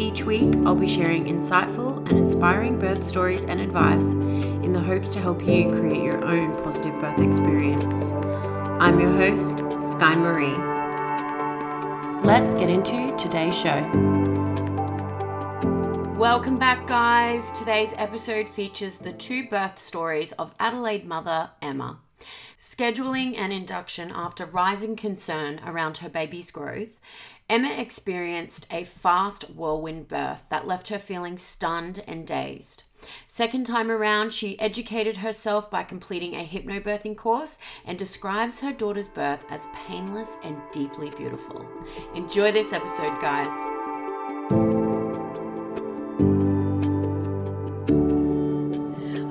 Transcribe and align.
Each 0.00 0.22
week, 0.22 0.54
I'll 0.64 0.76
be 0.76 0.86
sharing 0.86 1.24
insightful 1.24 2.08
and 2.08 2.18
inspiring 2.18 2.78
birth 2.78 3.02
stories 3.02 3.44
and 3.46 3.60
advice 3.60 4.12
in 4.12 4.72
the 4.72 4.78
hopes 4.78 5.12
to 5.14 5.20
help 5.20 5.42
you 5.42 5.72
create 5.72 6.04
your 6.04 6.24
own 6.24 6.54
positive 6.62 6.96
birth 7.00 7.18
experience. 7.18 8.12
I'm 8.80 9.00
your 9.00 9.10
host, 9.10 9.58
Sky 9.82 10.14
Marie. 10.14 10.54
Let's 12.24 12.54
get 12.54 12.70
into 12.70 13.12
today's 13.16 13.58
show. 13.58 13.80
Welcome 16.16 16.60
back, 16.60 16.86
guys. 16.86 17.50
Today's 17.50 17.92
episode 17.98 18.48
features 18.48 18.98
the 18.98 19.12
two 19.12 19.48
birth 19.48 19.80
stories 19.80 20.30
of 20.32 20.54
Adelaide 20.60 21.06
mother 21.06 21.50
Emma. 21.60 21.98
Scheduling 22.58 23.38
an 23.38 23.52
induction 23.52 24.10
after 24.12 24.44
rising 24.44 24.96
concern 24.96 25.60
around 25.64 25.98
her 25.98 26.08
baby's 26.08 26.50
growth, 26.50 26.98
Emma 27.50 27.70
experienced 27.70 28.66
a 28.70 28.84
fast 28.84 29.48
whirlwind 29.48 30.06
birth 30.06 30.46
that 30.50 30.66
left 30.66 30.88
her 30.88 30.98
feeling 30.98 31.38
stunned 31.38 32.04
and 32.06 32.26
dazed. 32.26 32.82
Second 33.26 33.64
time 33.64 33.90
around, 33.90 34.34
she 34.34 34.60
educated 34.60 35.18
herself 35.18 35.70
by 35.70 35.82
completing 35.82 36.34
a 36.34 36.46
hypnobirthing 36.46 37.16
course 37.16 37.58
and 37.86 37.98
describes 37.98 38.60
her 38.60 38.70
daughter's 38.70 39.08
birth 39.08 39.46
as 39.48 39.66
painless 39.86 40.36
and 40.44 40.58
deeply 40.72 41.08
beautiful. 41.16 41.66
Enjoy 42.14 42.52
this 42.52 42.74
episode, 42.74 43.18
guys. 43.18 43.48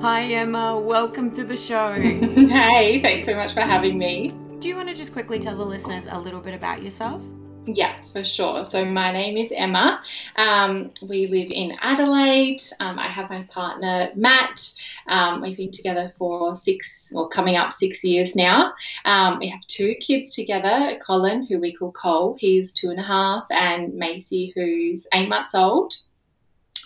Hi, 0.02 0.24
Emma. 0.24 0.76
Welcome 0.76 1.30
to 1.36 1.44
the 1.44 1.56
show. 1.56 1.92
hey, 1.92 3.00
thanks 3.00 3.26
so 3.26 3.36
much 3.36 3.54
for 3.54 3.60
having 3.60 3.96
me. 3.96 4.34
Do 4.58 4.66
you 4.66 4.74
want 4.74 4.88
to 4.88 4.94
just 4.96 5.12
quickly 5.12 5.38
tell 5.38 5.56
the 5.56 5.64
listeners 5.64 6.08
a 6.10 6.18
little 6.18 6.40
bit 6.40 6.54
about 6.54 6.82
yourself? 6.82 7.24
Yeah, 7.70 7.96
for 8.12 8.24
sure. 8.24 8.64
So 8.64 8.82
my 8.82 9.12
name 9.12 9.36
is 9.36 9.52
Emma. 9.54 10.02
Um, 10.36 10.90
we 11.06 11.26
live 11.26 11.50
in 11.50 11.76
Adelaide. 11.82 12.62
Um, 12.80 12.98
I 12.98 13.08
have 13.08 13.28
my 13.28 13.42
partner 13.42 14.10
Matt. 14.14 14.72
Um, 15.08 15.42
we've 15.42 15.58
been 15.58 15.70
together 15.70 16.10
for 16.16 16.56
six, 16.56 17.12
or 17.14 17.28
coming 17.28 17.56
up 17.56 17.74
six 17.74 18.02
years 18.02 18.34
now. 18.34 18.72
Um, 19.04 19.38
we 19.38 19.48
have 19.48 19.60
two 19.66 19.94
kids 20.00 20.34
together: 20.34 20.98
Colin, 21.04 21.44
who 21.44 21.60
we 21.60 21.74
call 21.74 21.92
Cole, 21.92 22.38
he's 22.40 22.72
two 22.72 22.88
and 22.88 23.00
a 23.00 23.02
half, 23.02 23.44
and 23.50 23.92
Macy, 23.92 24.50
who's 24.54 25.06
eight 25.12 25.28
months 25.28 25.54
old. 25.54 25.94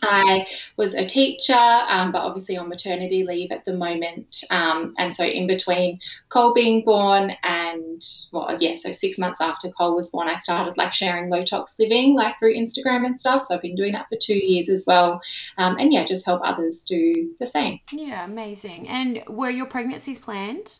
I 0.02 0.46
was 0.76 0.94
a 0.94 1.06
teacher, 1.06 1.54
um, 1.54 2.10
but 2.10 2.22
obviously 2.22 2.56
on 2.56 2.68
maternity 2.68 3.24
leave 3.24 3.52
at 3.52 3.64
the 3.64 3.72
moment. 3.72 4.42
Um, 4.50 4.94
and 4.98 5.14
so, 5.14 5.24
in 5.24 5.46
between 5.46 6.00
Cole 6.28 6.52
being 6.52 6.84
born 6.84 7.36
and, 7.44 7.61
well, 8.32 8.56
yeah, 8.58 8.74
so 8.74 8.92
six 8.92 9.18
months 9.18 9.40
after 9.40 9.70
Cole 9.70 9.94
was 9.94 10.10
born, 10.10 10.28
I 10.28 10.36
started 10.36 10.76
like 10.76 10.92
sharing 10.92 11.30
low 11.30 11.44
tox 11.44 11.76
living, 11.78 12.14
like 12.14 12.38
through 12.38 12.54
Instagram 12.54 13.06
and 13.06 13.20
stuff. 13.20 13.44
So, 13.44 13.54
I've 13.54 13.62
been 13.62 13.76
doing 13.76 13.92
that 13.92 14.08
for 14.08 14.16
two 14.16 14.38
years 14.38 14.68
as 14.68 14.84
well. 14.86 15.20
Um, 15.58 15.76
and 15.78 15.92
yeah, 15.92 16.04
just 16.04 16.26
help 16.26 16.42
others 16.44 16.82
do 16.82 17.34
the 17.38 17.46
same. 17.46 17.80
Yeah, 17.92 18.24
amazing. 18.24 18.88
And 18.88 19.22
were 19.28 19.50
your 19.50 19.66
pregnancies 19.66 20.18
planned? 20.18 20.78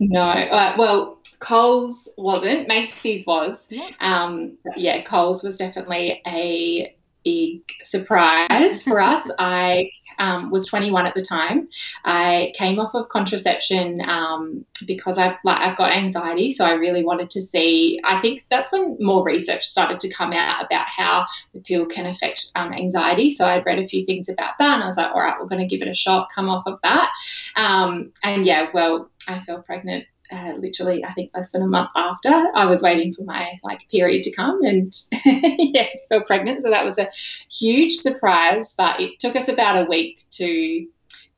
No, 0.00 0.22
uh, 0.22 0.74
well, 0.78 1.18
Cole's 1.40 2.08
wasn't. 2.16 2.68
Macy's 2.68 3.26
was. 3.26 3.66
Yeah. 3.70 3.90
Um, 4.00 4.58
yeah, 4.76 5.02
Cole's 5.02 5.42
was 5.42 5.56
definitely 5.58 6.22
a 6.26 6.94
big 7.24 7.62
surprise 7.84 8.82
for 8.82 9.00
us. 9.00 9.30
I 9.38 9.90
um, 10.18 10.50
was 10.50 10.66
21 10.66 11.06
at 11.06 11.14
the 11.14 11.22
time. 11.22 11.68
I 12.04 12.52
came 12.56 12.78
off 12.78 12.94
of 12.94 13.08
contraception 13.08 14.02
um, 14.08 14.64
because 14.86 15.18
I've 15.18 15.36
like 15.44 15.60
I've 15.60 15.76
got 15.76 15.92
anxiety, 15.92 16.50
so 16.50 16.64
I 16.64 16.72
really 16.72 17.04
wanted 17.04 17.30
to 17.30 17.40
see. 17.40 18.00
I 18.04 18.20
think 18.20 18.44
that's 18.50 18.72
when 18.72 18.96
more 19.00 19.24
research 19.24 19.64
started 19.66 20.00
to 20.00 20.08
come 20.08 20.32
out 20.32 20.64
about 20.64 20.86
how 20.86 21.26
the 21.52 21.60
pill 21.60 21.86
can 21.86 22.06
affect 22.06 22.50
um, 22.56 22.72
anxiety. 22.72 23.30
So 23.30 23.46
I'd 23.46 23.66
read 23.66 23.78
a 23.78 23.86
few 23.86 24.04
things 24.04 24.28
about 24.28 24.58
that, 24.58 24.74
and 24.74 24.82
I 24.82 24.86
was 24.86 24.96
like, 24.96 25.12
all 25.12 25.20
right, 25.20 25.36
we're 25.38 25.46
going 25.46 25.66
to 25.66 25.76
give 25.76 25.86
it 25.86 25.90
a 25.90 25.94
shot. 25.94 26.28
Come 26.34 26.48
off 26.48 26.66
of 26.66 26.78
that, 26.82 27.10
um, 27.56 28.12
and 28.22 28.44
yeah, 28.44 28.68
well, 28.72 29.10
I 29.28 29.40
fell 29.40 29.62
pregnant 29.62 30.06
uh, 30.32 30.52
literally 30.58 31.04
I 31.04 31.12
think 31.12 31.30
less 31.34 31.52
than 31.52 31.62
a 31.62 31.66
month 31.66 31.90
after 31.96 32.28
I 32.54 32.64
was 32.66 32.82
waiting 32.82 33.12
for 33.12 33.22
my 33.22 33.58
like 33.62 33.88
period 33.90 34.24
to 34.24 34.32
come 34.32 34.62
and 34.62 34.94
yeah 35.24 35.86
fell 36.08 36.22
pregnant. 36.22 36.62
So 36.62 36.70
that 36.70 36.84
was 36.84 36.98
a 36.98 37.08
huge 37.50 37.96
surprise 37.96 38.74
but 38.76 39.00
it 39.00 39.18
took 39.18 39.36
us 39.36 39.48
about 39.48 39.84
a 39.84 39.88
week 39.88 40.24
to 40.32 40.86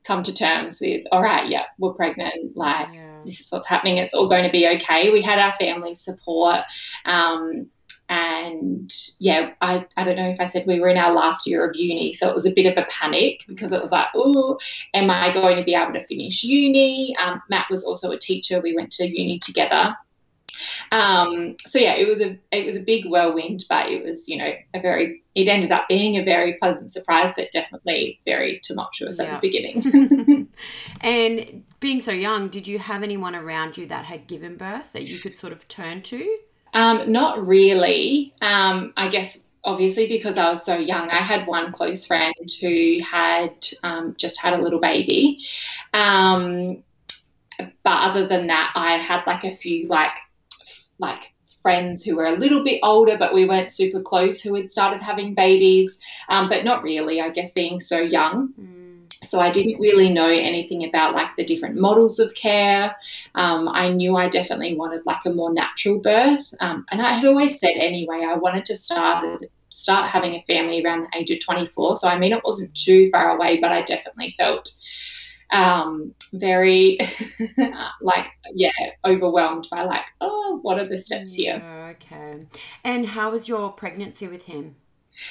come 0.03 0.23
to 0.23 0.33
terms 0.33 0.81
with 0.81 1.05
all 1.11 1.21
right 1.21 1.47
yeah 1.49 1.65
we're 1.77 1.93
pregnant. 1.93 2.55
Like 2.55 2.87
yeah. 2.93 3.19
this 3.25 3.39
is 3.39 3.51
what's 3.51 3.67
happening. 3.67 3.97
It's 3.97 4.13
all 4.13 4.29
going 4.29 4.45
to 4.45 4.51
be 4.51 4.67
okay. 4.67 5.09
We 5.09 5.21
had 5.21 5.39
our 5.39 5.53
family 5.53 5.95
support 5.95 6.61
um, 7.05 7.67
and 8.11 8.93
yeah, 9.19 9.51
I, 9.61 9.85
I 9.95 10.03
don't 10.03 10.17
know 10.17 10.27
if 10.27 10.41
I 10.41 10.45
said 10.45 10.67
we 10.67 10.81
were 10.81 10.89
in 10.89 10.97
our 10.97 11.13
last 11.13 11.47
year 11.47 11.65
of 11.65 11.77
uni, 11.77 12.11
so 12.11 12.27
it 12.27 12.33
was 12.33 12.45
a 12.45 12.53
bit 12.53 12.65
of 12.65 12.77
a 12.77 12.85
panic 12.89 13.45
because 13.47 13.71
it 13.71 13.81
was 13.81 13.93
like, 13.93 14.07
oh, 14.13 14.59
am 14.93 15.09
I 15.09 15.33
going 15.33 15.55
to 15.55 15.63
be 15.63 15.75
able 15.75 15.93
to 15.93 16.05
finish 16.07 16.43
uni? 16.43 17.15
Um, 17.15 17.41
Matt 17.49 17.67
was 17.71 17.85
also 17.85 18.11
a 18.11 18.19
teacher. 18.19 18.59
We 18.59 18.75
went 18.75 18.91
to 18.93 19.07
uni 19.07 19.39
together. 19.39 19.95
Um, 20.91 21.55
so 21.61 21.79
yeah, 21.79 21.95
it 21.95 22.05
was 22.05 22.19
a 22.19 22.37
it 22.51 22.65
was 22.65 22.75
a 22.75 22.81
big 22.81 23.05
whirlwind, 23.05 23.63
but 23.69 23.87
it 23.87 24.03
was 24.03 24.27
you 24.27 24.35
know 24.35 24.51
a 24.73 24.81
very 24.81 25.23
it 25.33 25.47
ended 25.47 25.71
up 25.71 25.87
being 25.87 26.17
a 26.17 26.25
very 26.25 26.55
pleasant 26.55 26.91
surprise, 26.91 27.31
but 27.33 27.49
definitely 27.53 28.19
very 28.25 28.59
tumultuous 28.61 29.19
yeah. 29.19 29.23
at 29.23 29.41
the 29.41 29.47
beginning. 29.47 30.49
and 30.99 31.63
being 31.79 32.01
so 32.01 32.11
young, 32.11 32.49
did 32.49 32.67
you 32.67 32.77
have 32.77 33.03
anyone 33.03 33.37
around 33.37 33.77
you 33.77 33.85
that 33.85 34.03
had 34.03 34.27
given 34.27 34.57
birth 34.57 34.91
that 34.91 35.03
you 35.03 35.17
could 35.17 35.37
sort 35.37 35.53
of 35.53 35.65
turn 35.69 36.01
to? 36.01 36.39
Um, 36.73 37.11
not 37.11 37.45
really. 37.45 38.33
Um, 38.41 38.93
I 38.97 39.09
guess 39.09 39.39
obviously 39.63 40.07
because 40.07 40.37
I 40.37 40.49
was 40.49 40.63
so 40.65 40.77
young, 40.77 41.09
I 41.09 41.17
had 41.17 41.47
one 41.47 41.71
close 41.71 42.05
friend 42.05 42.33
who 42.59 42.99
had 43.03 43.55
um, 43.83 44.15
just 44.17 44.41
had 44.41 44.53
a 44.53 44.61
little 44.61 44.79
baby. 44.79 45.39
Um, 45.93 46.83
but 47.57 48.09
other 48.09 48.27
than 48.27 48.47
that, 48.47 48.71
I 48.75 48.93
had 48.93 49.23
like 49.27 49.43
a 49.43 49.55
few 49.55 49.87
like 49.87 50.17
like 50.97 51.33
friends 51.61 52.03
who 52.03 52.15
were 52.15 52.25
a 52.25 52.37
little 52.37 52.63
bit 52.63 52.79
older, 52.81 53.17
but 53.19 53.33
we 53.35 53.45
weren't 53.45 53.71
super 53.71 54.01
close, 54.01 54.41
who 54.41 54.55
had 54.55 54.71
started 54.71 54.99
having 54.99 55.35
babies, 55.35 55.99
um, 56.29 56.49
but 56.49 56.63
not 56.63 56.81
really. 56.81 57.21
I 57.21 57.29
guess 57.29 57.53
being 57.53 57.81
so 57.81 57.99
young. 57.99 58.53
Mm 58.59 58.80
so 59.23 59.39
I 59.39 59.51
didn't 59.51 59.79
really 59.79 60.11
know 60.11 60.27
anything 60.27 60.83
about 60.83 61.13
like 61.13 61.35
the 61.37 61.45
different 61.45 61.79
models 61.79 62.19
of 62.19 62.33
care. 62.33 62.95
Um, 63.35 63.69
I 63.69 63.89
knew 63.89 64.15
I 64.15 64.27
definitely 64.27 64.75
wanted 64.75 65.05
like 65.05 65.25
a 65.25 65.33
more 65.33 65.53
natural 65.53 65.99
birth, 65.99 66.53
um, 66.59 66.85
and 66.91 67.01
I 67.01 67.13
had 67.13 67.25
always 67.25 67.59
said 67.59 67.73
anyway 67.75 68.25
I 68.27 68.35
wanted 68.35 68.65
to 68.65 68.77
start 68.77 69.43
start 69.69 70.09
having 70.09 70.33
a 70.35 70.43
family 70.47 70.83
around 70.83 71.03
the 71.03 71.17
age 71.17 71.31
of 71.31 71.39
24. 71.39 71.95
So 71.97 72.07
I 72.07 72.17
mean 72.17 72.33
it 72.33 72.43
wasn't 72.43 72.75
too 72.75 73.09
far 73.11 73.35
away, 73.35 73.59
but 73.59 73.71
I 73.71 73.83
definitely 73.83 74.35
felt 74.37 74.69
um, 75.51 76.13
very 76.33 76.97
like 78.01 78.27
yeah 78.53 78.71
overwhelmed 79.05 79.67
by 79.69 79.83
like 79.83 80.05
oh 80.21 80.59
what 80.61 80.79
are 80.79 80.87
the 80.87 80.97
steps 80.97 81.33
here? 81.33 81.61
Okay. 81.91 82.45
And 82.83 83.05
how 83.05 83.31
was 83.31 83.47
your 83.47 83.71
pregnancy 83.71 84.27
with 84.27 84.43
him? 84.43 84.75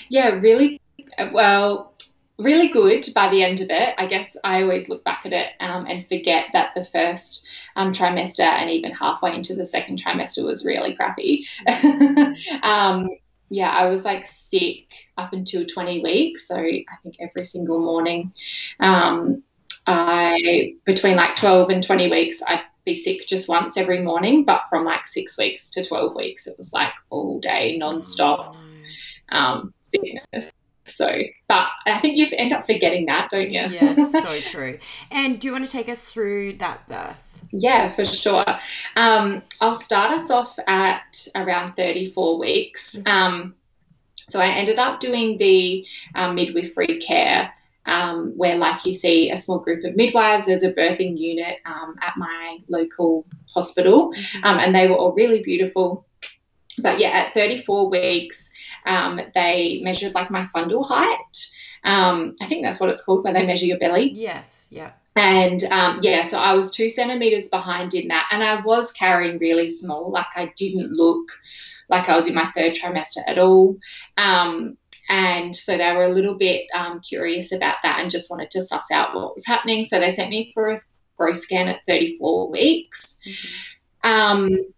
Yeah, 0.09 0.31
really 0.31 0.81
well, 1.33 1.95
really 2.41 2.69
good 2.69 3.07
by 3.15 3.29
the 3.29 3.43
end 3.43 3.61
of 3.61 3.71
it. 3.71 3.95
I 3.99 4.07
guess 4.07 4.37
I 4.45 4.63
always 4.63 4.89
look 4.89 5.05
back 5.05 5.27
at 5.27 5.33
it 5.33 5.49
um, 5.61 5.87
and 5.87 6.09
forget 6.09 6.47
that 6.53 6.75
the 6.75 6.85
first 6.85 7.47
um, 7.77 7.93
trimester 7.93 8.47
and 8.47 8.71
even 8.71 8.93
halfway 8.93 9.35
into 9.35 9.55
the 9.55 9.67
second 9.67 10.03
trimester 10.03 10.45
was 10.45 10.65
really 10.65 10.95
crappy. 10.95 11.47
um, 12.63 13.09
yeah, 13.51 13.71
I 13.71 13.87
was 13.87 14.05
like 14.05 14.27
sick 14.27 14.93
up 15.17 15.33
until 15.33 15.67
20 15.67 16.01
weeks. 16.03 16.47
So 16.49 16.57
I 16.57 16.85
think 17.03 17.17
every 17.21 17.45
single 17.45 17.81
morning, 17.81 18.33
um, 18.79 19.43
I 19.87 20.75
between 20.85 21.17
like 21.17 21.37
12 21.37 21.71
and 21.71 21.83
20 21.83 22.11
weeks, 22.11 22.43
I'd 22.47 22.63
be 22.85 22.95
sick 22.95 23.27
just 23.27 23.49
once 23.49 23.77
every 23.77 24.01
morning. 24.01 24.45
But 24.45 24.63
from 24.71 24.85
like 24.85 25.07
six 25.07 25.37
weeks 25.37 25.69
to 25.71 25.85
12 25.85 26.15
weeks, 26.15 26.47
it 26.47 26.57
was 26.59 26.73
like 26.73 26.93
all 27.11 27.41
day, 27.41 27.77
non-stop 27.77 28.57
um, 29.31 29.75
sickness. 29.91 30.53
So, 30.91 31.09
but 31.49 31.67
I 31.87 31.99
think 32.01 32.17
you 32.17 32.27
end 32.33 32.53
up 32.53 32.67
forgetting 32.67 33.07
that, 33.07 33.31
don't 33.31 33.51
you? 33.51 33.61
yes, 33.61 34.13
so 34.13 34.41
true. 34.51 34.79
And 35.11 35.41
do 35.41 35.49
you 35.49 35.53
want 35.53 35.65
to 35.65 35.71
take 35.71 35.89
us 35.89 36.09
through 36.09 36.55
that 36.55 36.89
birth? 36.89 37.45
Yeah, 37.53 37.93
for 37.95 38.05
sure. 38.05 38.45
Um, 38.97 39.43
I'll 39.61 39.75
start 39.75 40.13
us 40.13 40.31
off 40.31 40.57
at 40.67 41.27
around 41.35 41.75
34 41.75 42.39
weeks. 42.39 42.97
Mm-hmm. 42.97 43.09
Um, 43.09 43.55
so 44.29 44.39
I 44.39 44.47
ended 44.49 44.79
up 44.79 45.01
doing 45.01 45.39
the 45.39 45.87
um, 46.15 46.35
midwifery 46.35 46.99
care. 46.99 47.53
Um, 47.87 48.35
where, 48.37 48.57
like 48.57 48.85
you 48.85 48.95
see, 48.95 49.31
a 49.31 49.39
small 49.39 49.59
group 49.59 49.85
of 49.85 49.97
midwives, 49.97 50.47
there's 50.47 50.63
a 50.63 50.73
birthing 50.73 51.19
unit 51.19 51.57
um, 51.65 51.97
at 52.03 52.13
my 52.17 52.59
local 52.69 53.27
hospital, 53.53 54.13
mm-hmm. 54.13 54.45
Um, 54.45 54.59
and 54.59 54.75
they 54.75 54.87
were 54.87 54.97
all 54.97 55.13
really 55.13 55.43
beautiful. 55.43 56.07
But 56.79 57.01
yeah, 57.01 57.09
at 57.09 57.35
34 57.35 57.91
weeks, 57.91 58.50
um, 58.91 59.21
they 59.35 59.81
measured 59.85 60.15
like 60.15 60.31
my 60.31 60.49
fundal 60.55 60.85
height. 60.85 61.51
Um, 61.85 62.35
I 62.41 62.47
think 62.47 62.65
that's 62.65 62.81
what 62.81 62.91
it's 62.91 63.05
called, 63.05 63.25
where 63.25 63.33
they 63.33 63.47
measure 63.47 63.67
your 63.67 63.79
belly. 63.79 64.11
Yes, 64.11 64.69
yeah. 64.71 64.93
And 65.17 65.63
um, 65.65 66.01
yeah, 66.03 66.27
so 66.27 66.39
I 66.39 66.55
was 66.55 66.71
two 66.71 66.91
centimeters 66.91 67.49
behind 67.49 67.95
in 67.95 68.09
that, 68.09 68.29
and 68.33 68.43
I 68.43 68.61
was 68.61 68.93
carrying 68.93 69.39
really 69.39 69.71
small. 69.71 70.11
Like 70.11 70.27
I 70.35 70.53
didn't 70.57 70.93
look 70.93 71.31
like 71.89 72.09
I 72.09 72.17
was 72.17 72.27
in 72.27 72.35
my 72.35 72.51
third 72.57 72.75
trimester 72.75 73.21
at 73.27 73.39
all. 73.39 73.77
Um, 74.17 74.77
and 75.09 75.55
so 75.55 75.77
they 75.77 75.93
were 75.93 76.05
a 76.05 76.13
little 76.13 76.35
bit 76.35 76.67
um, 76.75 77.01
curious 77.01 77.53
about 77.53 77.77
that 77.83 78.01
and 78.01 78.11
just 78.11 78.31
wanted 78.31 78.51
to 78.53 78.63
suss 78.63 78.91
out 78.93 79.15
what 79.15 79.35
was 79.35 79.47
happening. 79.47 79.85
So 79.85 79.99
they 79.99 80.13
sent 80.13 80.31
me 80.31 80.53
for 80.55 80.71
a 80.71 80.81
growth 81.17 81.39
scan 81.39 81.69
at 81.69 81.85
34 81.87 82.51
weeks. 82.51 83.19
Mm-hmm. 84.05 84.71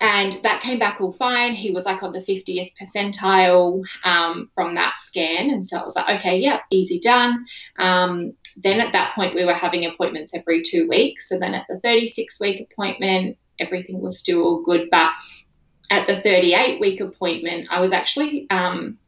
And 0.00 0.34
that 0.42 0.62
came 0.62 0.78
back 0.78 1.00
all 1.00 1.12
fine. 1.12 1.54
He 1.54 1.70
was 1.70 1.84
like 1.84 2.02
on 2.02 2.12
the 2.12 2.20
50th 2.20 2.72
percentile 2.80 3.84
um, 4.04 4.50
from 4.54 4.74
that 4.74 4.98
scan. 4.98 5.50
And 5.50 5.66
so 5.66 5.78
I 5.78 5.84
was 5.84 5.96
like, 5.96 6.18
okay, 6.18 6.38
yeah, 6.38 6.60
easy 6.70 6.98
done. 6.98 7.44
Um, 7.78 8.32
then 8.56 8.80
at 8.80 8.92
that 8.92 9.14
point, 9.14 9.34
we 9.34 9.44
were 9.44 9.54
having 9.54 9.84
appointments 9.84 10.34
every 10.34 10.62
two 10.62 10.88
weeks. 10.88 11.28
So 11.28 11.38
then 11.38 11.54
at 11.54 11.66
the 11.68 11.80
36 11.80 12.40
week 12.40 12.68
appointment, 12.70 13.38
everything 13.58 14.00
was 14.00 14.18
still 14.18 14.42
all 14.42 14.62
good. 14.62 14.88
But 14.90 15.12
at 15.90 16.06
the 16.06 16.20
38 16.20 16.80
week 16.80 17.00
appointment, 17.00 17.68
I 17.70 17.80
was 17.80 17.92
actually 17.92 18.46
um, 18.50 18.98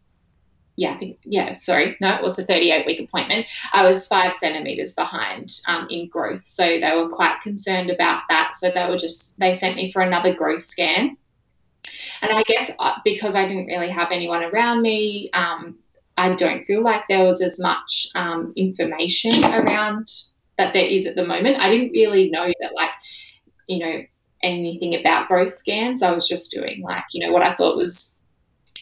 yeah, 0.77 0.93
I 0.93 0.99
think, 0.99 1.19
yeah, 1.25 1.53
sorry, 1.55 1.97
no, 2.01 2.15
it 2.15 2.23
was 2.23 2.39
a 2.39 2.45
38 2.45 2.87
week 2.87 3.01
appointment. 3.01 3.47
I 3.73 3.85
was 3.85 4.09
five 4.09 4.35
centimeters 4.35 4.93
behind 4.95 5.61
um, 5.69 5.87
in 5.89 6.09
growth. 6.09 6.43
So 6.47 6.65
they 6.65 6.93
were 6.97 7.09
quite 7.09 7.41
concerned 7.43 7.91
about 7.91 8.23
that. 8.29 8.55
So 8.57 8.71
they 8.71 8.89
were 8.89 8.99
just, 8.99 9.39
they 9.39 9.57
sent 9.57 9.77
me 9.77 9.93
for 9.93 10.03
another 10.03 10.35
growth 10.35 10.67
scan. 10.67 11.17
And 12.23 12.33
I 12.33 12.43
guess 12.43 12.73
uh, 12.79 12.95
because 13.05 13.37
I 13.37 13.47
didn't 13.47 13.67
really 13.67 13.89
have 13.89 14.11
anyone 14.11 14.43
around 14.43 14.83
me, 14.83 15.31
um, 15.33 15.77
I 16.17 16.35
don't 16.35 16.65
feel 16.65 16.83
like 16.83 17.03
there 17.09 17.25
was 17.25 17.41
as 17.41 17.59
much 17.61 18.09
um, 18.15 18.53
information 18.57 19.45
around 19.45 20.09
that 20.59 20.73
there 20.73 20.87
is 20.87 21.07
at 21.07 21.17
the 21.17 21.27
moment. 21.27 21.61
I 21.61 21.69
didn't 21.71 21.93
really 21.93 22.31
know 22.31 22.47
that, 22.47 22.75
like, 22.75 22.93
you 23.69 23.79
know, 23.79 24.03
anything 24.43 24.95
about 24.95 25.29
growth 25.29 25.59
scans. 25.59 26.03
I 26.03 26.13
was 26.13 26.29
just 26.29 26.51
doing, 26.51 26.83
like, 26.83 27.05
you 27.13 27.25
know, 27.25 27.33
what 27.33 27.43
I 27.43 27.55
thought 27.55 27.77
was 27.77 28.17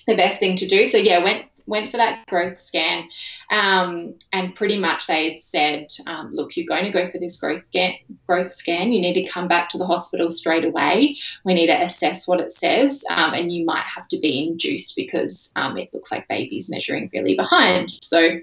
the 0.07 0.17
best 0.17 0.41
thing 0.41 0.57
to 0.57 0.67
do. 0.67 0.87
So, 0.87 0.99
yeah, 0.99 1.23
went 1.23 1.47
went 1.67 1.91
for 1.91 1.97
that 1.97 2.27
growth 2.27 2.61
scan, 2.61 3.09
um, 3.51 4.15
and 4.33 4.55
pretty 4.55 4.79
much 4.79 5.07
they 5.07 5.31
had 5.31 5.41
said, 5.41 5.87
um, 6.07 6.33
"Look, 6.33 6.57
you're 6.57 6.67
going 6.67 6.85
to 6.85 6.91
go 6.91 7.11
for 7.11 7.19
this 7.19 7.37
growth 7.37 7.63
scan. 7.69 7.95
Growth 8.27 8.55
scan. 8.55 8.93
You 8.93 9.01
need 9.01 9.15
to 9.15 9.31
come 9.31 9.49
back 9.49 9.69
to 9.71 9.79
the 9.79 9.87
hospital 9.87 10.31
straight 10.31 10.65
away. 10.65 11.17
We 11.45 11.55
need 11.55 11.69
to 11.69 11.81
assess 11.81 12.27
what 12.27 12.41
it 12.41 12.53
says, 12.53 13.05
um, 13.11 13.35
and 13.35 13.53
you 13.53 13.65
might 13.65 13.85
have 13.85 14.09
to 14.09 14.19
be 14.19 14.47
induced 14.47 14.97
because 14.97 15.53
um, 15.57 15.77
it 15.77 15.93
looks 15.93 16.11
like 16.13 16.29
baby's 16.29 16.69
measuring 16.69 17.11
really 17.13 17.37
behind." 17.37 17.91
So 18.03 18.41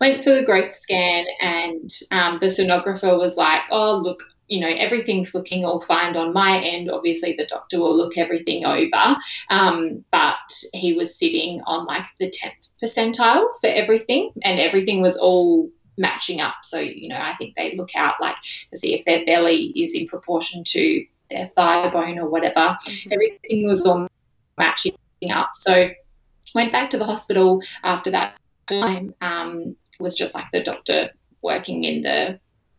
went 0.00 0.24
for 0.24 0.30
the 0.30 0.44
growth 0.44 0.76
scan 0.76 1.24
and 1.40 1.90
um, 2.10 2.38
the 2.40 2.46
sonographer 2.46 3.16
was 3.16 3.36
like 3.36 3.60
oh 3.70 3.96
look 3.96 4.20
you 4.48 4.60
know, 4.60 4.68
everything's 4.68 5.34
looking 5.34 5.64
all 5.64 5.80
fine 5.80 6.16
on 6.16 6.32
my 6.32 6.58
end. 6.58 6.90
Obviously, 6.90 7.34
the 7.34 7.46
doctor 7.46 7.80
will 7.80 7.96
look 7.96 8.18
everything 8.18 8.64
over. 8.64 9.16
Um, 9.50 10.04
but 10.10 10.52
he 10.72 10.92
was 10.92 11.18
sitting 11.18 11.62
on 11.66 11.86
like 11.86 12.06
the 12.18 12.30
10th 12.30 12.68
percentile 12.82 13.46
for 13.60 13.68
everything, 13.68 14.32
and 14.42 14.60
everything 14.60 15.00
was 15.00 15.16
all 15.16 15.70
matching 15.96 16.40
up. 16.40 16.56
So, 16.64 16.78
you 16.78 17.08
know, 17.08 17.18
I 17.18 17.34
think 17.36 17.56
they 17.56 17.76
look 17.76 17.94
out 17.96 18.14
like 18.20 18.36
to 18.72 18.78
see 18.78 18.94
if 18.94 19.04
their 19.04 19.24
belly 19.24 19.66
is 19.76 19.94
in 19.94 20.06
proportion 20.06 20.64
to 20.64 21.06
their 21.30 21.50
thigh 21.56 21.88
bone 21.88 22.18
or 22.18 22.28
whatever. 22.28 22.76
Mm-hmm. 22.84 23.12
Everything 23.12 23.66
was 23.66 23.86
all 23.86 24.08
matching 24.58 24.94
up. 25.30 25.50
So, 25.54 25.90
went 26.54 26.72
back 26.72 26.90
to 26.90 26.98
the 26.98 27.04
hospital 27.04 27.62
after 27.82 28.10
that 28.10 28.36
time. 28.66 29.14
Um, 29.20 29.76
was 30.00 30.16
just 30.16 30.34
like 30.34 30.50
the 30.50 30.62
doctor 30.62 31.10
working 31.42 31.84
in 31.84 32.02
the 32.02 32.38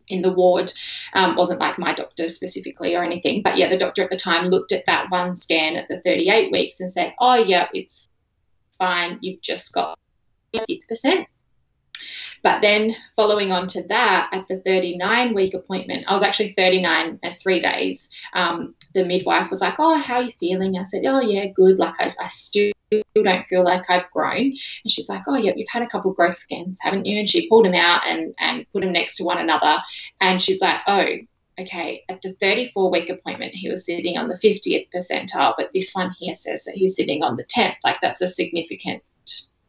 in 0.09 0.21
the 0.21 0.31
ward 0.31 0.71
um, 1.13 1.35
wasn't 1.35 1.59
like 1.59 1.79
my 1.79 1.93
doctor 1.93 2.29
specifically 2.29 2.95
or 2.95 3.03
anything 3.03 3.41
but 3.41 3.57
yeah 3.57 3.69
the 3.69 3.77
doctor 3.77 4.03
at 4.03 4.09
the 4.09 4.17
time 4.17 4.49
looked 4.49 4.71
at 4.71 4.85
that 4.85 5.09
one 5.09 5.35
scan 5.35 5.75
at 5.75 5.87
the 5.87 6.01
38 6.01 6.51
weeks 6.51 6.79
and 6.79 6.91
said 6.91 7.13
oh 7.19 7.35
yeah 7.35 7.67
it's 7.73 8.09
fine 8.77 9.17
you've 9.21 9.41
just 9.41 9.73
got 9.73 9.97
50% 10.53 11.25
but 12.45 12.61
then 12.61 12.95
following 13.15 13.51
on 13.51 13.65
to 13.69 13.81
that, 13.87 14.29
at 14.31 14.47
the 14.47 14.59
39 14.59 15.33
week 15.33 15.55
appointment, 15.55 16.05
I 16.07 16.13
was 16.13 16.21
actually 16.21 16.53
39 16.55 17.19
and 17.23 17.39
three 17.39 17.59
days. 17.59 18.07
Um, 18.33 18.75
the 18.93 19.03
midwife 19.03 19.49
was 19.49 19.61
like, 19.61 19.79
Oh, 19.79 19.97
how 19.97 20.17
are 20.17 20.21
you 20.21 20.33
feeling? 20.39 20.77
I 20.77 20.83
said, 20.83 21.05
Oh, 21.07 21.21
yeah, 21.21 21.47
good. 21.47 21.79
Like, 21.79 21.95
I, 21.97 22.13
I 22.19 22.27
still 22.27 22.71
don't 22.91 23.47
feel 23.47 23.63
like 23.63 23.89
I've 23.89 24.09
grown. 24.11 24.37
And 24.37 24.57
she's 24.87 25.09
like, 25.09 25.23
Oh, 25.27 25.37
yeah, 25.37 25.53
you've 25.55 25.69
had 25.69 25.83
a 25.83 25.87
couple 25.87 26.13
growth 26.13 26.37
scans, 26.37 26.77
haven't 26.81 27.05
you? 27.05 27.19
And 27.19 27.29
she 27.29 27.49
pulled 27.49 27.65
them 27.65 27.73
out 27.73 28.05
and, 28.07 28.33
and 28.39 28.65
put 28.71 28.81
them 28.81 28.93
next 28.93 29.15
to 29.17 29.23
one 29.23 29.37
another. 29.37 29.77
And 30.21 30.41
she's 30.41 30.61
like, 30.61 30.79
Oh, 30.87 31.05
okay, 31.59 32.03
at 32.09 32.21
the 32.21 32.33
34 32.33 32.91
week 32.91 33.09
appointment, 33.09 33.53
he 33.53 33.69
was 33.69 33.85
sitting 33.85 34.17
on 34.17 34.27
the 34.27 34.37
50th 34.37 34.87
percentile, 34.93 35.53
but 35.57 35.71
this 35.73 35.93
one 35.93 36.13
here 36.19 36.35
says 36.35 36.65
that 36.65 36.75
he's 36.75 36.95
sitting 36.95 37.23
on 37.23 37.37
the 37.37 37.45
10th. 37.45 37.75
Like, 37.83 37.97
that's 38.01 38.21
a 38.21 38.27
significant 38.27 39.01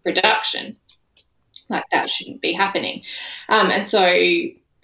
reduction 0.04 0.76
like 1.68 1.84
that 1.90 2.10
shouldn't 2.10 2.40
be 2.40 2.52
happening. 2.52 3.02
Um, 3.48 3.70
and 3.70 3.86
so 3.86 4.14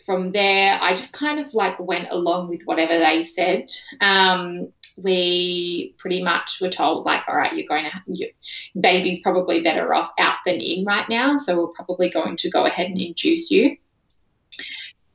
from 0.05 0.33
there, 0.33 0.79
I 0.81 0.95
just 0.95 1.13
kind 1.13 1.39
of 1.39 1.55
like 1.55 1.79
went 1.79 2.09
along 2.11 2.49
with 2.49 2.63
whatever 2.65 2.99
they 2.99 3.25
said. 3.25 3.71
Um, 4.01 4.73
we 4.97 5.95
pretty 5.99 6.23
much 6.23 6.59
were 6.61 6.69
told 6.69 7.05
like, 7.05 7.23
all 7.29 7.37
right, 7.37 7.55
you're 7.55 7.69
going 7.69 7.85
to 7.85 7.91
have 7.91 8.03
your 8.07 8.29
baby's 8.81 9.21
probably 9.21 9.63
better 9.63 9.95
off 9.95 10.13
out 10.19 10.37
than 10.45 10.57
in 10.57 10.85
right 10.85 11.09
now, 11.09 11.39
so 11.39 11.61
we're 11.61 11.69
probably 11.69 12.11
going 12.11 12.37
to 12.37 12.51
go 12.51 12.67
ahead 12.67 12.87
and 12.87 13.01
induce 13.01 13.51
you. 13.51 13.77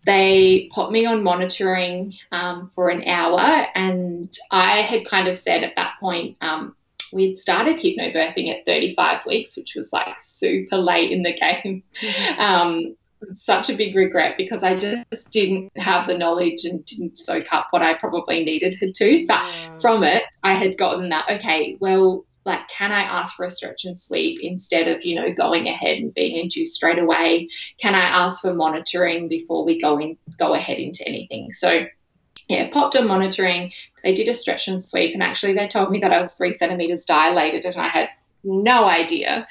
They 0.06 0.70
put 0.74 0.92
me 0.92 1.06
on 1.06 1.24
monitoring 1.24 2.14
um, 2.32 2.72
for 2.74 2.90
an 2.90 3.04
hour, 3.08 3.68
and 3.76 4.36
I 4.52 4.78
had 4.78 5.06
kind 5.06 5.28
of 5.28 5.38
said 5.38 5.64
at 5.64 5.76
that 5.76 5.96
point, 6.00 6.38
um, 6.42 6.76
we'd 7.12 7.38
started 7.38 7.78
hypnobirthing 7.78 8.50
at 8.50 8.66
35 8.66 9.26
weeks, 9.26 9.58
which 9.58 9.76
was 9.76 9.92
like 9.92 10.16
super 10.22 10.78
late 10.78 11.12
in 11.12 11.24
the 11.24 11.34
game. 11.64 11.84
Mm-hmm. 12.02 12.40
Um, 12.40 12.96
such 13.34 13.70
a 13.70 13.76
big 13.76 13.96
regret 13.96 14.38
because 14.38 14.64
I 14.64 14.78
just 14.78 15.32
didn't 15.32 15.76
have 15.78 16.08
the 16.08 16.18
knowledge 16.18 16.66
and 16.66 16.86
didn't 16.86 17.20
soak 17.20 17.46
up 17.52 17.68
what 17.72 17.82
I 17.82 17.94
probably 17.96 18.44
needed 18.44 18.78
to. 18.96 19.26
But 19.28 19.46
yeah. 19.46 19.80
from 19.80 20.04
it, 20.04 20.24
I 20.44 20.54
had 20.54 20.78
gotten 20.78 21.10
that, 21.10 21.30
okay, 21.30 21.78
well, 21.80 22.26
like, 22.46 22.68
can 22.70 22.92
I 22.94 23.02
ask 23.02 23.36
for 23.36 23.46
a 23.46 23.52
stretch 23.52 23.84
and 23.84 24.00
sweep 24.00 24.40
instead 24.42 24.88
of, 24.88 25.04
you 25.04 25.16
know, 25.16 25.34
going 25.34 25.68
ahead 25.68 25.98
and 25.98 26.14
being 26.14 26.38
induced 26.38 26.76
straight 26.76 27.00
away? 27.00 27.50
Can 27.78 27.94
I 27.94 28.00
ask 28.00 28.42
for 28.42 28.54
monitoring 28.54 29.28
before 29.28 29.66
we 29.66 29.82
go 29.82 30.00
in, 30.00 30.18
go 30.38 30.54
ahead 30.54 30.80
into 30.80 31.06
anything? 31.06 31.52
So 31.54 31.86
yeah, 32.48 32.70
popped 32.70 32.96
on 32.96 33.08
monitoring. 33.08 33.74
They 34.04 34.14
did 34.14 34.30
a 34.30 34.36
stretch 34.36 34.70
and 34.70 34.84
sweep, 34.84 35.14
and 35.14 35.22
actually, 35.22 35.54
they 35.54 35.68
told 35.68 35.92
me 35.92 36.00
that 36.00 36.14
I 36.14 36.22
was 36.22 36.34
three 36.34 36.54
centimeters 36.54 37.04
dilated, 37.04 37.66
and 37.66 37.76
I 37.76 37.88
had 37.88 38.10
no 38.44 38.86
idea. 38.86 39.48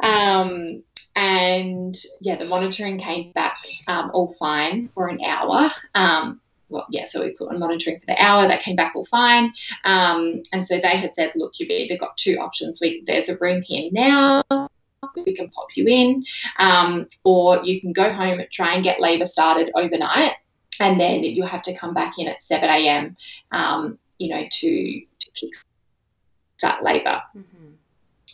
Um, 0.00 0.82
and 1.16 1.96
yeah, 2.20 2.36
the 2.36 2.44
monitoring 2.44 2.98
came 2.98 3.32
back 3.32 3.58
um, 3.88 4.10
all 4.14 4.32
fine 4.34 4.88
for 4.94 5.08
an 5.08 5.18
hour. 5.24 5.70
Um, 5.94 6.40
well, 6.68 6.86
yeah, 6.90 7.04
so 7.04 7.22
we 7.22 7.30
put 7.30 7.48
on 7.48 7.58
monitoring 7.58 8.00
for 8.00 8.06
the 8.06 8.22
hour. 8.22 8.46
That 8.46 8.60
came 8.60 8.76
back 8.76 8.92
all 8.94 9.06
fine. 9.06 9.52
Um, 9.84 10.42
and 10.52 10.66
so 10.66 10.78
they 10.78 10.96
had 10.96 11.14
said, 11.14 11.32
look, 11.36 11.52
you've 11.58 11.70
either 11.70 11.96
got 11.96 12.16
two 12.16 12.36
options. 12.36 12.80
We, 12.80 13.02
there's 13.06 13.28
a 13.28 13.36
room 13.36 13.62
here 13.62 13.88
now 13.92 14.68
we 15.14 15.34
can 15.34 15.48
pop 15.50 15.68
you 15.74 15.86
in, 15.86 16.24
um, 16.58 17.06
or 17.24 17.62
you 17.64 17.80
can 17.80 17.92
go 17.92 18.12
home, 18.12 18.40
try 18.50 18.74
and 18.74 18.84
get 18.84 19.00
labour 19.00 19.26
started 19.26 19.70
overnight, 19.74 20.32
and 20.80 21.00
then 21.00 21.22
you'll 21.22 21.46
have 21.46 21.62
to 21.62 21.76
come 21.76 21.94
back 21.94 22.18
in 22.18 22.28
at 22.28 22.42
7 22.42 22.68
a.m. 22.68 23.16
Um, 23.52 23.98
you 24.18 24.34
know, 24.34 24.42
to 24.48 25.00
to 25.20 25.30
kick 25.32 25.50
start 26.56 26.82
labour. 26.82 27.22
Mm-hmm. 27.36 27.55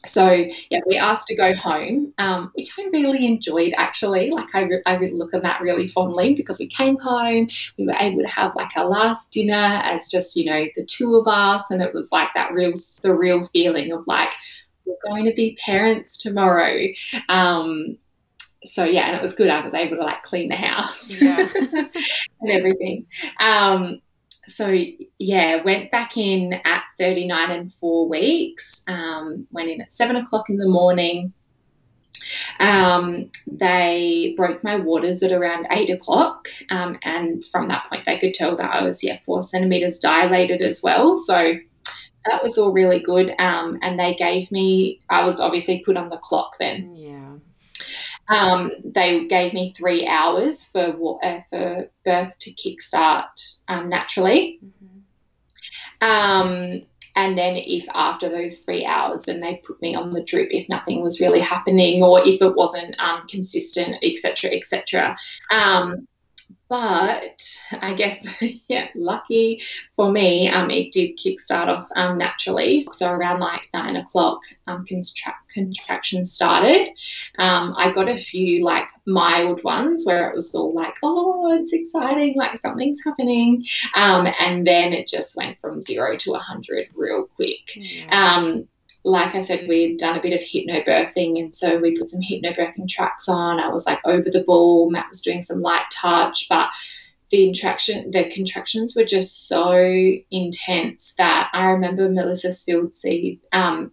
So 0.06 0.46
yeah, 0.70 0.80
we 0.86 0.96
asked 0.96 1.28
to 1.28 1.36
go 1.36 1.54
home, 1.54 2.12
um, 2.18 2.50
which 2.54 2.72
I 2.78 2.88
really 2.92 3.24
enjoyed 3.26 3.72
actually. 3.76 4.30
Like 4.30 4.54
I, 4.54 4.62
re- 4.62 4.82
I 4.86 4.94
really 4.94 5.14
look 5.14 5.34
at 5.34 5.42
that 5.42 5.60
really 5.60 5.88
fondly 5.88 6.34
because 6.34 6.58
we 6.58 6.66
came 6.66 6.98
home, 6.98 7.48
we 7.78 7.86
were 7.86 7.96
able 7.98 8.22
to 8.22 8.28
have 8.28 8.54
like 8.56 8.76
our 8.76 8.86
last 8.86 9.30
dinner 9.30 9.54
as 9.54 10.08
just 10.08 10.34
you 10.36 10.44
know 10.46 10.66
the 10.76 10.84
two 10.84 11.16
of 11.16 11.28
us, 11.28 11.64
and 11.70 11.82
it 11.82 11.94
was 11.94 12.10
like 12.10 12.28
that 12.34 12.52
real 12.52 12.72
surreal 12.72 13.48
feeling 13.52 13.92
of 13.92 14.04
like 14.06 14.32
we're 14.84 14.96
going 15.06 15.24
to 15.24 15.34
be 15.34 15.56
parents 15.64 16.18
tomorrow. 16.18 16.80
Um, 17.28 17.96
so 18.64 18.84
yeah, 18.84 19.06
and 19.06 19.16
it 19.16 19.22
was 19.22 19.34
good. 19.34 19.48
I 19.48 19.64
was 19.64 19.74
able 19.74 19.96
to 19.96 20.02
like 20.02 20.22
clean 20.22 20.48
the 20.48 20.56
house 20.56 21.10
yeah. 21.10 21.48
and 22.40 22.50
everything. 22.50 23.06
Um, 23.40 24.00
so 24.48 24.76
yeah, 25.18 25.62
went 25.62 25.90
back 25.90 26.16
in 26.16 26.54
at 26.64 26.84
39 26.98 27.50
and 27.50 27.72
four 27.80 28.08
weeks. 28.08 28.82
Um, 28.86 29.46
went 29.50 29.70
in 29.70 29.80
at 29.80 29.92
seven 29.92 30.16
o'clock 30.16 30.50
in 30.50 30.56
the 30.56 30.68
morning. 30.68 31.32
Um, 32.60 33.30
they 33.46 34.34
broke 34.36 34.62
my 34.62 34.76
waters 34.76 35.22
at 35.22 35.32
around 35.32 35.66
eight 35.70 35.90
o'clock, 35.90 36.48
um, 36.70 36.98
and 37.02 37.44
from 37.46 37.68
that 37.68 37.86
point, 37.88 38.04
they 38.06 38.18
could 38.18 38.34
tell 38.34 38.56
that 38.56 38.74
I 38.74 38.82
was 38.82 39.02
yeah 39.02 39.18
four 39.24 39.42
centimeters 39.42 39.98
dilated 39.98 40.62
as 40.62 40.82
well. 40.82 41.18
So 41.18 41.56
that 42.26 42.42
was 42.42 42.58
all 42.58 42.72
really 42.72 43.00
good. 43.00 43.34
Um, 43.38 43.78
and 43.82 43.98
they 43.98 44.14
gave 44.14 44.50
me, 44.52 45.00
I 45.10 45.24
was 45.24 45.40
obviously 45.40 45.80
put 45.80 45.96
on 45.96 46.08
the 46.08 46.18
clock 46.18 46.56
then. 46.58 46.94
Yeah. 46.94 47.32
Um, 48.28 48.72
they 48.84 49.26
gave 49.26 49.52
me 49.52 49.74
three 49.76 50.06
hours 50.06 50.66
for 50.66 51.18
uh, 51.22 51.40
for 51.50 51.88
birth 52.04 52.38
to 52.38 52.52
kickstart 52.52 53.58
um, 53.68 53.88
naturally. 53.88 54.60
Mm-hmm. 54.64 54.92
Um, 56.08 56.82
and 57.14 57.36
then 57.36 57.56
if 57.56 57.86
after 57.94 58.28
those 58.28 58.60
three 58.60 58.86
hours, 58.86 59.24
then 59.24 59.40
they 59.40 59.56
put 59.56 59.80
me 59.82 59.94
on 59.94 60.12
the 60.12 60.22
drip 60.22 60.48
if 60.50 60.68
nothing 60.68 61.02
was 61.02 61.20
really 61.20 61.40
happening 61.40 62.02
or 62.02 62.20
if 62.20 62.40
it 62.40 62.54
wasn't 62.54 62.98
um, 63.00 63.26
consistent, 63.28 63.96
etc., 64.02 64.50
etc. 64.50 65.16
Um, 65.52 66.08
but 66.72 67.60
I 67.82 67.92
guess, 67.92 68.26
yeah, 68.68 68.88
lucky 68.94 69.60
for 69.94 70.10
me, 70.10 70.48
um, 70.48 70.70
it 70.70 70.90
did 70.90 71.18
kickstart 71.18 71.68
off 71.68 71.86
um, 71.96 72.16
naturally. 72.16 72.80
So 72.92 73.10
around 73.10 73.40
like 73.40 73.68
nine 73.74 73.96
o'clock, 73.96 74.40
um, 74.66 74.86
contra- 74.86 75.34
contractions 75.52 76.32
started. 76.32 76.88
Um, 77.38 77.74
I 77.76 77.92
got 77.92 78.08
a 78.08 78.16
few 78.16 78.64
like 78.64 78.88
mild 79.04 79.62
ones 79.64 80.06
where 80.06 80.30
it 80.30 80.34
was 80.34 80.54
all 80.54 80.72
like, 80.72 80.96
oh, 81.02 81.52
it's 81.60 81.74
exciting, 81.74 82.36
like 82.38 82.58
something's 82.58 83.04
happening. 83.04 83.66
Um, 83.94 84.26
and 84.40 84.66
then 84.66 84.94
it 84.94 85.08
just 85.08 85.36
went 85.36 85.60
from 85.60 85.82
zero 85.82 86.16
to 86.16 86.30
100 86.30 86.88
real 86.94 87.24
quick. 87.36 87.78
Um, 88.12 88.66
like 89.04 89.34
I 89.34 89.40
said, 89.40 89.66
we'd 89.68 89.98
done 89.98 90.16
a 90.16 90.22
bit 90.22 90.32
of 90.32 90.40
hypnobirthing, 90.40 91.40
and 91.40 91.54
so 91.54 91.78
we 91.78 91.98
put 91.98 92.10
some 92.10 92.20
hypnobirthing 92.20 92.88
tracks 92.88 93.28
on. 93.28 93.58
I 93.58 93.68
was 93.68 93.86
like 93.86 94.00
over 94.04 94.30
the 94.30 94.44
ball. 94.44 94.90
Matt 94.90 95.08
was 95.10 95.22
doing 95.22 95.42
some 95.42 95.60
light 95.60 95.90
touch, 95.90 96.46
but 96.48 96.68
the 97.30 97.46
contraction, 97.46 98.10
the 98.10 98.30
contractions 98.30 98.94
were 98.94 99.04
just 99.04 99.48
so 99.48 100.12
intense 100.30 101.14
that 101.18 101.50
I 101.52 101.64
remember 101.64 102.08
Melissa 102.08 102.48
Spilsted 102.48 103.40
um, 103.52 103.90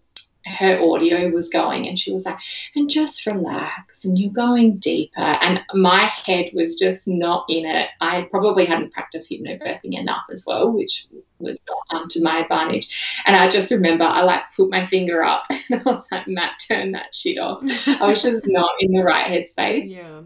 her 0.50 0.80
audio 0.82 1.30
was 1.30 1.50
going 1.50 1.88
and 1.88 1.98
she 1.98 2.12
was 2.12 2.26
like 2.26 2.40
and 2.76 2.90
just 2.90 3.26
relax 3.26 4.04
and 4.04 4.18
you're 4.18 4.32
going 4.32 4.78
deeper. 4.78 5.20
And 5.20 5.62
my 5.74 6.02
head 6.02 6.52
was 6.54 6.78
just 6.78 7.08
not 7.08 7.46
in 7.50 7.66
it. 7.66 7.90
I 8.02 8.24
probably 8.32 8.66
hadn't 8.66 8.94
practiced 8.94 9.30
hypnobirthing 9.30 9.98
enough 9.98 10.26
as 10.32 10.46
well 10.46 10.72
which 10.72 11.08
was 11.40 11.60
not 11.68 12.02
um, 12.02 12.10
to 12.10 12.22
my 12.22 12.40
advantage. 12.40 13.22
And 13.26 13.36
i 13.36 13.48
just 13.48 13.72
remember 13.72 14.04
i 14.04 14.22
like 14.22 14.42
put 14.56 14.70
my 14.70 14.86
finger 14.86 15.24
up 15.24 15.46
and 15.50 15.82
i 15.82 15.84
was 15.84 16.08
like 16.12 16.28
matt 16.28 16.62
turn 16.68 16.92
that 16.94 17.14
shit 17.14 17.38
off. 17.38 17.62
I 17.88 18.10
was 18.10 18.22
just 18.22 18.46
not 18.48 18.72
in 18.80 18.92
the 18.92 19.04
right 19.04 19.26
headspace. 19.26 19.90
Yeah. 19.90 20.22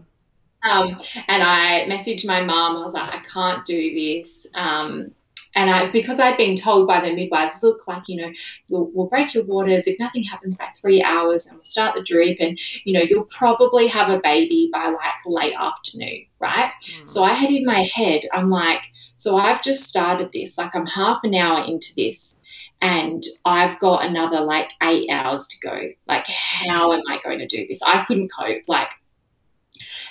Um, 0.64 0.98
and 1.28 1.42
I 1.42 1.86
messaged 1.90 2.26
my 2.26 2.42
mom. 2.42 2.76
I 2.76 2.84
was 2.84 2.94
like, 2.94 3.14
I 3.14 3.18
can't 3.18 3.64
do 3.66 3.94
this. 3.94 4.46
Um, 4.54 5.12
and 5.54 5.70
I, 5.70 5.90
because 5.90 6.18
I'd 6.18 6.36
been 6.36 6.56
told 6.56 6.88
by 6.88 7.00
the 7.00 7.14
midwives, 7.14 7.62
look, 7.62 7.86
like, 7.86 8.08
you 8.08 8.16
know, 8.16 8.32
we'll 8.70 9.06
break 9.06 9.34
your 9.34 9.44
waters 9.44 9.86
if 9.86 9.98
nothing 9.98 10.24
happens 10.24 10.56
by 10.56 10.68
three 10.80 11.02
hours 11.02 11.46
and 11.46 11.56
we'll 11.56 11.64
start 11.64 11.94
the 11.94 12.02
drip 12.02 12.38
and, 12.40 12.58
you 12.84 12.92
know, 12.92 13.00
you'll 13.00 13.26
probably 13.26 13.86
have 13.86 14.08
a 14.08 14.20
baby 14.20 14.68
by 14.72 14.86
like 14.86 15.14
late 15.26 15.54
afternoon, 15.58 16.26
right? 16.40 16.72
Mm. 16.82 17.08
So 17.08 17.22
I 17.22 17.32
had 17.32 17.50
in 17.50 17.64
my 17.64 17.82
head, 17.82 18.22
I'm 18.32 18.50
like, 18.50 18.84
so 19.16 19.36
I've 19.36 19.62
just 19.62 19.84
started 19.84 20.32
this, 20.32 20.58
like 20.58 20.74
I'm 20.74 20.86
half 20.86 21.22
an 21.22 21.34
hour 21.34 21.64
into 21.64 21.94
this 21.96 22.34
and 22.80 23.22
I've 23.44 23.78
got 23.78 24.04
another 24.04 24.40
like 24.40 24.72
eight 24.82 25.08
hours 25.10 25.46
to 25.46 25.56
go. 25.66 25.88
Like, 26.08 26.26
how 26.26 26.92
am 26.92 27.02
I 27.08 27.18
going 27.22 27.38
to 27.38 27.46
do 27.46 27.66
this? 27.68 27.80
I 27.82 28.04
couldn't 28.04 28.30
cope. 28.38 28.62
Like, 28.68 28.90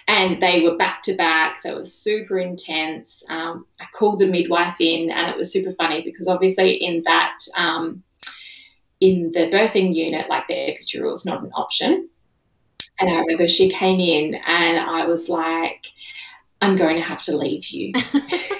and 0.07 0.41
they 0.41 0.63
were 0.63 0.77
back 0.77 1.03
to 1.03 1.15
back. 1.15 1.61
They 1.63 1.73
were 1.73 1.85
super 1.85 2.37
intense. 2.37 3.23
Um, 3.29 3.65
I 3.79 3.85
called 3.93 4.19
the 4.19 4.27
midwife 4.27 4.79
in, 4.79 5.09
and 5.09 5.29
it 5.29 5.37
was 5.37 5.51
super 5.51 5.73
funny 5.73 6.01
because 6.01 6.27
obviously 6.27 6.73
in 6.73 7.03
that 7.05 7.39
um, 7.55 8.03
in 8.99 9.31
the 9.33 9.49
birthing 9.51 9.93
unit, 9.95 10.29
like 10.29 10.47
the 10.47 10.53
epidural 10.53 11.13
is 11.13 11.25
not 11.25 11.43
an 11.43 11.51
option. 11.53 12.09
And 12.99 13.09
I 13.09 13.19
remember 13.19 13.47
she 13.47 13.69
came 13.69 13.99
in, 13.99 14.35
and 14.35 14.77
I 14.79 15.05
was 15.05 15.29
like. 15.29 15.85
I'm 16.61 16.77
going 16.77 16.95
to 16.95 17.03
have 17.03 17.21
to 17.23 17.35
leave 17.35 17.67
you. 17.67 17.91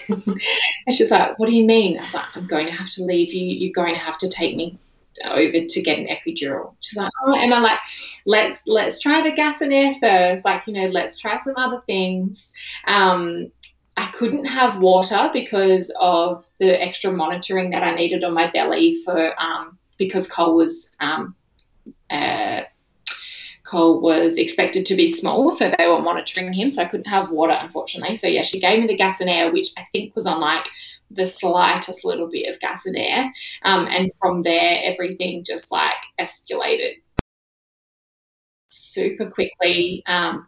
and 0.09 0.93
she's 0.93 1.09
like, 1.09 1.39
What 1.39 1.47
do 1.47 1.55
you 1.55 1.63
mean? 1.63 1.97
I 1.97 2.01
was 2.03 2.13
like, 2.13 2.35
I'm 2.35 2.47
going 2.47 2.65
to 2.65 2.73
have 2.73 2.89
to 2.89 3.03
leave 3.05 3.31
you. 3.31 3.45
You're 3.45 3.71
going 3.71 3.93
to 3.93 3.99
have 4.01 4.17
to 4.17 4.27
take 4.27 4.57
me 4.57 4.77
over 5.25 5.65
to 5.67 5.81
get 5.81 5.99
an 5.99 6.07
epidural. 6.07 6.75
She's 6.81 6.97
like, 6.97 7.11
oh, 7.25 7.35
and 7.35 7.53
I'm 7.53 7.63
like, 7.63 7.79
let's 8.25 8.65
let's 8.67 8.99
try 8.99 9.21
the 9.21 9.31
gas 9.31 9.61
and 9.61 9.73
air 9.73 9.93
first. 9.99 10.45
Like, 10.45 10.67
you 10.67 10.73
know, 10.73 10.87
let's 10.87 11.17
try 11.17 11.37
some 11.39 11.55
other 11.57 11.81
things. 11.85 12.51
Um, 12.87 13.51
I 13.95 14.07
couldn't 14.07 14.45
have 14.45 14.79
water 14.79 15.29
because 15.33 15.91
of 15.99 16.45
the 16.59 16.81
extra 16.81 17.11
monitoring 17.11 17.69
that 17.71 17.83
I 17.83 17.93
needed 17.93 18.23
on 18.23 18.33
my 18.33 18.49
belly 18.49 18.97
for 19.03 19.39
um, 19.41 19.77
because 19.97 20.29
Cole 20.31 20.55
was 20.55 20.95
um, 20.99 21.35
uh, 22.09 22.61
Was 23.73 24.37
expected 24.37 24.85
to 24.87 24.95
be 24.95 25.11
small, 25.11 25.51
so 25.51 25.71
they 25.77 25.87
were 25.87 26.01
monitoring 26.01 26.53
him. 26.53 26.69
So 26.69 26.81
I 26.81 26.85
couldn't 26.85 27.07
have 27.07 27.31
water, 27.31 27.57
unfortunately. 27.59 28.15
So 28.15 28.27
yeah, 28.27 28.43
she 28.43 28.59
gave 28.59 28.79
me 28.79 28.87
the 28.87 28.95
gas 28.95 29.19
and 29.19 29.29
air, 29.29 29.51
which 29.51 29.69
I 29.77 29.85
think 29.91 30.15
was 30.15 30.27
on 30.27 30.39
like 30.39 30.67
the 31.11 31.25
slightest 31.25 32.05
little 32.05 32.29
bit 32.29 32.53
of 32.53 32.59
gas 32.59 32.85
and 32.85 32.95
air. 32.97 33.31
Um, 33.63 33.87
and 33.89 34.11
from 34.19 34.43
there, 34.43 34.79
everything 34.83 35.43
just 35.43 35.71
like 35.71 35.95
escalated 36.19 37.01
super 38.67 39.29
quickly. 39.29 40.03
Um, 40.07 40.47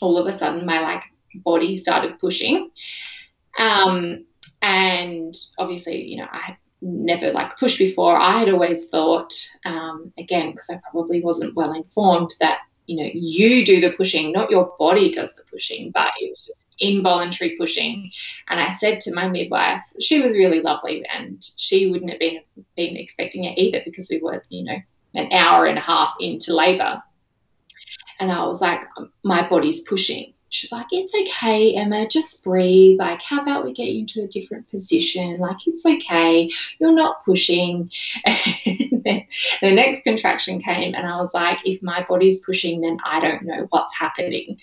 all 0.00 0.18
of 0.18 0.26
a 0.26 0.36
sudden, 0.36 0.66
my 0.66 0.80
like 0.80 1.02
body 1.34 1.76
started 1.76 2.18
pushing. 2.18 2.70
Um, 3.58 4.24
and 4.62 5.34
obviously, 5.58 6.02
you 6.04 6.18
know, 6.18 6.28
I 6.30 6.38
had 6.38 6.56
never 6.82 7.32
like 7.32 7.58
pushed 7.58 7.78
before. 7.78 8.16
I 8.16 8.38
had 8.38 8.48
always 8.48 8.88
thought, 8.88 9.34
um, 9.64 10.12
again, 10.18 10.52
because 10.52 10.70
I 10.70 10.80
probably 10.90 11.22
wasn't 11.22 11.54
well 11.54 11.72
informed, 11.72 12.34
that 12.40 12.60
you 12.86 12.96
know 12.96 13.10
you 13.12 13.64
do 13.64 13.80
the 13.80 13.96
pushing, 13.96 14.32
not 14.32 14.50
your 14.50 14.74
body 14.78 15.10
does 15.10 15.34
the 15.34 15.42
pushing, 15.50 15.90
but 15.92 16.12
it 16.20 16.30
was 16.30 16.44
just 16.44 16.66
involuntary 16.78 17.56
pushing. 17.56 18.10
And 18.48 18.60
I 18.60 18.72
said 18.72 19.00
to 19.02 19.14
my 19.14 19.28
midwife, 19.28 19.82
she 20.00 20.20
was 20.20 20.34
really 20.34 20.62
lovely, 20.62 21.04
and 21.06 21.46
she 21.56 21.90
wouldn't 21.90 22.10
have 22.10 22.20
been 22.20 22.40
been 22.76 22.96
expecting 22.96 23.44
it 23.44 23.58
either 23.58 23.82
because 23.84 24.08
we 24.10 24.18
were, 24.18 24.44
you 24.48 24.64
know, 24.64 24.78
an 25.14 25.32
hour 25.32 25.66
and 25.66 25.78
a 25.78 25.82
half 25.82 26.14
into 26.20 26.54
labour. 26.54 27.02
And 28.18 28.30
I 28.30 28.44
was 28.44 28.60
like, 28.60 28.80
my 29.24 29.48
body's 29.48 29.80
pushing 29.80 30.34
she's 30.50 30.72
like, 30.72 30.86
it's 30.90 31.14
okay, 31.14 31.74
Emma, 31.74 32.06
just 32.06 32.44
breathe. 32.44 32.98
Like, 32.98 33.22
how 33.22 33.40
about 33.40 33.64
we 33.64 33.72
get 33.72 33.88
you 33.88 34.00
into 34.00 34.20
a 34.20 34.26
different 34.26 34.68
position? 34.70 35.34
Like, 35.38 35.66
it's 35.66 35.86
okay. 35.86 36.50
You're 36.78 36.92
not 36.92 37.24
pushing. 37.24 37.90
The 39.62 39.72
next 39.72 40.04
contraction 40.04 40.60
came, 40.60 40.94
and 40.94 41.06
I 41.06 41.16
was 41.16 41.34
like, 41.34 41.58
if 41.64 41.82
my 41.82 42.04
body's 42.08 42.42
pushing, 42.42 42.80
then 42.80 42.98
I 43.04 43.20
don't 43.20 43.42
know 43.42 43.66
what's 43.70 43.94
happening. 43.94 44.58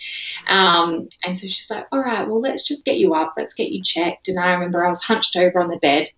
Um, 0.48 1.10
and 1.24 1.38
so 1.38 1.48
she's 1.48 1.70
like, 1.70 1.88
all 1.91 2.00
right, 2.00 2.27
well, 2.27 2.41
let's 2.41 2.67
just 2.67 2.86
get 2.86 2.98
you 2.98 3.13
up. 3.13 3.34
Let's 3.38 3.53
get 3.53 3.72
you 3.72 3.84
checked. 3.84 4.27
And 4.27 4.39
I 4.39 4.53
remember 4.53 4.86
I 4.86 4.89
was 4.89 5.03
hunched 5.03 5.36
over 5.36 5.60
on 5.60 5.70
the 5.70 5.77
bed. 5.77 6.10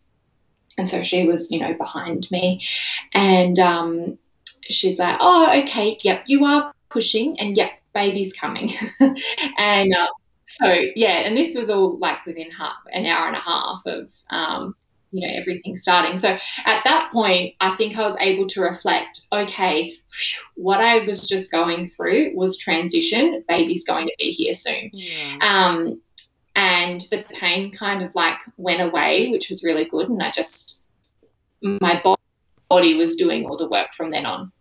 And 0.77 0.88
so 0.88 1.01
she 1.03 1.27
was, 1.27 1.51
you 1.51 1.59
know, 1.59 1.73
behind 1.73 2.29
me. 2.31 2.61
And 3.13 3.59
um, 3.59 4.17
she's 4.61 4.99
like, 4.99 5.17
oh, 5.19 5.61
okay, 5.63 5.97
yep, 6.03 6.23
you 6.27 6.45
are 6.45 6.73
pushing. 6.89 7.39
And 7.39 7.57
yep, 7.57 7.71
baby's 7.99 8.33
coming. 8.33 8.71
and 9.57 9.93
uh, 9.93 10.07
so, 10.45 10.73
yeah, 10.95 11.19
and 11.25 11.37
this 11.37 11.55
was 11.55 11.69
all 11.69 11.97
like 11.99 12.25
within 12.25 12.49
half 12.51 12.77
an 12.93 13.05
hour 13.05 13.27
and 13.27 13.35
a 13.35 13.39
half 13.39 13.81
of, 13.85 14.09
um, 14.29 14.75
you 15.11 15.27
know 15.27 15.33
everything 15.35 15.77
starting. 15.77 16.17
So 16.17 16.37
at 16.65 16.83
that 16.83 17.09
point 17.11 17.55
i 17.61 17.75
think 17.75 17.97
i 17.97 18.05
was 18.05 18.15
able 18.19 18.47
to 18.47 18.61
reflect 18.61 19.21
okay 19.31 19.95
what 20.55 20.81
i 20.81 20.99
was 20.99 21.27
just 21.27 21.51
going 21.51 21.89
through 21.89 22.31
was 22.35 22.57
transition. 22.57 23.43
Baby's 23.47 23.85
going 23.85 24.07
to 24.07 24.13
be 24.19 24.31
here 24.31 24.53
soon. 24.53 24.91
Yeah. 24.93 25.37
um, 25.41 26.01
and 26.55 27.01
the 27.09 27.23
pain 27.33 27.71
kind 27.71 28.03
of 28.03 28.13
like 28.15 28.37
went 28.57 28.81
away 28.81 29.31
which 29.31 29.49
was 29.49 29.63
really 29.63 29.85
good. 29.85 30.09
And 30.09 30.21
i 30.21 30.29
just 30.29 30.83
my 31.61 32.01
body 32.69 32.95
was 32.95 33.15
doing 33.15 33.45
all 33.45 33.57
the 33.57 33.67
work 33.67 33.93
from 33.93 34.11
then 34.11 34.25
on. 34.25 34.51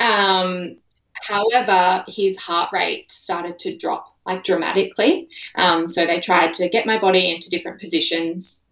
Um, 0.00 0.78
however 1.26 2.04
his 2.08 2.36
heart 2.38 2.70
rate 2.72 3.10
started 3.10 3.58
to 3.58 3.76
drop 3.76 4.14
like 4.26 4.44
dramatically 4.44 5.28
um, 5.56 5.88
so 5.88 6.06
they 6.06 6.20
tried 6.20 6.54
to 6.54 6.68
get 6.68 6.86
my 6.86 6.98
body 6.98 7.30
into 7.30 7.50
different 7.50 7.80
positions 7.80 8.64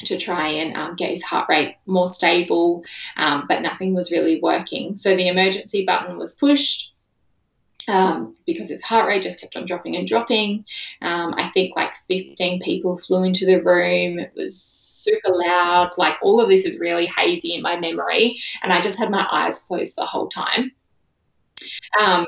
to 0.00 0.18
try 0.18 0.48
and 0.48 0.76
um, 0.76 0.96
get 0.96 1.10
his 1.10 1.22
heart 1.22 1.46
rate 1.48 1.76
more 1.86 2.08
stable, 2.08 2.84
um, 3.16 3.46
but 3.48 3.62
nothing 3.62 3.94
was 3.94 4.10
really 4.10 4.40
working. 4.40 4.96
So 4.96 5.16
the 5.16 5.28
emergency 5.28 5.84
button 5.84 6.18
was 6.18 6.34
pushed 6.34 6.94
um, 7.88 8.36
because 8.46 8.68
his 8.68 8.82
heart 8.82 9.06
rate 9.06 9.22
just 9.22 9.40
kept 9.40 9.56
on 9.56 9.66
dropping 9.66 9.96
and 9.96 10.06
dropping. 10.06 10.64
Um, 11.02 11.34
I 11.36 11.48
think 11.50 11.76
like 11.76 11.92
15 12.08 12.60
people 12.60 12.98
flew 12.98 13.24
into 13.24 13.46
the 13.46 13.62
room. 13.62 14.18
It 14.18 14.32
was 14.34 14.60
super 14.60 15.32
loud. 15.34 15.90
Like 15.96 16.16
all 16.22 16.40
of 16.40 16.48
this 16.48 16.64
is 16.64 16.78
really 16.78 17.06
hazy 17.06 17.54
in 17.54 17.62
my 17.62 17.78
memory, 17.78 18.38
and 18.62 18.72
I 18.72 18.80
just 18.80 18.98
had 18.98 19.10
my 19.10 19.26
eyes 19.30 19.58
closed 19.60 19.96
the 19.96 20.06
whole 20.06 20.28
time. 20.28 20.72
Um, 22.00 22.26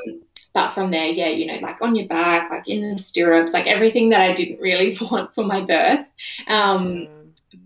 but 0.55 0.71
from 0.71 0.90
there, 0.90 1.07
yeah, 1.07 1.28
you 1.28 1.47
know, 1.47 1.59
like 1.61 1.83
on 1.83 1.95
your 1.95 2.09
back, 2.09 2.50
like 2.50 2.66
in 2.66 2.93
the 2.93 2.99
stirrups, 2.99 3.52
like 3.52 3.66
everything 3.66 4.09
that 4.11 4.23
I 4.23 4.33
didn't 4.33 4.61
really 4.61 4.97
want 5.11 5.35
for 5.35 5.45
my 5.45 5.62
birth. 5.64 6.07
Um, 6.49 7.09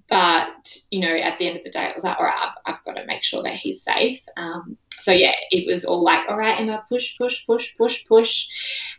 but, 0.09 0.77
you 0.91 1.01
know, 1.01 1.15
at 1.15 1.39
the 1.39 1.47
end 1.47 1.57
of 1.59 1.63
the 1.63 1.71
day, 1.71 1.85
it 1.85 1.95
was 1.95 2.03
like, 2.03 2.19
all 2.19 2.27
right, 2.27 2.37
I've, 2.37 2.75
I've 2.75 2.85
got 2.85 2.97
to 2.97 3.07
make 3.07 3.23
sure 3.23 3.45
that 3.45 3.55
he's 3.55 3.81
safe. 3.81 4.21
Um, 4.37 4.77
so, 4.91 5.13
yeah, 5.13 5.37
it 5.53 5.73
was 5.73 5.85
all 5.85 6.03
like, 6.03 6.29
all 6.29 6.37
right, 6.37 6.61
Emma, 6.61 6.85
push, 6.89 7.17
push, 7.17 7.47
push, 7.47 7.77
push, 7.79 8.05
push. 8.07 8.49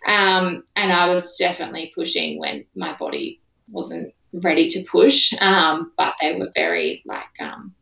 Um, 0.08 0.64
and 0.78 0.94
I 0.94 1.10
was 1.10 1.36
definitely 1.36 1.92
pushing 1.94 2.40
when 2.40 2.64
my 2.76 2.94
body 2.94 3.42
wasn't 3.70 4.14
ready 4.42 4.70
to 4.70 4.86
push. 4.86 5.34
Um, 5.42 5.92
but 5.98 6.16
they 6.22 6.38
were 6.38 6.50
very, 6.56 7.04
like, 7.06 7.42
um, 7.42 7.76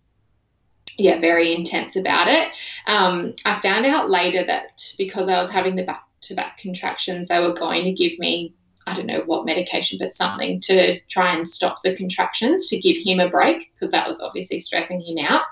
yeah, 0.99 1.19
very 1.19 1.53
intense 1.53 1.95
about 1.95 2.27
it. 2.27 2.49
Um, 2.87 3.33
I 3.45 3.59
found 3.61 3.85
out 3.85 4.09
later 4.09 4.45
that 4.45 4.81
because 4.97 5.29
I 5.29 5.41
was 5.41 5.49
having 5.49 5.75
the 5.75 5.83
back 5.83 6.03
to 6.21 6.35
back 6.35 6.57
contractions, 6.57 7.27
they 7.27 7.39
were 7.39 7.53
going 7.53 7.85
to 7.85 7.93
give 7.93 8.19
me 8.19 8.53
I 8.87 8.95
don't 8.95 9.05
know 9.05 9.21
what 9.25 9.45
medication, 9.45 9.99
but 10.01 10.13
something 10.13 10.59
to 10.61 10.99
try 11.09 11.35
and 11.35 11.47
stop 11.47 11.79
the 11.83 11.95
contractions 11.95 12.67
to 12.69 12.79
give 12.79 12.97
him 12.97 13.19
a 13.19 13.29
break 13.29 13.71
because 13.73 13.91
that 13.91 14.07
was 14.07 14.19
obviously 14.19 14.59
stressing 14.59 15.01
him 15.01 15.17
out. 15.19 15.43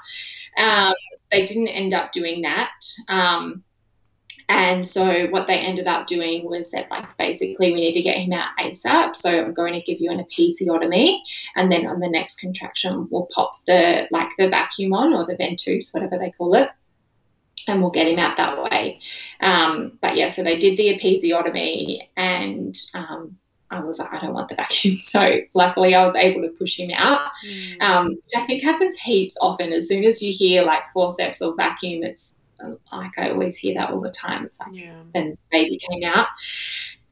Um, 0.57 0.95
they 1.31 1.45
didn't 1.45 1.67
end 1.67 1.93
up 1.93 2.11
doing 2.11 2.41
that. 2.41 2.71
Um, 3.09 3.63
and 4.49 4.87
so 4.87 5.27
what 5.27 5.47
they 5.47 5.59
ended 5.59 5.87
up 5.87 6.07
doing 6.07 6.45
was 6.45 6.71
that 6.71 6.89
like 6.89 7.05
basically 7.17 7.73
we 7.73 7.81
need 7.81 7.93
to 7.93 8.01
get 8.01 8.17
him 8.17 8.33
out 8.33 8.57
ASAP. 8.59 9.17
So 9.17 9.29
I'm 9.29 9.53
going 9.53 9.73
to 9.73 9.81
give 9.81 9.99
you 9.99 10.09
an 10.09 10.23
episiotomy 10.23 11.19
and 11.55 11.71
then 11.71 11.85
on 11.85 11.99
the 11.99 12.09
next 12.09 12.39
contraction 12.39 13.07
we'll 13.11 13.27
pop 13.33 13.53
the 13.67 14.07
like 14.11 14.29
the 14.37 14.49
vacuum 14.49 14.93
on 14.93 15.13
or 15.13 15.25
the 15.25 15.35
ventouse, 15.35 15.93
whatever 15.93 16.17
they 16.17 16.31
call 16.31 16.55
it 16.55 16.69
and 17.67 17.81
we'll 17.81 17.91
get 17.91 18.07
him 18.07 18.19
out 18.19 18.37
that 18.37 18.61
way. 18.61 18.99
Um, 19.41 19.97
but 20.01 20.15
yeah, 20.15 20.29
so 20.29 20.43
they 20.43 20.57
did 20.57 20.77
the 20.77 20.97
episiotomy, 20.97 21.99
and 22.15 22.77
um, 22.93 23.37
I 23.69 23.79
was 23.81 23.99
like, 23.99 24.13
I 24.13 24.19
don't 24.19 24.33
want 24.33 24.49
the 24.49 24.55
vacuum. 24.55 24.99
So 25.03 25.39
luckily, 25.53 25.93
I 25.93 26.05
was 26.05 26.15
able 26.15 26.41
to 26.41 26.49
push 26.49 26.79
him 26.79 26.91
out, 26.95 27.31
mm. 27.45 27.81
um, 27.81 28.17
I 28.35 28.45
think 28.45 28.63
happens 28.63 28.95
heaps 28.95 29.37
often. 29.41 29.73
As 29.73 29.87
soon 29.87 30.03
as 30.05 30.21
you 30.21 30.31
hear 30.31 30.63
like 30.63 30.83
forceps 30.93 31.41
or 31.41 31.55
vacuum, 31.55 32.03
it's 32.03 32.33
like 32.91 33.17
I 33.17 33.31
always 33.31 33.57
hear 33.57 33.75
that 33.75 33.91
all 33.91 34.01
the 34.01 34.11
time. 34.11 34.45
It's 34.45 34.59
like, 34.59 34.69
yeah. 34.73 35.01
then 35.13 35.37
baby 35.51 35.79
came 35.89 36.03
out. 36.03 36.27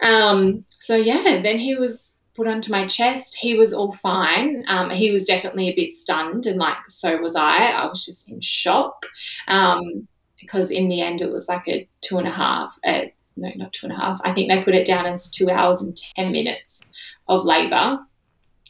Um, 0.01 0.65
so 0.79 0.95
yeah, 0.95 1.41
then 1.41 1.57
he 1.57 1.75
was 1.75 2.17
put 2.35 2.47
onto 2.47 2.71
my 2.71 2.85
chest. 2.87 3.35
He 3.35 3.55
was 3.55 3.73
all 3.73 3.93
fine. 3.93 4.63
Um, 4.67 4.89
he 4.89 5.11
was 5.11 5.25
definitely 5.25 5.69
a 5.69 5.75
bit 5.75 5.93
stunned, 5.93 6.45
and 6.45 6.57
like 6.57 6.77
so 6.89 7.17
was 7.17 7.35
I. 7.35 7.71
I 7.71 7.87
was 7.87 8.05
just 8.05 8.29
in 8.29 8.41
shock. 8.41 9.05
Um, 9.47 10.07
because 10.39 10.71
in 10.71 10.89
the 10.89 11.01
end 11.01 11.21
it 11.21 11.31
was 11.31 11.47
like 11.49 11.67
a 11.67 11.87
two 12.01 12.17
and 12.17 12.27
a 12.27 12.31
half, 12.31 12.77
uh, 12.85 13.05
no, 13.37 13.51
not 13.55 13.73
two 13.73 13.87
and 13.87 13.95
a 13.95 13.99
half. 13.99 14.19
I 14.23 14.33
think 14.33 14.49
they 14.49 14.63
put 14.63 14.75
it 14.75 14.87
down 14.87 15.05
as 15.05 15.29
two 15.29 15.49
hours 15.49 15.81
and 15.81 15.97
10 16.15 16.31
minutes 16.31 16.81
of 17.27 17.45
labor. 17.45 17.99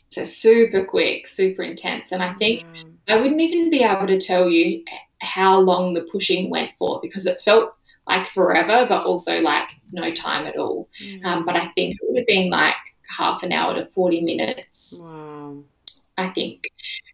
So 0.09 0.23
super 0.23 0.85
quick, 0.85 1.27
super 1.27 1.61
intense. 1.61 2.11
And 2.11 2.23
I 2.23 2.33
think 2.35 2.63
mm. 2.63 2.93
I 3.07 3.17
wouldn't 3.17 3.41
even 3.41 3.69
be 3.69 3.83
able 3.83 4.07
to 4.07 4.19
tell 4.19 4.49
you 4.49 4.83
how 5.21 5.59
long 5.59 5.93
the 5.93 6.07
pushing 6.11 6.49
went 6.49 6.71
for 6.77 6.99
because 7.01 7.25
it 7.25 7.41
felt 7.41 7.73
like 8.07 8.27
forever, 8.27 8.85
but 8.87 9.05
also 9.05 9.41
like 9.41 9.69
no 9.91 10.11
time 10.11 10.45
at 10.45 10.57
all. 10.57 10.89
Mm. 11.01 11.25
Um, 11.25 11.45
but 11.45 11.55
I 11.55 11.67
think 11.69 11.95
it 11.95 12.01
would 12.03 12.17
have 12.17 12.27
been 12.27 12.49
like 12.49 12.75
half 13.07 13.43
an 13.43 13.51
hour 13.51 13.73
to 13.75 13.85
40 13.87 14.21
minutes. 14.21 14.99
Wow. 15.01 15.63
I 16.17 16.29
think. 16.29 16.69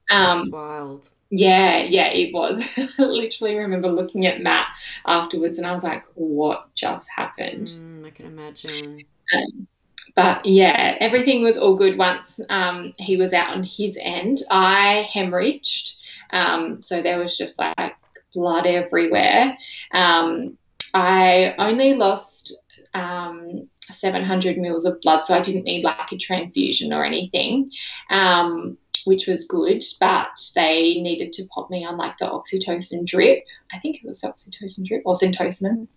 Um, 0.10 0.40
That's 0.40 0.50
wild. 0.50 1.10
Yeah, 1.30 1.78
yeah, 1.78 2.10
it 2.12 2.34
was. 2.34 2.62
I 2.78 3.04
literally 3.04 3.58
remember 3.58 3.88
looking 3.88 4.28
at 4.28 4.42
Matt 4.42 4.68
afterwards 5.06 5.58
and 5.58 5.66
I 5.66 5.74
was 5.74 5.84
like, 5.84 6.04
what 6.16 6.74
just 6.76 7.08
happened? 7.16 7.68
Mm, 7.68 8.06
I 8.06 8.10
can 8.10 8.26
imagine. 8.26 9.06
Um, 9.34 9.68
but 10.16 10.46
yeah, 10.46 10.98
everything 11.00 11.44
was 11.44 11.58
all 11.58 11.76
good 11.76 11.98
once 11.98 12.40
um, 12.50 12.94
he 12.98 13.18
was 13.18 13.34
out 13.34 13.56
on 13.56 13.64
his 13.64 13.98
end. 14.02 14.40
I 14.50 15.10
hemorrhaged. 15.12 15.98
Um, 16.32 16.82
so 16.82 17.02
there 17.02 17.20
was 17.20 17.38
just 17.38 17.60
like 17.60 17.96
blood 18.34 18.66
everywhere. 18.66 19.58
Um, 19.94 20.58
I 20.94 21.56
only 21.58 21.94
lost 21.94 22.56
um, 22.94 23.70
700 23.90 24.58
mils 24.58 24.86
of 24.86 25.00
blood, 25.02 25.26
so 25.26 25.36
I 25.36 25.42
didn't 25.42 25.64
need 25.64 25.84
like 25.84 26.12
a 26.12 26.18
transfusion 26.18 26.94
or 26.94 27.04
anything. 27.04 27.72
Um, 28.10 28.78
which 29.06 29.28
was 29.28 29.48
good, 29.48 29.84
but 30.00 30.40
they 30.54 31.02
needed 31.02 31.34
to 31.34 31.48
pop 31.54 31.70
me 31.72 31.84
on 31.84 31.98
like 31.98 32.18
the 32.18 32.26
oxytocin 32.26 33.06
drip. 33.06 33.44
I 33.74 33.80
think 33.80 33.98
it 33.98 34.06
was 34.06 34.22
oxytocin 34.22 34.86
drip 34.86 35.02
or 35.06 35.16
syntocinon 35.16 35.88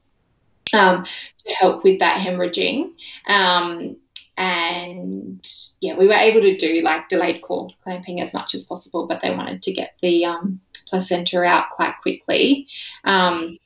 um, 0.73 1.05
to 1.05 1.55
help 1.55 1.85
with 1.85 1.99
that 2.01 2.19
hemorrhaging. 2.19 2.93
Um, 3.27 3.97
and 4.37 5.47
yeah, 5.81 5.97
we 5.97 6.07
were 6.07 6.15
able 6.15 6.41
to 6.41 6.57
do 6.57 6.83
like 6.83 7.09
delayed 7.09 7.43
cord 7.43 7.73
clamping 7.83 8.21
as 8.21 8.35
much 8.35 8.55
as 8.55 8.65
possible, 8.65 9.07
but 9.07 9.21
they 9.23 9.31
wanted 9.31 9.63
to 9.63 9.73
get 9.73 9.95
the 10.03 10.25
um, 10.25 10.61
placenta 10.89 11.43
out 11.43 11.71
quite 11.71 11.95
quickly. 12.03 12.67
Um, 13.05 13.59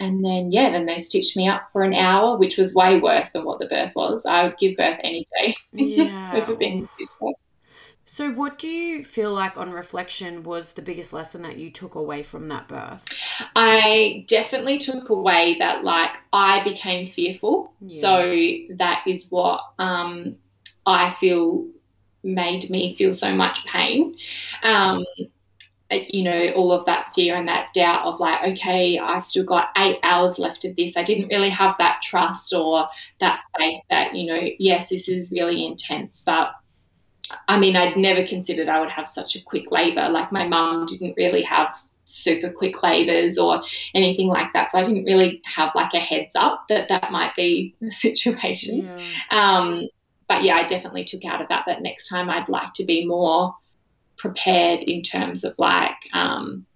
and 0.00 0.24
then 0.24 0.52
yeah, 0.52 0.70
then 0.70 0.86
they 0.86 0.98
stitched 0.98 1.36
me 1.36 1.48
up 1.48 1.68
for 1.72 1.82
an 1.82 1.94
hour, 1.94 2.36
which 2.36 2.56
was 2.56 2.74
way 2.74 2.98
worse 2.98 3.30
than 3.30 3.44
what 3.44 3.58
the 3.58 3.66
birth 3.66 3.94
was. 3.94 4.26
I 4.26 4.44
would 4.44 4.58
give 4.58 4.76
birth 4.76 4.98
any 5.02 5.26
day 5.38 5.54
yeah. 5.72 6.32
over 6.34 6.54
being 6.54 6.86
stitched 6.86 7.10
up. 7.22 7.34
So, 8.08 8.30
what 8.30 8.56
do 8.56 8.68
you 8.68 9.04
feel 9.04 9.32
like 9.32 9.58
on 9.58 9.72
reflection 9.72 10.44
was 10.44 10.72
the 10.72 10.82
biggest 10.82 11.12
lesson 11.12 11.42
that 11.42 11.58
you 11.58 11.70
took 11.70 11.96
away 11.96 12.22
from 12.22 12.46
that 12.48 12.68
birth? 12.68 13.04
I 13.56 14.24
definitely 14.28 14.78
took 14.78 15.08
away 15.08 15.56
that, 15.58 15.82
like, 15.82 16.12
I 16.32 16.62
became 16.62 17.08
fearful. 17.08 17.72
Yeah. 17.80 18.00
So, 18.00 18.76
that 18.76 19.02
is 19.08 19.28
what 19.30 19.60
um, 19.80 20.36
I 20.86 21.16
feel 21.18 21.66
made 22.22 22.70
me 22.70 22.94
feel 22.96 23.12
so 23.12 23.34
much 23.34 23.66
pain. 23.66 24.16
Um, 24.62 25.04
you 25.90 26.22
know, 26.22 26.52
all 26.54 26.70
of 26.70 26.86
that 26.86 27.12
fear 27.12 27.36
and 27.36 27.48
that 27.48 27.74
doubt 27.74 28.04
of 28.06 28.20
like, 28.20 28.42
okay, 28.52 28.98
I've 28.98 29.24
still 29.24 29.44
got 29.44 29.70
eight 29.76 29.98
hours 30.04 30.38
left 30.38 30.64
of 30.64 30.76
this. 30.76 30.96
I 30.96 31.02
didn't 31.02 31.28
really 31.28 31.48
have 31.48 31.76
that 31.78 32.02
trust 32.02 32.54
or 32.54 32.88
that 33.20 33.40
faith 33.58 33.82
that, 33.90 34.14
you 34.14 34.26
know, 34.32 34.48
yes, 34.58 34.90
this 34.90 35.08
is 35.08 35.32
really 35.32 35.64
intense, 35.64 36.22
but 36.24 36.52
I 37.48 37.58
mean, 37.58 37.76
I'd 37.76 37.96
never 37.96 38.26
considered 38.26 38.68
I 38.68 38.80
would 38.80 38.90
have 38.90 39.08
such 39.08 39.36
a 39.36 39.42
quick 39.42 39.70
labour. 39.70 40.08
Like 40.08 40.32
my 40.32 40.46
mum 40.46 40.86
didn't 40.86 41.16
really 41.16 41.42
have 41.42 41.76
super 42.04 42.50
quick 42.50 42.82
labours 42.82 43.36
or 43.36 43.62
anything 43.94 44.28
like 44.28 44.52
that. 44.52 44.70
So 44.70 44.78
I 44.78 44.84
didn't 44.84 45.04
really 45.04 45.42
have 45.44 45.72
like 45.74 45.92
a 45.94 45.98
heads 45.98 46.34
up 46.36 46.68
that 46.68 46.88
that 46.88 47.10
might 47.10 47.34
be 47.36 47.74
the 47.80 47.92
situation. 47.92 48.84
Yeah. 48.84 49.02
Um, 49.30 49.88
but 50.28 50.42
yeah, 50.42 50.56
I 50.56 50.64
definitely 50.64 51.04
took 51.04 51.24
out 51.24 51.40
of 51.40 51.48
that 51.48 51.64
that 51.66 51.82
next 51.82 52.08
time 52.08 52.30
I'd 52.30 52.48
like 52.48 52.72
to 52.74 52.84
be 52.84 53.06
more 53.06 53.54
prepared 54.16 54.80
in 54.80 55.02
terms 55.02 55.44
of 55.44 55.54
like, 55.58 55.96
um, 56.12 56.66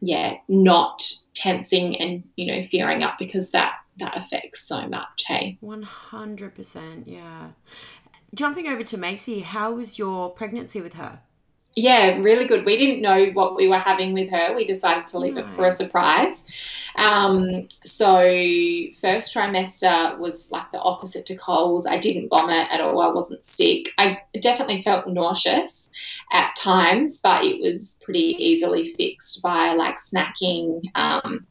yeah, 0.00 0.36
not 0.48 1.02
tensing 1.34 1.96
and 2.00 2.22
you 2.36 2.46
know 2.46 2.66
fearing 2.70 3.02
up 3.02 3.18
because 3.18 3.50
that 3.52 3.74
that 3.98 4.16
affects 4.16 4.62
so 4.62 4.86
much. 4.88 5.24
Hey, 5.26 5.58
one 5.60 5.82
hundred 5.82 6.54
percent, 6.54 7.06
yeah 7.06 7.48
jumping 8.36 8.68
over 8.68 8.84
to 8.84 8.96
Macy, 8.96 9.40
how 9.40 9.72
was 9.72 9.98
your 9.98 10.30
pregnancy 10.30 10.80
with 10.80 10.94
her? 10.94 11.20
yeah, 11.76 12.16
really 12.16 12.46
good. 12.46 12.64
We 12.64 12.78
didn't 12.78 13.02
know 13.02 13.26
what 13.26 13.54
we 13.54 13.68
were 13.68 13.78
having 13.78 14.14
with 14.14 14.30
her. 14.30 14.54
We 14.56 14.66
decided 14.66 15.06
to 15.08 15.18
leave 15.18 15.34
nice. 15.34 15.44
it 15.44 15.56
for 15.56 15.66
a 15.66 15.72
surprise. 15.72 16.46
Um, 16.96 17.68
so 17.84 18.22
first 18.98 19.34
trimester 19.34 20.18
was 20.18 20.50
like 20.50 20.72
the 20.72 20.80
opposite 20.80 21.26
to 21.26 21.36
Coles. 21.36 21.86
I 21.86 21.98
didn't 21.98 22.30
vomit 22.30 22.68
at 22.72 22.80
all. 22.80 23.02
I 23.02 23.08
wasn't 23.08 23.44
sick. 23.44 23.90
I 23.98 24.22
definitely 24.40 24.82
felt 24.84 25.06
nauseous 25.06 25.90
at 26.32 26.56
times, 26.56 27.20
but 27.22 27.44
it 27.44 27.60
was 27.60 27.98
pretty 28.02 28.36
easily 28.42 28.94
fixed 28.94 29.42
by 29.42 29.74
like 29.74 29.98
snacking. 29.98 30.80
Um, 30.94 31.46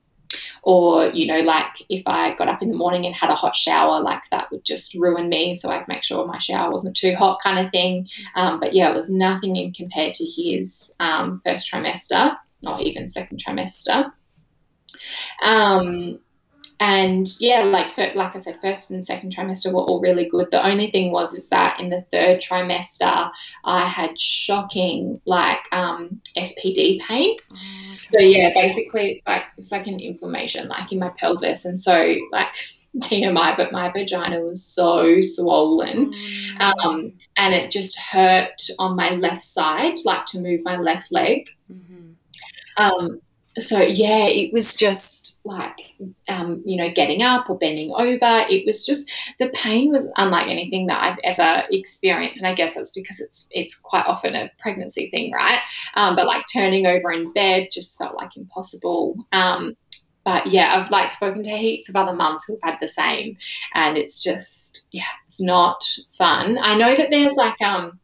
or 0.65 1.08
you 1.08 1.28
know 1.28 1.39
like 1.39 1.82
if 1.89 2.04
i 2.06 2.36
got 2.36 2.49
up 2.49 2.62
in 2.62 2.69
the 2.69 2.78
morning 2.78 3.06
and 3.06 3.15
had 3.15 3.30
a 3.30 3.36
hot 3.36 3.56
shower 3.56 4.01
like 4.01 4.21
that 4.32 4.51
would 4.51 4.63
just 4.63 4.93
ruin 4.95 5.30
me 5.30 5.56
so 5.56 5.69
i'd 5.69 5.88
make 5.88 6.04
sure 6.04 6.25
my 6.25 6.39
shower 6.39 6.71
wasn't 6.71 6.95
too 6.95 7.15
hot 7.15 7.39
kind 7.41 7.60
of 7.60 7.71
thing. 7.71 8.08
Um, 8.36 8.60
but 8.60 8.73
yeah 8.73 8.89
it 8.89 8.95
was 8.95 9.10
nothing 9.10 9.56
in 9.56 9.71
compared 9.71 10.15
to 10.15 10.25
his 10.25 10.93
um, 10.99 11.41
first 11.45 11.71
trimester 11.71 12.38
not 12.65 12.82
even 12.82 13.08
second 13.08 13.41
trimester. 13.41 14.12
Um, 15.43 16.19
and 16.80 17.28
yeah, 17.40 17.64
like 17.64 17.98
like 18.16 18.36
I 18.36 18.42
said, 18.42 18.60
first 18.62 18.92
and 18.92 19.06
second 19.06 19.34
trimester 19.34 19.72
were 19.72 19.82
all 19.82 20.02
really 20.02 20.26
good. 20.26 20.50
The 20.52 20.66
only 20.66 20.92
thing 20.92 21.12
was 21.12 21.34
is 21.34 21.48
that 21.50 21.80
in 21.80 21.90
the 21.90 22.06
third 22.12 22.42
trimester, 22.42 23.32
I 23.64 23.86
had 23.88 24.20
shocking 24.20 25.22
like 25.26 25.60
um, 25.72 26.22
SPD 26.38 27.02
pain. 27.02 27.36
Oh, 27.52 27.96
so 28.14 28.20
yeah, 28.20 28.52
basically 28.54 29.12
it's 29.12 29.28
like 29.28 29.44
it's 29.58 29.72
like 29.72 29.88
an 29.88 30.00
inflammation 30.00 30.68
like 30.68 30.92
in 30.92 31.00
my 31.00 31.10
pelvis, 31.18 31.66
and 31.66 31.80
so 31.80 32.16
like 32.32 32.50
TMI, 32.98 33.56
but 33.56 33.72
my 33.72 33.90
vagina 33.92 34.42
was 34.42 34.64
so 34.64 35.22
swollen. 35.22 36.14
Oh, 36.60 36.90
um, 36.90 37.14
and 37.38 37.54
it 37.54 37.72
just 37.72 37.98
hurt 38.00 38.62
on 38.80 38.96
my 38.96 39.12
left 39.12 39.44
side, 39.44 39.96
like 40.04 40.26
to 40.28 40.40
move 40.40 40.62
my 40.64 40.78
left 40.78 41.12
leg. 41.12 41.50
Mm-hmm. 41.72 42.12
Um, 42.78 43.22
so 43.60 43.82
yeah, 43.82 44.26
it 44.26 44.52
was 44.52 44.76
just 44.76 45.39
like 45.46 45.80
um, 46.28 46.62
you 46.65 46.78
know 46.78 46.91
getting 46.91 47.22
up 47.22 47.50
or 47.50 47.58
bending 47.58 47.91
over. 47.91 48.46
It 48.50 48.65
was 48.65 48.86
just 48.86 49.10
the 49.39 49.50
pain 49.50 49.91
was 49.91 50.08
unlike 50.18 50.48
anything 50.48 50.88
that 50.88 51.02
I've 51.02 51.20
ever 51.24 51.63
experienced, 51.72 52.39
and 52.39 52.48
I 52.48 52.54
guess 52.54 52.76
it's 52.76 52.91
because 52.91 53.20
it's 53.20 53.48
it's 53.52 53.76
quite 53.76 54.06
often 54.06 54.36
a 54.36 54.52
pregnancy 54.60 55.10
thing, 55.10 55.32
right? 55.32 55.60
Um, 55.96 56.15
but 56.15 56.28
like 56.28 56.46
turning 56.52 56.86
over 56.86 57.12
in 57.12 57.32
bed 57.34 57.70
just 57.72 57.98
felt 57.98 58.15
like 58.15 58.36
impossible. 58.36 59.15
Um, 59.32 59.78
but 60.26 60.48
yeah, 60.48 60.76
I've 60.76 60.91
like 60.91 61.13
spoken 61.13 61.44
to 61.44 61.52
heaps 61.52 61.88
of 61.88 61.96
other 61.96 62.13
mums 62.13 62.44
who've 62.44 62.60
had 62.63 62.78
the 62.82 62.88
same, 62.88 63.38
and 63.74 63.98
it's 63.98 64.22
just 64.22 64.88
yeah, 64.91 65.04
it's 65.28 65.39
not 65.39 65.86
fun. 66.18 66.58
I 66.62 66.76
know 66.76 66.96
that 66.96 67.10
there's 67.10 67.36
like 67.36 67.62
um, 67.62 68.00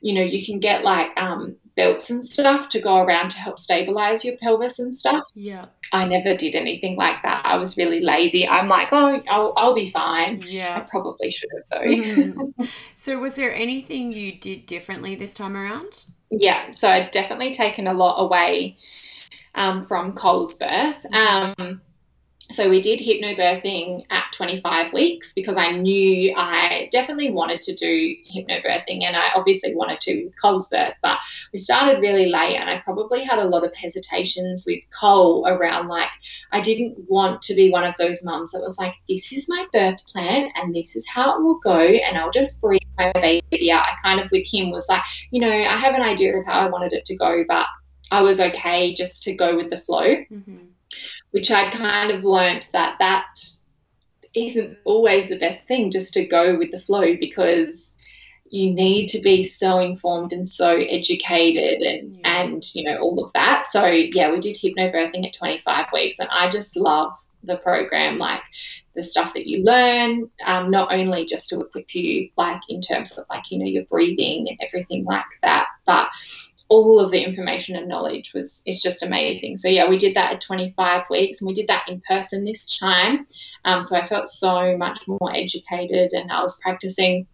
you 0.00 0.14
know, 0.14 0.22
you 0.22 0.44
can 0.44 0.60
get 0.60 0.84
like 0.84 1.10
um 1.20 1.56
belts 1.76 2.10
and 2.10 2.24
stuff 2.24 2.70
to 2.70 2.80
go 2.80 2.96
around 2.96 3.30
to 3.30 3.38
help 3.38 3.60
stabilize 3.60 4.24
your 4.24 4.36
pelvis 4.38 4.78
and 4.78 4.94
stuff. 4.94 5.24
Yeah. 5.34 5.66
I 5.92 6.06
never 6.06 6.34
did 6.34 6.54
anything 6.54 6.96
like 6.96 7.22
that. 7.22 7.42
I 7.44 7.56
was 7.56 7.76
really 7.76 8.00
lazy. 8.00 8.48
I'm 8.48 8.68
like, 8.68 8.88
oh, 8.92 9.22
I'll, 9.28 9.52
I'll 9.56 9.74
be 9.74 9.90
fine. 9.90 10.42
Yeah. 10.46 10.76
I 10.76 10.80
probably 10.90 11.30
should 11.30 11.50
have 11.54 11.80
though. 11.82 11.88
Mm-hmm. 11.88 12.64
so, 12.94 13.18
was 13.18 13.36
there 13.36 13.54
anything 13.54 14.12
you 14.12 14.32
did 14.32 14.66
differently 14.66 15.14
this 15.14 15.34
time 15.34 15.56
around? 15.56 16.04
Yeah. 16.30 16.70
So, 16.70 16.88
I'd 16.88 17.10
definitely 17.10 17.52
taken 17.52 17.86
a 17.86 17.94
lot 17.94 18.16
away 18.16 18.78
um, 19.54 19.86
from 19.86 20.12
Cole's 20.14 20.54
birth. 20.54 21.04
Mm-hmm. 21.12 21.62
Um, 21.62 21.80
so 22.50 22.70
we 22.70 22.80
did 22.80 23.00
hypnobirthing 23.00 24.04
at 24.10 24.24
25 24.32 24.92
weeks 24.92 25.32
because 25.32 25.56
I 25.56 25.72
knew 25.72 26.32
I 26.36 26.88
definitely 26.92 27.32
wanted 27.32 27.60
to 27.62 27.74
do 27.74 28.14
hypnobirthing 28.32 29.02
and 29.02 29.16
I 29.16 29.30
obviously 29.34 29.74
wanted 29.74 30.00
to 30.02 30.24
with 30.24 30.40
Cole's 30.40 30.68
birth, 30.68 30.94
but 31.02 31.18
we 31.52 31.58
started 31.58 32.00
really 32.00 32.26
late 32.26 32.56
and 32.56 32.70
I 32.70 32.78
probably 32.78 33.24
had 33.24 33.40
a 33.40 33.44
lot 33.44 33.64
of 33.64 33.74
hesitations 33.74 34.64
with 34.64 34.78
Cole 34.90 35.46
around 35.48 35.88
like 35.88 36.10
I 36.52 36.60
didn't 36.60 36.96
want 37.08 37.42
to 37.42 37.54
be 37.54 37.70
one 37.70 37.84
of 37.84 37.96
those 37.98 38.22
mums 38.22 38.52
that 38.52 38.62
was 38.62 38.78
like, 38.78 38.94
this 39.08 39.32
is 39.32 39.48
my 39.48 39.66
birth 39.72 40.00
plan 40.12 40.48
and 40.54 40.74
this 40.74 40.94
is 40.94 41.04
how 41.06 41.36
it 41.36 41.42
will 41.42 41.58
go 41.58 41.78
and 41.78 42.16
I'll 42.16 42.30
just 42.30 42.60
breathe 42.60 42.80
my 42.96 43.12
baby 43.14 43.72
out. 43.72 43.86
I 43.86 43.94
kind 44.04 44.20
of 44.20 44.30
with 44.30 44.46
him 44.46 44.70
was 44.70 44.88
like, 44.88 45.02
you 45.32 45.40
know, 45.40 45.50
I 45.50 45.76
have 45.76 45.94
an 45.94 46.02
idea 46.02 46.38
of 46.38 46.46
how 46.46 46.60
I 46.60 46.68
wanted 46.68 46.92
it 46.92 47.04
to 47.06 47.16
go, 47.16 47.44
but 47.48 47.66
I 48.12 48.22
was 48.22 48.38
okay 48.38 48.94
just 48.94 49.24
to 49.24 49.34
go 49.34 49.56
with 49.56 49.68
the 49.68 49.80
flow. 49.80 50.04
Mm-hmm 50.04 50.66
which 51.36 51.50
I 51.50 51.68
kind 51.68 52.10
of 52.10 52.24
learned 52.24 52.64
that 52.72 52.96
that 52.98 53.26
isn't 54.32 54.78
always 54.86 55.28
the 55.28 55.38
best 55.38 55.68
thing 55.68 55.90
just 55.90 56.14
to 56.14 56.24
go 56.24 56.56
with 56.56 56.70
the 56.70 56.80
flow 56.80 57.14
because 57.20 57.92
you 58.48 58.72
need 58.72 59.08
to 59.08 59.20
be 59.20 59.44
so 59.44 59.78
informed 59.80 60.32
and 60.32 60.48
so 60.48 60.76
educated 60.76 61.82
and 61.82 62.16
yeah. 62.16 62.40
and 62.40 62.64
you 62.74 62.84
know 62.84 62.96
all 63.00 63.22
of 63.22 63.30
that 63.34 63.66
so 63.70 63.84
yeah 63.84 64.30
we 64.30 64.40
did 64.40 64.56
hypnobirthing 64.56 65.26
at 65.26 65.34
25 65.34 65.86
weeks 65.92 66.18
and 66.18 66.28
i 66.30 66.48
just 66.48 66.74
love 66.74 67.12
the 67.44 67.58
program 67.58 68.16
like 68.16 68.40
the 68.94 69.04
stuff 69.04 69.34
that 69.34 69.46
you 69.46 69.62
learn 69.62 70.30
um, 70.46 70.70
not 70.70 70.90
only 70.90 71.26
just 71.26 71.50
to 71.50 71.60
equip 71.60 71.94
you 71.94 72.30
like 72.38 72.62
in 72.70 72.80
terms 72.80 73.18
of 73.18 73.26
like 73.28 73.50
you 73.50 73.58
know 73.58 73.66
your 73.66 73.84
breathing 73.84 74.48
and 74.48 74.58
everything 74.62 75.04
like 75.04 75.24
that 75.42 75.66
but 75.84 76.08
all 76.68 76.98
of 76.98 77.10
the 77.10 77.22
information 77.22 77.76
and 77.76 77.88
knowledge 77.88 78.32
was 78.34 78.62
is 78.66 78.82
just 78.82 79.02
amazing. 79.02 79.58
So 79.58 79.68
yeah, 79.68 79.88
we 79.88 79.98
did 79.98 80.14
that 80.16 80.32
at 80.32 80.40
25 80.40 81.04
weeks, 81.10 81.40
and 81.40 81.48
we 81.48 81.54
did 81.54 81.68
that 81.68 81.88
in 81.88 82.02
person 82.08 82.44
this 82.44 82.78
time. 82.78 83.26
Um, 83.64 83.84
so 83.84 83.96
I 83.96 84.06
felt 84.06 84.28
so 84.28 84.76
much 84.76 85.06
more 85.06 85.34
educated, 85.34 86.12
and 86.12 86.30
I 86.30 86.42
was 86.42 86.58
practicing 86.60 87.26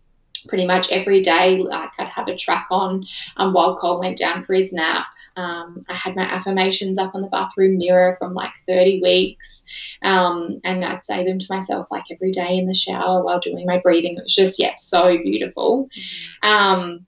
pretty 0.49 0.67
much 0.67 0.91
every 0.91 1.23
day. 1.23 1.59
Like 1.59 1.93
I'd 1.99 2.09
have 2.09 2.29
a 2.29 2.37
track 2.37 2.67
on 2.71 3.07
um, 3.37 3.53
while 3.53 3.77
Cole 3.77 4.01
went 4.01 4.19
down 4.19 4.45
for 4.45 4.55
his 4.55 4.73
nap. 4.73 5.07
Um, 5.35 5.87
I 5.89 5.95
had 5.95 6.15
my 6.15 6.25
affirmations 6.25 6.99
up 6.99 7.15
on 7.15 7.23
the 7.23 7.29
bathroom 7.29 7.79
mirror 7.79 8.17
from 8.19 8.35
like 8.35 8.53
30 8.69 9.01
weeks, 9.01 9.65
um, 10.03 10.61
and 10.63 10.85
I'd 10.85 11.07
say 11.07 11.25
them 11.25 11.39
to 11.39 11.47
myself 11.49 11.87
like 11.91 12.05
every 12.11 12.33
day 12.33 12.59
in 12.59 12.67
the 12.67 12.75
shower 12.75 13.23
while 13.23 13.41
doing 13.41 13.65
my 13.65 13.79
breathing. 13.79 14.19
It 14.19 14.25
was 14.25 14.35
just 14.35 14.59
yeah, 14.59 14.75
so 14.77 15.17
beautiful. 15.17 15.89
Mm-hmm. 15.97 16.49
Um, 16.49 17.07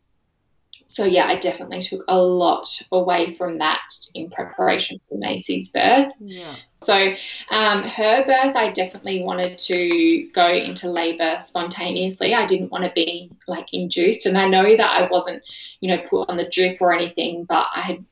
so 0.94 1.04
yeah, 1.04 1.26
I 1.26 1.34
definitely 1.34 1.82
took 1.82 2.04
a 2.06 2.16
lot 2.16 2.80
away 2.92 3.34
from 3.34 3.58
that 3.58 3.82
in 4.14 4.30
preparation 4.30 5.00
for 5.08 5.18
Macy's 5.18 5.70
birth. 5.70 6.12
Yeah. 6.20 6.54
So 6.82 7.14
um, 7.50 7.82
her 7.82 8.24
birth, 8.24 8.54
I 8.54 8.70
definitely 8.70 9.24
wanted 9.24 9.58
to 9.58 10.30
go 10.32 10.46
into 10.46 10.88
labour 10.88 11.38
spontaneously. 11.40 12.32
I 12.32 12.46
didn't 12.46 12.70
want 12.70 12.84
to 12.84 12.92
be 12.94 13.32
like 13.48 13.74
induced, 13.74 14.26
and 14.26 14.38
I 14.38 14.46
know 14.46 14.76
that 14.76 15.00
I 15.02 15.08
wasn't, 15.10 15.42
you 15.80 15.88
know, 15.88 16.00
put 16.08 16.28
on 16.28 16.36
the 16.36 16.48
drip 16.48 16.80
or 16.80 16.92
anything, 16.92 17.42
but 17.42 17.66
I 17.74 17.80
had, 17.80 18.04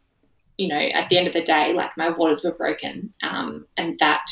you 0.59 0.67
know, 0.67 0.75
at 0.75 1.09
the 1.09 1.19
end 1.19 1.29
of 1.29 1.35
the 1.35 1.45
day, 1.45 1.73
like 1.75 1.97
my 1.97 2.09
waters 2.09 2.43
were 2.43 2.51
broken, 2.51 3.15
um, 3.23 3.65
and 3.77 3.97
that 4.01 4.29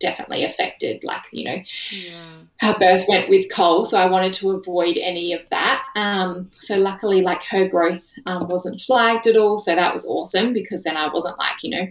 definitely 0.00 0.44
affected 0.44 1.04
like 1.04 1.22
you 1.30 1.44
know 1.44 1.62
yeah. 1.92 2.32
her 2.58 2.74
birth 2.78 3.04
went 3.06 3.28
with 3.28 3.52
Cole 3.52 3.84
so 3.84 3.98
I 3.98 4.10
wanted 4.10 4.32
to 4.34 4.50
avoid 4.52 4.96
any 4.96 5.32
of 5.32 5.48
that 5.50 5.84
um, 5.94 6.50
so 6.58 6.76
luckily 6.78 7.22
like 7.22 7.42
her 7.44 7.68
growth 7.68 8.12
um, 8.26 8.48
wasn't 8.48 8.80
flagged 8.80 9.26
at 9.26 9.36
all 9.36 9.58
so 9.58 9.74
that 9.74 9.94
was 9.94 10.06
awesome 10.06 10.52
because 10.52 10.82
then 10.82 10.96
I 10.96 11.12
wasn't 11.12 11.38
like 11.38 11.62
you 11.62 11.70
know 11.70 11.86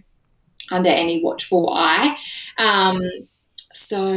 under 0.71 0.89
any 0.89 1.23
watchful 1.23 1.69
eye 1.71 2.17
um, 2.57 3.01
so 3.79 4.13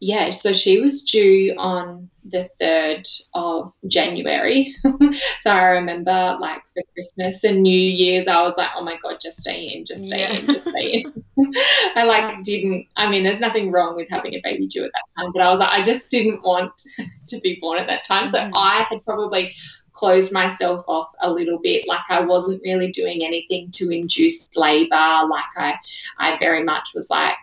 yeah, 0.00 0.30
so 0.30 0.52
she 0.52 0.80
was 0.80 1.02
due 1.02 1.54
on 1.58 2.08
the 2.24 2.48
third 2.58 3.06
of 3.34 3.72
January. 3.86 4.74
so 5.40 5.50
I 5.50 5.64
remember 5.66 6.38
like 6.40 6.62
for 6.72 6.82
Christmas 6.94 7.44
and 7.44 7.62
New 7.62 7.78
Year's, 7.78 8.26
I 8.26 8.40
was 8.42 8.56
like, 8.56 8.70
oh 8.74 8.82
my 8.82 8.96
god, 9.02 9.18
just 9.20 9.40
stay 9.40 9.66
in, 9.66 9.84
just 9.84 10.06
stay 10.06 10.20
yeah. 10.20 10.32
in, 10.32 10.46
just 10.46 10.68
stay 10.68 11.04
in. 11.04 11.24
I 11.94 12.04
like 12.04 12.42
didn't. 12.42 12.86
I 12.96 13.10
mean, 13.10 13.22
there's 13.22 13.40
nothing 13.40 13.70
wrong 13.70 13.94
with 13.94 14.08
having 14.08 14.34
a 14.34 14.40
baby 14.42 14.66
due 14.66 14.84
at 14.84 14.92
that 14.94 15.22
time, 15.22 15.32
but 15.32 15.42
I 15.42 15.50
was 15.50 15.60
like, 15.60 15.72
I 15.72 15.82
just 15.82 16.10
didn't 16.10 16.42
want 16.42 16.72
to 17.28 17.40
be 17.40 17.58
born 17.60 17.78
at 17.78 17.86
that 17.88 18.04
time. 18.04 18.26
So 18.26 18.38
mm-hmm. 18.38 18.56
I 18.56 18.86
had 18.88 19.04
probably 19.04 19.54
closed 19.92 20.32
myself 20.32 20.82
off 20.88 21.10
a 21.20 21.30
little 21.30 21.60
bit 21.60 21.86
like 21.86 22.02
i 22.08 22.18
wasn't 22.20 22.60
really 22.64 22.90
doing 22.90 23.24
anything 23.24 23.70
to 23.70 23.90
induce 23.90 24.48
labor 24.56 25.22
like 25.30 25.44
i 25.56 25.76
i 26.18 26.36
very 26.38 26.64
much 26.64 26.90
was 26.96 27.08
like 27.10 27.36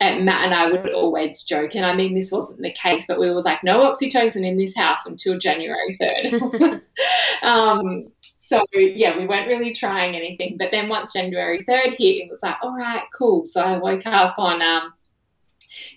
and 0.00 0.24
Matt 0.24 0.46
and 0.46 0.54
I 0.54 0.70
would 0.70 0.92
always 0.92 1.42
joke, 1.42 1.74
and 1.74 1.84
I 1.84 1.94
mean 1.94 2.14
this 2.14 2.32
wasn't 2.32 2.62
the 2.62 2.72
case, 2.72 3.04
but 3.06 3.20
we 3.20 3.30
was 3.32 3.44
like, 3.44 3.62
no 3.62 3.90
oxytocin 3.90 4.46
in 4.46 4.56
this 4.56 4.76
house 4.76 5.06
until 5.06 5.38
January 5.38 5.98
third. 6.00 6.82
um, 7.42 8.10
so 8.38 8.64
yeah, 8.72 9.16
we 9.16 9.26
weren't 9.26 9.46
really 9.46 9.72
trying 9.72 10.16
anything. 10.16 10.56
But 10.58 10.72
then 10.72 10.88
once 10.88 11.12
January 11.12 11.62
third 11.62 11.94
hit, 11.98 12.24
it 12.24 12.30
was 12.30 12.40
like, 12.42 12.56
all 12.62 12.74
right, 12.74 13.04
cool. 13.16 13.46
So 13.46 13.60
I 13.60 13.78
woke 13.78 14.06
up 14.06 14.34
on 14.38 14.60
um, 14.60 14.92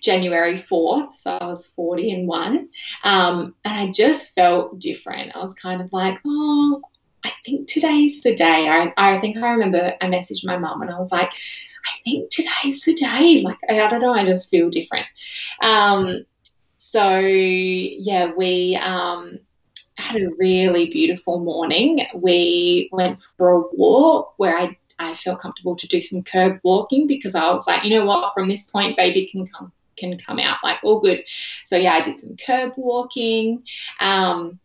January 0.00 0.58
4th. 0.58 1.14
So 1.14 1.36
I 1.36 1.46
was 1.46 1.66
40 1.68 2.12
and 2.12 2.28
one. 2.28 2.68
Um, 3.02 3.54
and 3.64 3.88
I 3.88 3.92
just 3.92 4.34
felt 4.34 4.78
different. 4.78 5.34
I 5.34 5.40
was 5.40 5.54
kind 5.54 5.80
of 5.80 5.92
like, 5.92 6.18
oh, 6.24 6.82
I 7.24 7.32
think 7.44 7.68
today's 7.68 8.20
the 8.20 8.34
day. 8.34 8.68
I, 8.68 8.92
I 8.96 9.20
think 9.20 9.36
I 9.36 9.50
remember 9.50 9.94
I 10.00 10.06
messaged 10.06 10.44
my 10.44 10.58
mum 10.58 10.82
and 10.82 10.90
I 10.90 11.00
was 11.00 11.12
like, 11.12 11.32
I 11.32 11.90
think 12.04 12.30
today's 12.30 12.82
the 12.82 12.94
day. 12.94 13.42
Like, 13.42 13.58
I, 13.68 13.80
I 13.80 13.88
don't 13.88 14.00
know, 14.00 14.14
I 14.14 14.24
just 14.24 14.50
feel 14.50 14.70
different. 14.70 15.06
Um, 15.62 16.24
so, 16.78 17.18
yeah, 17.18 18.32
we, 18.36 18.76
um, 18.76 19.40
had 19.96 20.20
a 20.20 20.30
really 20.38 20.90
beautiful 20.90 21.38
morning. 21.40 22.00
We 22.14 22.88
went 22.92 23.20
for 23.36 23.52
a 23.52 23.62
walk 23.72 24.34
where 24.36 24.56
I 24.58 24.76
I 24.98 25.14
felt 25.16 25.40
comfortable 25.40 25.74
to 25.76 25.88
do 25.88 26.00
some 26.00 26.22
curb 26.22 26.60
walking 26.62 27.06
because 27.06 27.34
I 27.34 27.52
was 27.52 27.66
like, 27.66 27.84
you 27.84 27.90
know 27.90 28.04
what, 28.04 28.32
from 28.32 28.48
this 28.48 28.64
point, 28.64 28.96
baby 28.96 29.26
can 29.26 29.46
come 29.46 29.72
can 29.96 30.18
come 30.18 30.40
out 30.40 30.58
like 30.64 30.82
all 30.82 31.00
good. 31.00 31.24
So 31.64 31.76
yeah, 31.76 31.94
I 31.94 32.00
did 32.00 32.20
some 32.20 32.36
curb 32.36 32.74
walking, 32.76 33.64
um, 34.00 34.58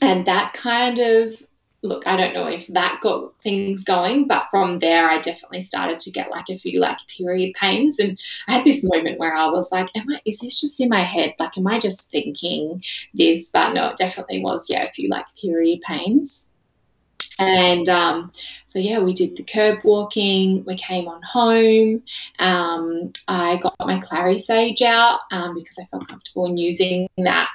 and 0.00 0.26
that 0.26 0.52
kind 0.52 0.98
of 0.98 1.42
look, 1.84 2.06
I 2.06 2.16
don't 2.16 2.32
know 2.32 2.46
if 2.46 2.66
that 2.68 3.00
got 3.02 3.38
things 3.40 3.84
going, 3.84 4.26
but 4.26 4.48
from 4.50 4.78
there, 4.78 5.08
I 5.08 5.20
definitely 5.20 5.60
started 5.60 5.98
to 6.00 6.10
get 6.10 6.30
like 6.30 6.48
a 6.48 6.58
few 6.58 6.80
like 6.80 6.96
period 7.14 7.52
pains. 7.54 7.98
And 7.98 8.18
I 8.48 8.54
had 8.54 8.64
this 8.64 8.82
moment 8.82 9.18
where 9.18 9.34
I 9.34 9.46
was 9.46 9.70
like, 9.70 9.94
am 9.94 10.10
I, 10.10 10.20
is 10.24 10.40
this 10.40 10.60
just 10.60 10.80
in 10.80 10.88
my 10.88 11.00
head? 11.00 11.34
Like, 11.38 11.58
am 11.58 11.66
I 11.66 11.78
just 11.78 12.10
thinking 12.10 12.82
this? 13.12 13.50
But 13.50 13.74
no, 13.74 13.90
it 13.90 13.98
definitely 13.98 14.42
was, 14.42 14.68
yeah, 14.68 14.84
a 14.84 14.92
few 14.92 15.10
like 15.10 15.26
period 15.40 15.80
pains. 15.82 16.46
And 17.38 17.88
um, 17.88 18.32
so, 18.66 18.78
yeah, 18.78 19.00
we 19.00 19.12
did 19.12 19.36
the 19.36 19.42
curb 19.42 19.80
walking. 19.84 20.64
We 20.64 20.76
came 20.76 21.06
on 21.06 21.20
home. 21.22 22.02
Um, 22.38 23.12
I 23.28 23.56
got 23.56 23.74
my 23.80 23.98
Clary 23.98 24.38
Sage 24.38 24.82
out 24.82 25.20
um, 25.32 25.54
because 25.54 25.78
I 25.78 25.84
felt 25.90 26.08
comfortable 26.08 26.46
in 26.46 26.56
using 26.56 27.08
that 27.18 27.50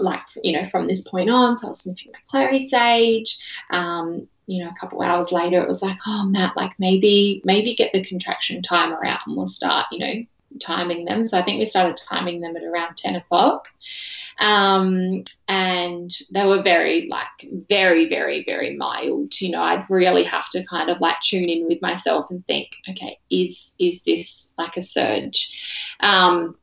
like 0.00 0.22
you 0.42 0.52
know 0.52 0.68
from 0.68 0.86
this 0.86 1.06
point 1.06 1.30
on 1.30 1.58
so 1.58 1.66
i 1.66 1.70
was 1.70 1.80
sniffing 1.80 2.12
my 2.12 2.18
clary 2.28 2.68
sage 2.68 3.38
um, 3.70 4.26
you 4.46 4.62
know 4.62 4.70
a 4.70 4.80
couple 4.80 5.02
hours 5.02 5.32
later 5.32 5.60
it 5.60 5.68
was 5.68 5.82
like 5.82 5.98
oh 6.06 6.24
matt 6.24 6.56
like 6.56 6.72
maybe 6.78 7.40
maybe 7.44 7.74
get 7.74 7.92
the 7.92 8.04
contraction 8.04 8.62
timer 8.62 9.04
out 9.04 9.20
and 9.26 9.36
we'll 9.36 9.46
start 9.46 9.86
you 9.92 9.98
know 9.98 10.26
timing 10.60 11.06
them. 11.06 11.26
So 11.26 11.38
i 11.38 11.42
think 11.42 11.58
we 11.58 11.64
started 11.64 11.96
timing 11.96 12.42
them 12.42 12.56
at 12.56 12.62
around 12.62 12.98
10 12.98 13.16
o'clock. 13.16 13.68
Um, 14.38 15.24
and 15.48 16.10
they 16.30 16.44
were 16.44 16.62
very 16.62 17.08
like 17.08 17.50
very 17.70 18.08
very 18.08 18.44
very 18.44 18.76
mild 18.76 19.38
you 19.40 19.50
know 19.50 19.62
i'd 19.62 19.86
really 19.88 20.24
have 20.24 20.48
to 20.50 20.64
kind 20.64 20.88
of 20.88 21.00
like 21.00 21.20
tune 21.20 21.48
in 21.48 21.66
with 21.66 21.82
myself 21.82 22.30
and 22.30 22.44
think 22.46 22.76
okay 22.88 23.18
is 23.30 23.74
is 23.78 24.02
this 24.02 24.52
like 24.58 24.76
a 24.76 24.82
surge? 24.82 25.94
Um, 26.00 26.56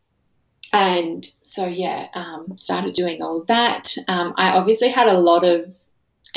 and 0.71 1.27
so 1.49 1.65
yeah, 1.65 2.07
um, 2.13 2.55
started 2.57 2.93
doing 2.93 3.23
all 3.23 3.43
that. 3.45 3.95
Um, 4.07 4.35
I 4.37 4.51
obviously 4.51 4.89
had 4.89 5.07
a 5.07 5.17
lot 5.17 5.43
of 5.43 5.75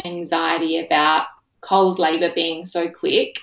anxiety 0.06 0.78
about 0.78 1.26
Cole's 1.60 1.98
labour 1.98 2.32
being 2.34 2.64
so 2.64 2.88
quick 2.88 3.38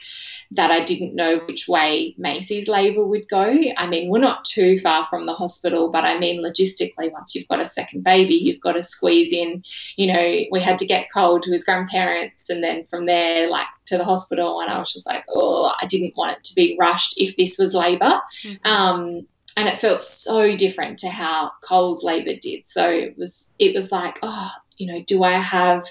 that 0.51 0.71
I 0.71 0.84
didn't 0.84 1.13
know 1.13 1.38
which 1.47 1.67
way 1.67 2.15
Macy's 2.17 2.67
labour 2.67 3.05
would 3.05 3.29
go. 3.29 3.55
I 3.77 3.86
mean, 3.86 4.10
we're 4.10 4.17
not 4.17 4.45
too 4.45 4.79
far 4.79 5.05
from 5.12 5.27
the 5.27 5.36
hospital, 5.36 5.91
but 5.91 6.05
I 6.05 6.17
mean, 6.17 6.43
logistically, 6.43 7.12
once 7.12 7.36
you've 7.36 7.47
got 7.47 7.62
a 7.62 7.67
second 7.67 8.03
baby, 8.03 8.34
you've 8.34 8.62
got 8.62 8.71
to 8.71 8.84
squeeze 8.84 9.32
in. 9.32 9.63
You 9.95 10.12
know, 10.12 10.45
we 10.51 10.60
had 10.60 10.79
to 10.79 10.88
get 10.88 11.13
Cole 11.13 11.39
to 11.39 11.51
his 11.51 11.63
grandparents 11.63 12.49
and 12.49 12.63
then 12.63 12.88
from 12.89 13.05
there, 13.05 13.47
like 13.47 13.67
to 13.86 13.97
the 13.99 14.03
hospital. 14.03 14.60
And 14.60 14.71
I 14.71 14.79
was 14.79 14.91
just 14.91 15.05
like, 15.05 15.23
oh, 15.29 15.71
I 15.79 15.86
didn't 15.86 16.17
want 16.17 16.32
it 16.32 16.43
to 16.45 16.55
be 16.55 16.75
rushed 16.79 17.13
if 17.17 17.38
this 17.38 17.60
was 17.60 17.75
labour. 17.75 18.19
Mm-hmm. 18.43 18.67
Um, 18.67 19.27
and 19.59 19.67
it 19.67 19.79
felt 19.79 20.01
so 20.01 20.55
different 20.55 20.97
to 20.99 21.09
how 21.09 21.51
Cole's 21.61 22.01
labour 22.01 22.35
did. 22.41 22.63
So 22.65 22.89
it 22.89 23.17
was 23.17 23.49
it 23.59 23.75
was 23.75 23.91
like, 23.91 24.17
oh, 24.23 24.49
you 24.77 24.87
know, 24.87 25.03
do 25.05 25.23
I 25.23 25.33
have 25.33 25.83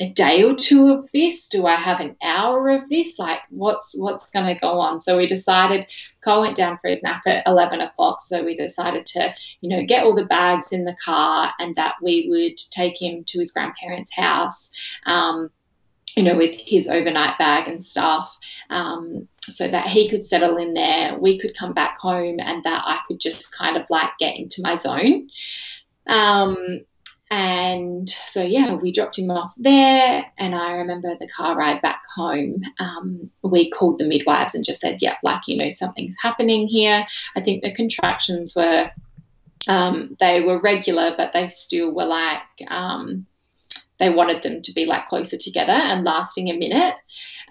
a 0.00 0.10
day 0.10 0.42
or 0.42 0.56
two 0.56 0.92
of 0.92 1.08
this? 1.12 1.46
Do 1.46 1.66
I 1.66 1.76
have 1.76 2.00
an 2.00 2.16
hour 2.24 2.70
of 2.70 2.88
this? 2.88 3.16
Like, 3.16 3.42
what's 3.50 3.94
what's 3.96 4.30
going 4.30 4.46
to 4.52 4.60
go 4.60 4.80
on? 4.80 5.00
So 5.00 5.16
we 5.16 5.28
decided. 5.28 5.86
Cole 6.24 6.40
went 6.40 6.56
down 6.56 6.76
for 6.82 6.88
his 6.88 7.04
nap 7.04 7.22
at 7.26 7.46
eleven 7.46 7.80
o'clock, 7.82 8.20
so 8.20 8.42
we 8.42 8.56
decided 8.56 9.06
to, 9.06 9.32
you 9.60 9.68
know, 9.68 9.84
get 9.84 10.02
all 10.02 10.16
the 10.16 10.24
bags 10.24 10.72
in 10.72 10.84
the 10.84 10.96
car 10.96 11.52
and 11.60 11.76
that 11.76 11.94
we 12.02 12.26
would 12.28 12.58
take 12.72 13.00
him 13.00 13.22
to 13.28 13.38
his 13.38 13.52
grandparents' 13.52 14.12
house. 14.12 14.72
Um, 15.06 15.50
you 16.16 16.22
know, 16.22 16.36
with 16.36 16.54
his 16.54 16.88
overnight 16.88 17.38
bag 17.38 17.68
and 17.68 17.84
stuff, 17.84 18.36
um, 18.70 19.28
so 19.42 19.68
that 19.68 19.88
he 19.88 20.08
could 20.08 20.24
settle 20.24 20.56
in 20.56 20.74
there, 20.74 21.18
we 21.18 21.38
could 21.38 21.56
come 21.56 21.72
back 21.72 21.98
home, 21.98 22.38
and 22.40 22.62
that 22.64 22.82
I 22.84 23.00
could 23.06 23.20
just 23.20 23.56
kind 23.56 23.76
of 23.76 23.84
like 23.90 24.10
get 24.18 24.36
into 24.36 24.62
my 24.62 24.76
zone. 24.76 25.28
Um, 26.06 26.84
and 27.30 28.08
so, 28.08 28.42
yeah, 28.42 28.74
we 28.74 28.92
dropped 28.92 29.18
him 29.18 29.30
off 29.30 29.54
there. 29.56 30.24
And 30.38 30.54
I 30.54 30.72
remember 30.72 31.16
the 31.18 31.28
car 31.28 31.56
ride 31.56 31.82
back 31.82 32.02
home, 32.14 32.62
um, 32.78 33.30
we 33.42 33.70
called 33.70 33.98
the 33.98 34.06
midwives 34.06 34.54
and 34.54 34.64
just 34.64 34.80
said, 34.80 34.98
yeah, 35.00 35.16
like, 35.24 35.40
you 35.48 35.56
know, 35.56 35.70
something's 35.70 36.14
happening 36.20 36.68
here. 36.68 37.04
I 37.34 37.40
think 37.40 37.64
the 37.64 37.72
contractions 37.72 38.54
were, 38.54 38.90
um, 39.66 40.16
they 40.20 40.42
were 40.42 40.60
regular, 40.60 41.14
but 41.16 41.32
they 41.32 41.48
still 41.48 41.92
were 41.92 42.04
like, 42.04 42.42
um, 42.68 43.26
they 43.98 44.10
wanted 44.10 44.42
them 44.42 44.62
to 44.62 44.72
be 44.72 44.86
like 44.86 45.06
closer 45.06 45.36
together 45.36 45.72
and 45.72 46.04
lasting 46.04 46.50
a 46.50 46.56
minute. 46.56 46.94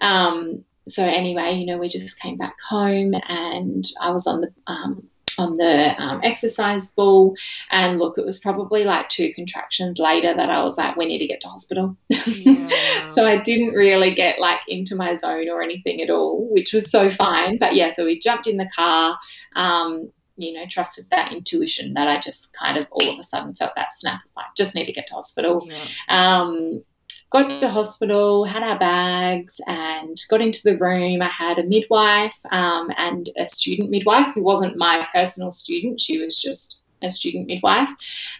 Um, 0.00 0.64
so 0.86 1.02
anyway, 1.02 1.54
you 1.54 1.66
know, 1.66 1.78
we 1.78 1.88
just 1.88 2.20
came 2.20 2.36
back 2.36 2.56
home 2.68 3.14
and 3.28 3.84
I 4.00 4.10
was 4.10 4.26
on 4.26 4.42
the 4.42 4.52
um, 4.66 5.08
on 5.38 5.54
the 5.54 6.00
um, 6.02 6.20
exercise 6.22 6.88
ball. 6.88 7.36
And 7.70 7.98
look, 7.98 8.18
it 8.18 8.24
was 8.24 8.38
probably 8.38 8.84
like 8.84 9.08
two 9.08 9.32
contractions 9.34 9.98
later 9.98 10.34
that 10.34 10.50
I 10.50 10.62
was 10.62 10.78
like, 10.78 10.96
we 10.96 11.06
need 11.06 11.18
to 11.18 11.26
get 11.26 11.40
to 11.42 11.48
hospital. 11.48 11.96
Yeah. 12.26 13.08
so 13.08 13.24
I 13.24 13.38
didn't 13.38 13.74
really 13.74 14.14
get 14.14 14.38
like 14.38 14.60
into 14.68 14.96
my 14.96 15.14
zone 15.16 15.48
or 15.48 15.62
anything 15.62 16.02
at 16.02 16.10
all, 16.10 16.48
which 16.50 16.72
was 16.72 16.90
so 16.90 17.10
fine. 17.10 17.58
But 17.58 17.74
yeah, 17.74 17.92
so 17.92 18.04
we 18.04 18.18
jumped 18.18 18.46
in 18.46 18.56
the 18.56 18.68
car. 18.74 19.18
Um, 19.54 20.10
you 20.36 20.52
know, 20.52 20.64
trusted 20.68 21.06
that 21.10 21.32
intuition 21.32 21.94
that 21.94 22.08
I 22.08 22.20
just 22.20 22.52
kind 22.52 22.76
of 22.76 22.86
all 22.90 23.10
of 23.10 23.18
a 23.18 23.24
sudden 23.24 23.54
felt 23.54 23.74
that 23.76 23.92
snap, 23.92 24.20
of 24.24 24.30
like 24.36 24.46
just 24.56 24.74
need 24.74 24.86
to 24.86 24.92
get 24.92 25.06
to 25.08 25.14
hospital. 25.14 25.68
Yeah. 25.68 26.40
Um, 26.40 26.82
got 27.30 27.50
to 27.50 27.68
hospital, 27.68 28.44
had 28.44 28.62
our 28.62 28.78
bags, 28.78 29.60
and 29.66 30.16
got 30.28 30.40
into 30.40 30.62
the 30.62 30.78
room. 30.78 31.22
I 31.22 31.28
had 31.28 31.58
a 31.58 31.64
midwife 31.64 32.38
um, 32.52 32.90
and 32.96 33.28
a 33.36 33.48
student 33.48 33.90
midwife 33.90 34.32
who 34.34 34.42
wasn't 34.42 34.76
my 34.76 35.06
personal 35.12 35.52
student. 35.52 36.00
She 36.00 36.22
was 36.22 36.40
just 36.40 36.80
a 37.02 37.10
student 37.10 37.46
midwife. 37.46 37.88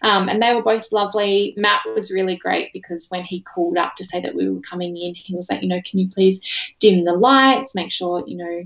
Um, 0.03 0.29
and 0.29 0.43
they 0.43 0.55
were 0.55 0.63
both 0.63 0.91
lovely. 0.93 1.55
Matt 1.57 1.83
was 1.95 2.11
really 2.11 2.37
great 2.37 2.73
because 2.73 3.11
when 3.11 3.25
he 3.25 3.43
called 3.43 3.77
up 3.77 3.97
to 3.97 4.05
say 4.05 4.21
that 4.21 4.35
we 4.35 4.49
were 4.49 4.61
coming 4.61 4.97
in, 4.97 5.15
he 5.15 5.35
was 5.35 5.51
like, 5.51 5.63
you 5.63 5.69
know, 5.69 5.83
can 5.85 5.99
you 5.99 6.09
please 6.09 6.41
dim 6.81 7.05
the 7.05 7.13
lights, 7.13 7.75
make 7.75 7.93
sure, 7.93 8.25
you 8.27 8.37
know, 8.37 8.65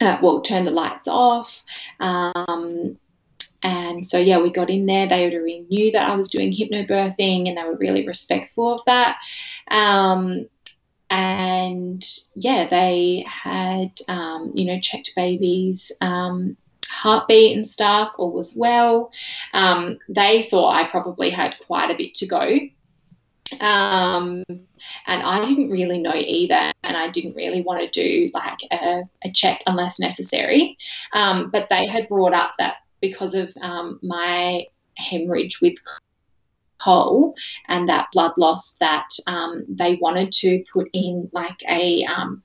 uh, 0.00 0.18
well, 0.22 0.40
turn 0.40 0.64
the 0.64 0.70
lights 0.70 1.08
off. 1.08 1.62
Um, 2.00 2.98
and 3.62 4.06
so, 4.06 4.18
yeah, 4.18 4.38
we 4.38 4.50
got 4.50 4.70
in 4.70 4.86
there. 4.86 5.06
They 5.06 5.24
already 5.24 5.66
knew 5.70 5.90
that 5.92 6.08
I 6.08 6.14
was 6.14 6.28
doing 6.28 6.52
hypnobirthing 6.52 7.48
and 7.48 7.56
they 7.56 7.64
were 7.64 7.76
really 7.76 8.06
respectful 8.06 8.74
of 8.74 8.84
that. 8.84 9.18
Um, 9.70 10.46
and 11.08 12.04
yeah, 12.34 12.68
they 12.68 13.24
had, 13.26 13.92
um, 14.08 14.52
you 14.54 14.66
know, 14.66 14.78
checked 14.80 15.12
babies. 15.16 15.90
Um, 16.00 16.56
heartbeat 16.90 17.56
and 17.56 17.66
stuff 17.66 18.12
all 18.18 18.30
was 18.30 18.54
well 18.54 19.10
um, 19.52 19.98
they 20.08 20.42
thought 20.42 20.76
i 20.76 20.84
probably 20.84 21.28
had 21.28 21.56
quite 21.66 21.90
a 21.90 21.96
bit 21.96 22.14
to 22.14 22.26
go 22.26 22.56
um, 23.60 24.42
and 24.48 25.22
I 25.22 25.44
didn't 25.46 25.70
really 25.70 25.98
know 25.98 26.14
either, 26.14 26.72
and 26.82 26.96
I 26.96 27.08
didn't 27.10 27.34
really 27.34 27.62
want 27.62 27.80
to 27.80 27.88
do 27.90 28.30
like 28.34 28.58
a, 28.72 29.02
a 29.24 29.30
check 29.32 29.62
unless 29.66 29.98
necessary. 29.98 30.76
Um, 31.12 31.50
but 31.50 31.68
they 31.68 31.86
had 31.86 32.08
brought 32.08 32.32
up 32.32 32.52
that 32.58 32.76
because 33.00 33.34
of 33.34 33.52
um, 33.60 33.98
my 34.02 34.66
hemorrhage 34.96 35.60
with 35.60 35.74
Cole 36.78 37.34
and 37.68 37.88
that 37.88 38.08
blood 38.12 38.32
loss, 38.36 38.72
that 38.80 39.08
um, 39.26 39.64
they 39.68 39.96
wanted 39.96 40.32
to 40.32 40.64
put 40.72 40.88
in 40.92 41.28
like 41.32 41.62
a 41.68 42.04
um, 42.04 42.42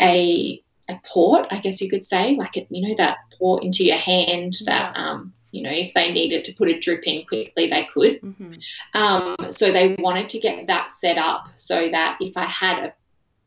a 0.00 0.62
a 0.88 1.00
port, 1.06 1.46
I 1.50 1.58
guess 1.58 1.80
you 1.80 1.88
could 1.88 2.04
say, 2.04 2.36
like 2.36 2.56
it, 2.56 2.66
you 2.70 2.88
know, 2.88 2.94
that 2.96 3.18
port 3.38 3.62
into 3.62 3.84
your 3.84 3.96
hand 3.96 4.56
that 4.66 4.94
yeah 4.96 5.04
um, 5.04 5.32
you 5.52 5.62
know, 5.62 5.70
if 5.70 5.94
they 5.94 6.10
needed 6.10 6.44
to 6.44 6.54
put 6.54 6.70
a 6.70 6.78
drip 6.78 7.04
in 7.04 7.24
quickly, 7.26 7.70
they 7.70 7.84
could. 7.84 8.20
Mm-hmm. 8.20 9.00
Um, 9.00 9.52
so 9.52 9.70
they 9.70 9.94
wanted 9.98 10.28
to 10.30 10.40
get 10.40 10.66
that 10.66 10.90
set 10.98 11.18
up 11.18 11.48
so 11.56 11.88
that 11.90 12.16
if 12.20 12.36
I 12.36 12.46
had 12.46 12.84
a 12.84 12.94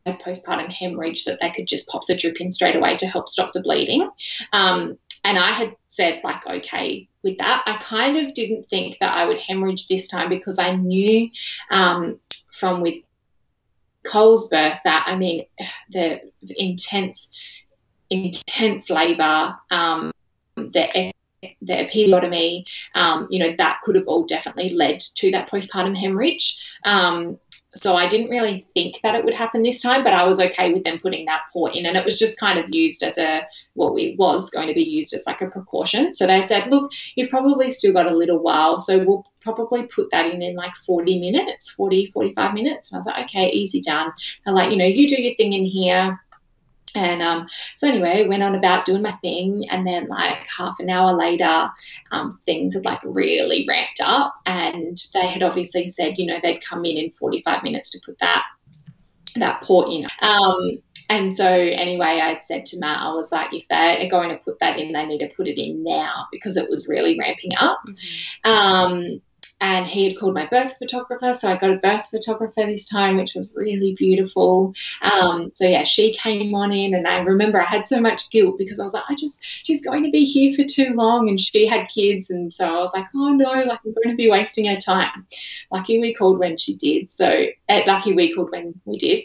a 0.06 0.12
postpartum 0.12 0.72
hemorrhage 0.72 1.24
that 1.24 1.38
they 1.40 1.50
could 1.50 1.66
just 1.66 1.88
pop 1.88 2.06
the 2.06 2.16
drip 2.16 2.40
in 2.40 2.52
straight 2.52 2.76
away 2.76 2.96
to 2.96 3.06
help 3.06 3.28
stop 3.28 3.52
the 3.52 3.60
bleeding. 3.60 4.08
Um, 4.52 4.98
and 5.24 5.38
I 5.38 5.50
had 5.50 5.74
said, 5.88 6.20
like, 6.22 6.46
okay 6.46 7.08
with 7.22 7.38
that. 7.38 7.64
I 7.66 7.76
kind 7.78 8.16
of 8.16 8.32
didn't 8.32 8.68
think 8.68 8.98
that 9.00 9.16
I 9.16 9.26
would 9.26 9.40
hemorrhage 9.40 9.88
this 9.88 10.06
time 10.06 10.28
because 10.28 10.58
I 10.58 10.76
knew 10.76 11.28
um, 11.72 12.20
from 12.52 12.80
with 12.80 13.02
Cole's 14.04 14.48
birth 14.48 14.78
that, 14.84 15.04
I 15.06 15.16
mean, 15.16 15.44
the 15.90 16.20
intense, 16.56 17.28
intense 18.08 18.88
labour, 18.88 19.56
um, 19.72 20.12
the 20.54 21.12
the 21.42 21.72
episiotomy, 21.72 22.66
um, 22.94 23.26
you 23.30 23.38
know, 23.38 23.54
that 23.58 23.80
could 23.84 23.94
have 23.94 24.06
all 24.06 24.24
definitely 24.24 24.70
led 24.70 25.00
to 25.00 25.30
that 25.30 25.50
postpartum 25.50 25.96
hemorrhage. 25.96 26.58
Um, 26.84 27.38
so 27.76 27.94
I 27.94 28.06
didn't 28.06 28.30
really 28.30 28.66
think 28.74 29.00
that 29.02 29.14
it 29.14 29.24
would 29.24 29.34
happen 29.34 29.62
this 29.62 29.82
time, 29.82 30.02
but 30.02 30.14
I 30.14 30.24
was 30.24 30.40
okay 30.40 30.72
with 30.72 30.84
them 30.84 30.98
putting 30.98 31.26
that 31.26 31.42
port 31.52 31.76
in. 31.76 31.84
And 31.84 31.96
it 31.96 32.04
was 32.04 32.18
just 32.18 32.38
kind 32.40 32.58
of 32.58 32.66
used 32.70 33.02
as 33.02 33.18
a, 33.18 33.46
well, 33.74 33.96
it 33.96 34.16
was 34.16 34.48
going 34.50 34.68
to 34.68 34.74
be 34.74 34.82
used 34.82 35.12
as 35.12 35.26
like 35.26 35.42
a 35.42 35.50
precaution. 35.50 36.14
So 36.14 36.26
they 36.26 36.46
said, 36.46 36.70
look, 36.70 36.90
you've 37.16 37.30
probably 37.30 37.70
still 37.70 37.92
got 37.92 38.10
a 38.10 38.16
little 38.16 38.38
while. 38.38 38.80
So 38.80 39.04
we'll 39.04 39.26
probably 39.42 39.86
put 39.86 40.10
that 40.10 40.26
in 40.26 40.42
in 40.42 40.56
like 40.56 40.74
40 40.86 41.20
minutes, 41.20 41.70
40, 41.70 42.06
45 42.12 42.54
minutes. 42.54 42.90
And 42.90 42.96
I 42.96 42.98
was 43.00 43.06
like, 43.06 43.24
okay, 43.26 43.50
easy 43.50 43.80
done. 43.82 44.10
And 44.46 44.54
like, 44.54 44.70
you 44.70 44.76
know, 44.76 44.86
you 44.86 45.06
do 45.06 45.20
your 45.20 45.34
thing 45.34 45.52
in 45.52 45.64
here. 45.64 46.18
And 46.96 47.22
um, 47.22 47.46
so 47.76 47.86
anyway, 47.86 48.26
went 48.26 48.42
on 48.42 48.54
about 48.54 48.86
doing 48.86 49.02
my 49.02 49.12
thing, 49.22 49.64
and 49.70 49.86
then 49.86 50.08
like 50.08 50.46
half 50.46 50.80
an 50.80 50.90
hour 50.90 51.12
later, 51.12 51.68
um, 52.10 52.40
things 52.44 52.74
had 52.74 52.84
like 52.84 53.00
really 53.04 53.66
ramped 53.68 54.00
up, 54.02 54.34
and 54.46 54.98
they 55.12 55.26
had 55.26 55.42
obviously 55.42 55.90
said, 55.90 56.14
you 56.18 56.26
know, 56.26 56.38
they'd 56.42 56.64
come 56.64 56.84
in 56.84 56.96
in 56.96 57.10
45 57.12 57.62
minutes 57.62 57.90
to 57.90 58.00
put 58.04 58.18
that 58.20 58.44
that 59.36 59.62
port 59.62 59.92
in. 59.92 60.06
Um, 60.22 60.78
and 61.08 61.34
so 61.34 61.46
anyway, 61.46 62.20
I'd 62.22 62.42
said 62.42 62.66
to 62.66 62.80
Matt, 62.80 63.00
I 63.00 63.12
was 63.12 63.30
like, 63.30 63.54
if 63.54 63.68
they 63.68 64.06
are 64.06 64.10
going 64.10 64.30
to 64.30 64.42
put 64.42 64.58
that 64.60 64.78
in, 64.78 64.92
they 64.92 65.06
need 65.06 65.18
to 65.18 65.28
put 65.36 65.46
it 65.48 65.60
in 65.60 65.84
now 65.84 66.26
because 66.32 66.56
it 66.56 66.68
was 66.68 66.88
really 66.88 67.18
ramping 67.18 67.52
up. 67.58 67.80
Mm-hmm. 67.86 69.16
And 69.60 69.86
he 69.86 70.04
had 70.04 70.18
called 70.18 70.34
my 70.34 70.46
birth 70.46 70.76
photographer. 70.78 71.34
So 71.34 71.48
I 71.48 71.56
got 71.56 71.70
a 71.70 71.76
birth 71.76 72.04
photographer 72.10 72.66
this 72.66 72.88
time, 72.88 73.16
which 73.16 73.34
was 73.34 73.54
really 73.54 73.94
beautiful. 73.94 74.74
Um, 75.00 75.50
so 75.54 75.66
yeah, 75.66 75.84
she 75.84 76.12
came 76.12 76.54
on 76.54 76.72
in, 76.72 76.94
and 76.94 77.08
I 77.08 77.18
remember 77.18 77.60
I 77.60 77.64
had 77.64 77.88
so 77.88 78.00
much 78.00 78.28
guilt 78.30 78.58
because 78.58 78.78
I 78.78 78.84
was 78.84 78.92
like, 78.92 79.04
I 79.08 79.14
just, 79.14 79.38
she's 79.42 79.82
going 79.82 80.04
to 80.04 80.10
be 80.10 80.24
here 80.26 80.52
for 80.52 80.64
too 80.64 80.92
long, 80.94 81.28
and 81.28 81.40
she 81.40 81.66
had 81.66 81.88
kids, 81.88 82.28
and 82.30 82.52
so 82.52 82.66
I 82.66 82.80
was 82.80 82.92
like, 82.94 83.06
oh 83.14 83.30
no, 83.30 83.50
like 83.50 83.80
I'm 83.84 83.94
going 83.94 84.10
to 84.10 84.16
be 84.16 84.30
wasting 84.30 84.66
her 84.66 84.76
time. 84.76 85.26
Lucky 85.72 86.00
we 86.00 86.12
called 86.12 86.38
when 86.38 86.56
she 86.56 86.76
did. 86.76 87.10
So 87.10 87.46
uh, 87.68 87.80
lucky 87.86 88.12
we 88.12 88.34
called 88.34 88.50
when 88.50 88.78
we 88.84 88.98
did. 88.98 89.24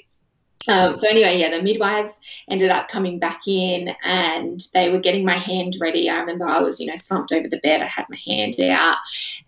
Um, 0.67 0.95
so 0.97 1.07
anyway, 1.07 1.39
yeah, 1.39 1.49
the 1.49 1.63
midwives 1.63 2.13
ended 2.49 2.69
up 2.69 2.87
coming 2.87 3.19
back 3.19 3.41
in 3.47 3.95
and 4.03 4.61
they 4.73 4.91
were 4.91 4.99
getting 4.99 5.25
my 5.25 5.37
hand 5.37 5.77
ready. 5.79 6.09
I 6.09 6.17
remember 6.17 6.47
I 6.47 6.61
was, 6.61 6.79
you 6.79 6.87
know, 6.87 6.97
slumped 6.97 7.31
over 7.31 7.47
the 7.47 7.59
bed. 7.59 7.81
I 7.81 7.85
had 7.85 8.05
my 8.09 8.17
hand 8.25 8.59
out, 8.59 8.97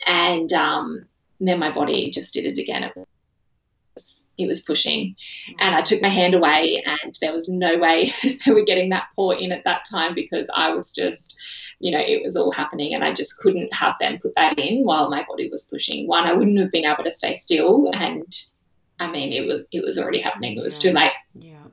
and, 0.08 0.52
um, 0.54 1.06
and 1.39 1.47
then 1.47 1.60
my 1.60 1.71
body 1.71 2.10
just 2.10 2.34
did 2.34 2.45
it 2.45 2.58
again. 2.58 2.84
It 2.84 2.93
was, 2.95 4.23
it 4.38 4.47
was 4.47 4.62
pushing, 4.62 5.15
and 5.60 5.76
I 5.76 5.82
took 5.82 6.02
my 6.02 6.08
hand 6.08 6.34
away, 6.34 6.84
and 6.86 7.17
there 7.21 7.34
was 7.34 7.47
no 7.47 7.78
way 7.78 8.13
they 8.23 8.52
were 8.52 8.63
getting 8.63 8.89
that 8.89 9.08
port 9.15 9.39
in 9.39 9.52
at 9.52 9.63
that 9.65 9.86
time 9.89 10.15
because 10.15 10.49
I 10.56 10.73
was 10.73 10.91
just, 10.91 11.36
you 11.80 11.91
know, 11.91 11.99
it 11.99 12.23
was 12.26 12.36
all 12.36 12.52
happening, 12.52 12.93
and 12.93 13.04
I 13.04 13.13
just 13.13 13.38
couldn't 13.38 13.73
have 13.73 13.95
them 13.99 14.17
put 14.19 14.34
that 14.36 14.58
in 14.58 14.84
while 14.84 15.10
my 15.10 15.26
body 15.28 15.49
was 15.49 15.63
pushing. 15.63 16.08
One, 16.08 16.26
I 16.26 16.34
wouldn't 16.34 16.60
have 16.60 16.71
been 16.71 16.86
able 16.86 17.04
to 17.04 17.13
stay 17.13 17.36
still, 17.36 17.91
and 17.93 18.26
I 18.99 19.10
mean, 19.10 19.34
it 19.34 19.47
was 19.47 19.65
it 19.71 19.84
was 19.84 19.97
already 19.97 20.19
happening. 20.19 20.58
It 20.58 20.63
was 20.63 20.79
too 20.79 20.91
late. 20.91 21.12
Yeah. 21.34 21.63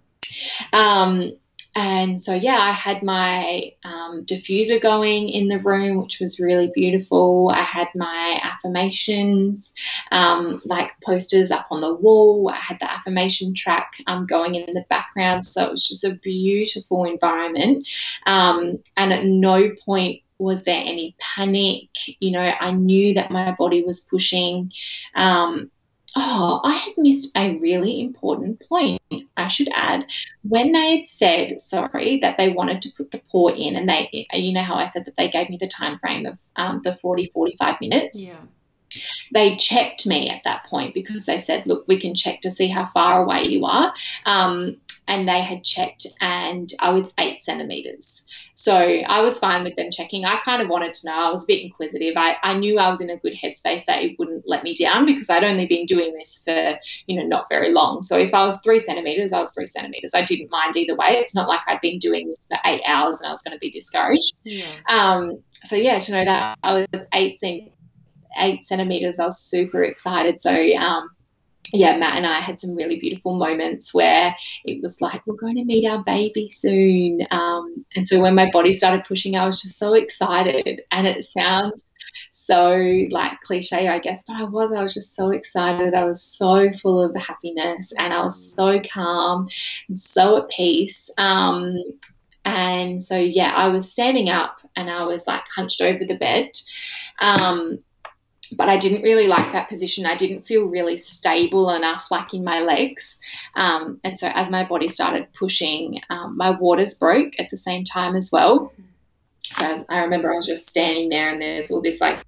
Um, 0.73 1.33
and 1.77 2.23
so 2.23 2.35
yeah, 2.35 2.59
I 2.59 2.73
had 2.73 3.03
my 3.03 3.73
um, 3.85 4.25
diffuser 4.25 4.83
going 4.83 5.29
in 5.29 5.47
the 5.47 5.61
room, 5.61 5.99
which 5.99 6.19
was 6.19 6.41
really 6.41 6.73
beautiful. 6.75 7.51
I 7.55 7.63
had 7.63 7.89
my 7.95 8.41
affirmations, 8.43 9.73
um, 10.11 10.61
like 10.65 10.91
posters 11.05 11.53
up 11.53 11.69
on 11.71 11.81
the 11.81 11.95
wall. 11.95 12.51
I 12.53 12.57
had 12.57 12.81
the 12.81 12.91
affirmation 12.91 13.55
track 13.55 13.93
um, 14.09 14.27
going 14.27 14.57
in 14.57 14.67
the 14.73 14.85
background, 14.91 15.47
so 15.47 15.65
it 15.65 15.71
was 15.71 15.87
just 15.87 16.03
a 16.03 16.15
beautiful 16.15 17.05
environment. 17.05 17.87
Um, 18.27 18.81
and 18.97 19.13
at 19.13 19.25
no 19.25 19.71
point 19.85 20.23
was 20.39 20.65
there 20.65 20.83
any 20.85 21.15
panic. 21.21 21.89
You 22.19 22.33
know, 22.33 22.53
I 22.61 22.73
knew 22.73 23.15
that 23.15 23.31
my 23.31 23.53
body 23.53 23.85
was 23.85 24.01
pushing. 24.01 24.73
Um, 25.15 25.71
Oh, 26.17 26.61
I 26.65 26.75
had 26.75 26.95
missed 26.97 27.31
a 27.37 27.57
really 27.59 28.01
important 28.01 28.63
point. 28.69 29.01
I 29.37 29.49
should 29.49 29.69
add, 29.73 30.07
when 30.43 30.73
they 30.73 30.99
had 30.99 31.09
said, 31.09 31.61
sorry, 31.61 32.19
that 32.21 32.37
they 32.37 32.53
wanted 32.53 32.83
to 32.83 32.91
put 32.97 33.11
the 33.11 33.23
port 33.31 33.57
in, 33.57 33.77
and 33.77 33.89
they, 33.89 34.27
you 34.33 34.53
know 34.53 34.63
how 34.63 34.75
I 34.75 34.87
said 34.87 35.05
that 35.05 35.17
they 35.17 35.31
gave 35.31 35.51
me 35.51 35.57
the 35.57 35.69
time 35.69 35.99
frame 35.99 36.27
of 36.27 36.39
um, 36.57 36.81
the 36.83 36.97
40, 36.97 37.31
45 37.33 37.81
minutes? 37.81 38.21
Yeah. 38.21 38.37
They 39.33 39.57
checked 39.57 40.07
me 40.07 40.29
at 40.29 40.43
that 40.45 40.65
point 40.65 40.95
because 40.95 41.27
they 41.27 41.39
said, 41.39 41.67
look, 41.67 41.87
we 41.87 42.01
can 42.01 42.15
check 42.15 42.41
to 42.41 42.51
see 42.51 42.67
how 42.67 42.87
far 42.87 43.23
away 43.23 43.45
you 43.45 43.65
are. 43.65 43.95
Um, 44.27 44.79
and 45.09 45.29
they 45.29 45.41
had 45.41 45.65
checked 45.65 46.07
and 46.21 46.73
I 46.79 46.91
was 46.91 47.13
eight 47.19 47.43
centimeters. 47.43 48.23
So 48.55 48.77
I 48.77 49.21
was 49.23 49.39
fine 49.39 49.65
with 49.65 49.75
them 49.77 49.91
checking. 49.91 50.25
I 50.25 50.37
kind 50.37 50.61
of 50.63 50.69
wanted 50.69 50.95
to 50.95 51.07
know. 51.07 51.15
I 51.15 51.31
was 51.31 51.45
a 51.45 51.47
bit 51.47 51.63
inquisitive. 51.63 52.15
I, 52.17 52.37
I 52.43 52.55
knew 52.55 52.79
I 52.79 52.91
was 52.91 53.01
in 53.01 53.11
a 53.11 53.17
good 53.17 53.35
headspace 53.35 53.85
that 53.87 54.03
it 54.03 54.19
wouldn't 54.19 54.47
let 54.47 54.65
me 54.65 54.75
down 54.77 55.07
because 55.07 55.31
I'd 55.31 55.45
only 55.45 55.67
been 55.67 55.87
doing 55.87 56.15
this 56.15 56.43
for, 56.45 56.79
you 57.07 57.19
know, 57.19 57.27
not 57.27 57.49
very 57.49 57.73
long. 57.73 58.03
So 58.03 58.19
if 58.19 58.35
I 58.35 58.45
was 58.45 58.61
three 58.61 58.79
centimeters, 58.79 59.33
I 59.33 59.41
was 59.41 59.53
three 59.53 59.67
centimeters. 59.67 60.13
I 60.15 60.23
didn't 60.23 60.51
mind 60.51 60.77
either 60.77 60.95
way. 60.95 61.09
It's 61.11 61.35
not 61.35 61.49
like 61.49 61.61
I'd 61.67 61.81
been 61.81 61.99
doing 61.99 62.29
this 62.29 62.47
for 62.49 62.59
eight 62.67 62.83
hours 62.87 63.21
and 63.21 63.29
I 63.29 63.31
was 63.31 63.43
going 63.43 63.57
to 63.57 63.61
be 63.61 63.71
discouraged. 63.71 64.35
Yeah. 64.45 64.67
Um, 64.89 65.43
so 65.53 65.77
yeah, 65.77 65.99
to 65.99 66.13
know 66.13 66.25
that 66.25 66.59
I 66.63 66.87
was 66.93 67.07
eight, 67.15 67.39
eight 67.43 68.65
centimeters, 68.65 69.19
I 69.19 69.27
was 69.27 69.41
super 69.41 69.83
excited. 69.85 70.41
So, 70.41 70.51
um, 70.77 71.11
yeah, 71.73 71.97
Matt 71.97 72.17
and 72.17 72.27
I 72.27 72.41
had 72.41 72.61
some 72.61 72.75
really 72.75 72.99
beautiful 72.99 73.37
moments 73.37 73.95
where 73.95 74.35
it 74.65 74.83
was 74.83 75.01
like, 75.01 75.25
we're 75.27 75.37
going 75.37 75.57
to 75.57 75.65
meet 75.65 75.89
our 75.89 76.03
baby 76.03 76.51
soon. 76.51 77.27
Um, 77.31 77.85
and 77.95 78.07
so 78.07 78.21
when 78.21 78.35
my 78.35 78.51
body 78.51 78.75
started 78.75 79.05
pushing, 79.05 79.37
I 79.37 79.47
was 79.47 79.63
just 79.63 79.79
so 79.79 79.95
excited. 79.95 80.83
And 80.91 81.07
it 81.07 81.25
sounds 81.25 81.91
so 82.33 83.07
like 83.11 83.41
cliche, 83.43 83.89
I 83.89 83.99
guess, 83.99 84.25
but 84.27 84.41
I 84.41 84.45
was. 84.45 84.73
I 84.77 84.83
was 84.83 84.95
just 84.95 85.15
so 85.15 85.31
excited. 85.31 85.95
I 85.95 86.05
was 86.05 86.23
so 86.23 86.73
full 86.73 87.01
of 87.03 87.15
happiness 87.15 87.93
and 87.99 88.13
I 88.13 88.25
was 88.25 88.53
so 88.57 88.81
calm 88.81 89.49
and 89.89 90.01
so 90.01 90.39
at 90.39 90.51
peace. 90.51 91.11
Um, 91.19 91.77
and 92.45 93.03
so, 93.03 93.17
yeah, 93.17 93.53
I 93.55 93.69
was 93.69 93.93
standing 93.93 94.29
up 94.29 94.61
and 94.75 94.91
I 94.91 95.05
was 95.05 95.27
like 95.27 95.47
hunched 95.55 95.83
over 95.83 96.05
the 96.05 96.17
bed. 96.17 96.51
Um, 97.21 97.79
but 98.53 98.69
I 98.69 98.77
didn't 98.77 99.03
really 99.03 99.27
like 99.27 99.53
that 99.53 99.69
position. 99.69 100.07
I 100.07 100.17
didn't 100.17 100.47
feel 100.47 100.65
really 100.65 100.97
stable 100.97 101.71
enough, 101.71 102.11
like 102.11 102.35
in 102.35 102.45
my 102.45 102.61
legs. 102.61 103.19
Um, 103.55 104.01
and 104.05 104.19
so 104.19 104.29
as 104.29 104.51
my 104.51 104.65
body 104.65 104.89
started 104.89 105.33
pushing, 105.33 106.01
um, 106.11 106.37
my 106.37 106.51
waters 106.51 106.95
broke 106.95 107.39
at 107.39 107.51
the 107.51 107.57
same 107.57 107.85
time 107.85 108.17
as 108.17 108.33
well. 108.33 108.73
So 109.57 109.65
I, 109.65 109.73
was, 109.73 109.85
I, 109.89 110.03
remember 110.05 110.33
I 110.33 110.37
was 110.37 110.47
just 110.47 110.69
standing 110.69 111.09
there, 111.09 111.29
and 111.29 111.41
there's 111.41 111.71
all 111.71 111.83
this 111.83 112.01
like 112.01 112.25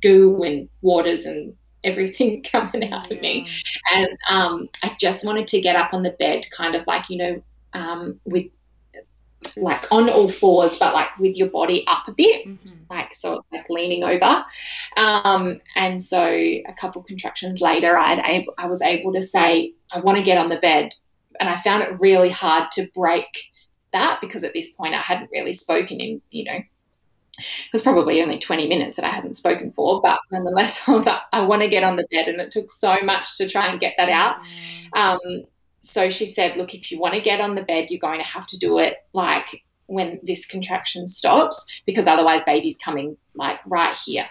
goo 0.00 0.42
and 0.42 0.68
waters 0.82 1.24
and 1.24 1.54
everything 1.82 2.42
coming 2.52 2.92
out 2.92 3.10
of 3.10 3.20
me. 3.20 3.48
And 3.92 4.08
um, 4.28 4.68
I 4.82 4.96
just 4.98 5.24
wanted 5.24 5.48
to 5.48 5.60
get 5.60 5.76
up 5.76 5.92
on 5.92 6.02
the 6.02 6.10
bed, 6.12 6.46
kind 6.50 6.74
of 6.74 6.86
like 6.86 7.10
you 7.10 7.18
know, 7.18 7.42
um, 7.72 8.20
with 8.24 8.46
like 9.56 9.86
on 9.90 10.08
all 10.08 10.28
fours, 10.28 10.78
but 10.78 10.94
like 10.94 11.16
with 11.18 11.36
your 11.36 11.48
body 11.48 11.84
up 11.86 12.08
a 12.08 12.12
bit, 12.12 12.46
mm-hmm. 12.46 12.80
like 12.90 13.14
so 13.14 13.44
like 13.52 13.68
leaning 13.68 14.04
over. 14.04 14.44
Um, 14.96 15.60
and 15.76 16.02
so 16.02 16.22
a 16.22 16.74
couple 16.76 17.02
contractions 17.02 17.60
later, 17.60 17.96
I 17.96 18.22
able, 18.26 18.54
I 18.58 18.66
was 18.66 18.82
able 18.82 19.12
to 19.14 19.22
say, 19.22 19.74
I 19.92 20.00
want 20.00 20.18
to 20.18 20.24
get 20.24 20.38
on 20.38 20.48
the 20.48 20.58
bed, 20.58 20.94
and 21.40 21.48
I 21.48 21.60
found 21.60 21.82
it 21.82 22.00
really 22.00 22.30
hard 22.30 22.70
to 22.72 22.86
break 22.94 23.26
that 23.92 24.18
because 24.20 24.44
at 24.44 24.54
this 24.54 24.72
point 24.72 24.94
I 24.94 24.98
hadn't 24.98 25.30
really 25.32 25.54
spoken 25.54 26.00
in, 26.00 26.20
you 26.30 26.44
know. 26.44 26.60
It 27.36 27.72
was 27.72 27.82
probably 27.82 28.22
only 28.22 28.38
20 28.38 28.68
minutes 28.68 28.94
that 28.94 29.04
I 29.04 29.08
hadn't 29.08 29.34
spoken 29.34 29.72
for, 29.72 30.00
but 30.00 30.20
nonetheless, 30.30 30.82
I 30.86 30.92
was 30.92 31.06
like, 31.06 31.20
I 31.32 31.40
want 31.44 31.62
to 31.62 31.68
get 31.68 31.82
on 31.82 31.96
the 31.96 32.06
bed. 32.10 32.28
And 32.28 32.40
it 32.40 32.52
took 32.52 32.70
so 32.70 32.96
much 33.02 33.38
to 33.38 33.48
try 33.48 33.66
and 33.66 33.80
get 33.80 33.94
that 33.98 34.08
out. 34.08 34.36
Mm-hmm. 34.44 34.98
Um, 35.00 35.44
so 35.84 36.10
she 36.10 36.26
said, 36.26 36.56
look, 36.56 36.74
if 36.74 36.90
you 36.90 36.98
want 36.98 37.14
to 37.14 37.20
get 37.20 37.40
on 37.40 37.54
the 37.54 37.62
bed, 37.62 37.90
you're 37.90 38.00
going 38.00 38.20
to 38.20 38.26
have 38.26 38.46
to 38.48 38.58
do 38.58 38.78
it 38.78 38.96
like 39.12 39.62
when 39.86 40.18
this 40.22 40.46
contraction 40.46 41.06
stops, 41.06 41.82
because 41.84 42.06
otherwise 42.06 42.42
baby's 42.44 42.78
coming 42.78 43.16
like 43.34 43.58
right 43.66 43.96
here. 43.96 44.26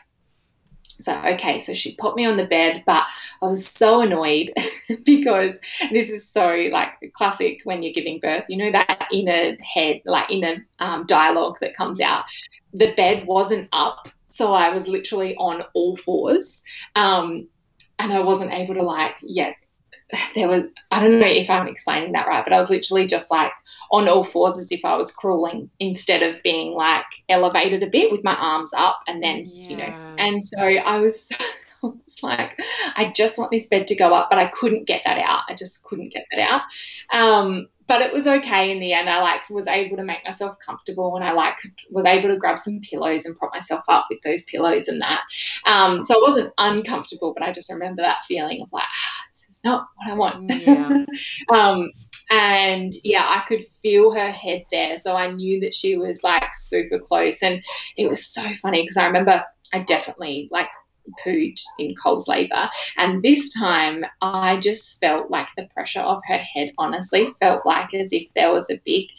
So, 1.01 1.15
okay, 1.25 1.59
so 1.59 1.73
she 1.73 1.95
put 1.95 2.15
me 2.15 2.25
on 2.25 2.37
the 2.37 2.47
bed, 2.47 2.83
but 2.85 3.07
I 3.41 3.45
was 3.45 3.67
so 3.67 4.01
annoyed 4.01 4.53
because 5.03 5.57
this 5.91 6.09
is 6.09 6.27
so 6.27 6.69
like 6.71 6.93
classic 7.13 7.61
when 7.65 7.83
you're 7.83 7.93
giving 7.93 8.19
birth, 8.19 8.45
you 8.47 8.57
know, 8.57 8.71
that 8.71 9.07
inner 9.11 9.57
head, 9.61 10.01
like 10.05 10.31
inner 10.31 10.65
um, 10.79 11.05
dialogue 11.05 11.57
that 11.61 11.75
comes 11.75 11.99
out. 11.99 12.25
The 12.73 12.93
bed 12.93 13.27
wasn't 13.27 13.69
up, 13.73 14.07
so 14.29 14.53
I 14.53 14.73
was 14.73 14.87
literally 14.87 15.35
on 15.35 15.63
all 15.73 15.95
fours. 15.97 16.63
Um, 16.95 17.47
and 17.99 18.11
I 18.11 18.19
wasn't 18.19 18.53
able 18.53 18.73
to 18.75 18.83
like, 18.83 19.15
yeah, 19.21 19.53
there 20.35 20.47
was 20.47 20.63
I 20.91 20.99
don't 20.99 21.19
know 21.19 21.27
if 21.27 21.49
I'm 21.49 21.67
explaining 21.67 22.11
that 22.13 22.27
right, 22.27 22.43
but 22.43 22.53
I 22.53 22.59
was 22.59 22.69
literally 22.69 23.07
just 23.07 23.31
like 23.31 23.51
on 23.91 24.07
all 24.07 24.23
fours 24.23 24.57
as 24.57 24.71
if 24.71 24.83
I 24.83 24.95
was 24.95 25.11
crawling 25.11 25.69
instead 25.79 26.23
of 26.23 26.41
being 26.43 26.73
like 26.73 27.05
elevated 27.29 27.83
a 27.83 27.87
bit 27.87 28.11
with 28.11 28.23
my 28.23 28.35
arms 28.35 28.71
up 28.75 28.99
and 29.07 29.21
then 29.21 29.45
yeah. 29.45 29.69
you 29.69 29.77
know. 29.77 30.15
And 30.17 30.43
so 30.43 30.59
I 30.59 30.99
was, 30.99 31.29
I 31.83 31.87
was 31.87 32.23
like, 32.23 32.59
I 32.95 33.11
just 33.15 33.37
want 33.37 33.51
this 33.51 33.67
bed 33.67 33.87
to 33.87 33.95
go 33.95 34.13
up, 34.13 34.29
but 34.29 34.39
I 34.39 34.47
couldn't 34.47 34.85
get 34.85 35.03
that 35.05 35.19
out. 35.19 35.43
I 35.49 35.55
just 35.55 35.83
couldn't 35.83 36.13
get 36.13 36.25
that 36.31 36.39
out. 36.39 36.61
Um, 37.13 37.67
but 37.87 38.01
it 38.01 38.13
was 38.13 38.27
okay 38.27 38.71
in 38.71 38.79
the 38.79 38.93
end. 38.93 39.09
I 39.09 39.21
like 39.21 39.49
was 39.49 39.67
able 39.67 39.97
to 39.97 40.03
make 40.03 40.23
myself 40.25 40.55
comfortable, 40.65 41.15
and 41.15 41.25
I 41.25 41.33
like 41.33 41.57
was 41.91 42.05
able 42.05 42.29
to 42.29 42.37
grab 42.37 42.57
some 42.57 42.79
pillows 42.79 43.25
and 43.25 43.35
prop 43.35 43.53
myself 43.53 43.83
up 43.89 44.07
with 44.09 44.21
those 44.23 44.43
pillows 44.45 44.87
and 44.87 45.01
that. 45.01 45.21
Um, 45.65 46.05
so 46.05 46.15
I 46.15 46.29
wasn't 46.29 46.53
uncomfortable, 46.57 47.33
but 47.33 47.43
I 47.43 47.51
just 47.51 47.69
remember 47.69 48.01
that 48.01 48.25
feeling 48.25 48.61
of 48.61 48.71
like, 48.71 48.85
not 49.63 49.87
what 49.95 50.11
I 50.11 50.13
want. 50.13 50.51
Yeah. 50.53 51.05
um, 51.53 51.91
and 52.29 52.93
yeah, 53.03 53.25
I 53.27 53.43
could 53.47 53.65
feel 53.81 54.11
her 54.11 54.31
head 54.31 54.65
there. 54.71 54.97
So 54.99 55.15
I 55.15 55.31
knew 55.31 55.59
that 55.61 55.75
she 55.75 55.97
was 55.97 56.23
like 56.23 56.53
super 56.53 56.99
close. 56.99 57.43
And 57.43 57.63
it 57.97 58.09
was 58.09 58.25
so 58.25 58.41
funny 58.61 58.81
because 58.81 58.97
I 58.97 59.05
remember 59.05 59.43
I 59.73 59.79
definitely 59.79 60.47
like 60.51 60.69
pooed 61.23 61.59
in 61.79 61.95
Cole's 61.95 62.27
labour. 62.27 62.69
And 62.97 63.21
this 63.21 63.53
time 63.53 64.05
I 64.21 64.57
just 64.59 64.99
felt 64.99 65.29
like 65.29 65.47
the 65.57 65.67
pressure 65.73 65.99
of 65.99 66.21
her 66.27 66.37
head, 66.37 66.71
honestly, 66.77 67.33
felt 67.39 67.65
like 67.65 67.93
as 67.93 68.13
if 68.13 68.33
there 68.35 68.51
was 68.51 68.69
a 68.69 68.81
big 68.85 69.09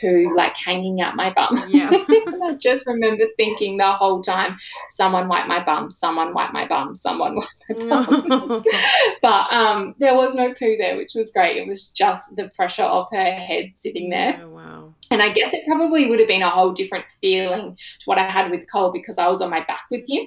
poo 0.00 0.34
like 0.36 0.56
hanging 0.56 1.00
out 1.00 1.16
my 1.16 1.32
bum. 1.32 1.60
Yeah. 1.68 1.90
I 2.44 2.56
just 2.58 2.86
remember 2.86 3.24
thinking 3.36 3.76
the 3.76 3.92
whole 3.92 4.22
time, 4.22 4.56
someone 4.90 5.28
wipe 5.28 5.46
my 5.46 5.62
bum, 5.62 5.90
someone 5.90 6.34
wipe 6.34 6.52
my 6.52 6.66
bum, 6.66 6.96
someone 6.96 7.36
wipe 7.36 7.78
my 7.78 8.28
bum. 8.28 8.64
but 9.22 9.52
um, 9.52 9.94
there 9.98 10.14
was 10.14 10.34
no 10.34 10.52
poo 10.54 10.76
there, 10.76 10.96
which 10.96 11.14
was 11.14 11.30
great. 11.32 11.56
It 11.56 11.66
was 11.66 11.90
just 11.90 12.34
the 12.36 12.48
pressure 12.50 12.82
of 12.82 13.08
her 13.12 13.32
head 13.32 13.72
sitting 13.76 14.10
there. 14.10 14.40
Oh, 14.42 14.50
wow. 14.50 14.94
And 15.10 15.22
I 15.22 15.32
guess 15.32 15.52
it 15.52 15.66
probably 15.66 16.08
would 16.08 16.18
have 16.18 16.28
been 16.28 16.42
a 16.42 16.50
whole 16.50 16.72
different 16.72 17.04
feeling 17.20 17.76
to 17.76 18.04
what 18.04 18.18
I 18.18 18.28
had 18.28 18.50
with 18.50 18.70
Cole 18.70 18.92
because 18.92 19.18
I 19.18 19.28
was 19.28 19.40
on 19.40 19.50
my 19.50 19.60
back 19.60 19.84
with 19.90 20.08
him. 20.08 20.26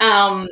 Um, 0.00 0.48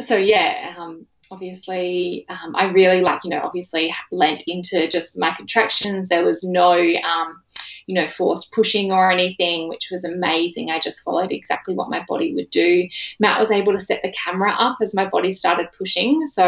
so 0.00 0.16
yeah, 0.16 0.74
um, 0.76 1.06
obviously 1.32 2.26
um, 2.28 2.54
I 2.54 2.66
really 2.66 3.00
like 3.00 3.24
you 3.24 3.30
know 3.30 3.40
obviously 3.42 3.92
lent 4.12 4.44
into 4.46 4.86
just 4.86 5.18
my 5.18 5.32
contractions. 5.32 6.08
There 6.08 6.24
was 6.24 6.44
no 6.44 6.72
um, 6.72 7.42
you 7.86 7.94
know, 7.94 8.08
forced 8.08 8.52
pushing 8.52 8.92
or 8.92 9.10
anything, 9.10 9.68
which 9.68 9.88
was 9.90 10.04
amazing. 10.04 10.70
I 10.70 10.78
just 10.78 11.00
followed 11.00 11.32
exactly 11.32 11.74
what 11.74 11.90
my 11.90 12.04
body 12.08 12.34
would 12.34 12.50
do. 12.50 12.88
Matt 13.18 13.40
was 13.40 13.50
able 13.50 13.72
to 13.72 13.80
set 13.80 14.02
the 14.02 14.12
camera 14.12 14.54
up 14.58 14.76
as 14.80 14.94
my 14.94 15.06
body 15.06 15.32
started 15.32 15.68
pushing, 15.76 16.26
so 16.26 16.44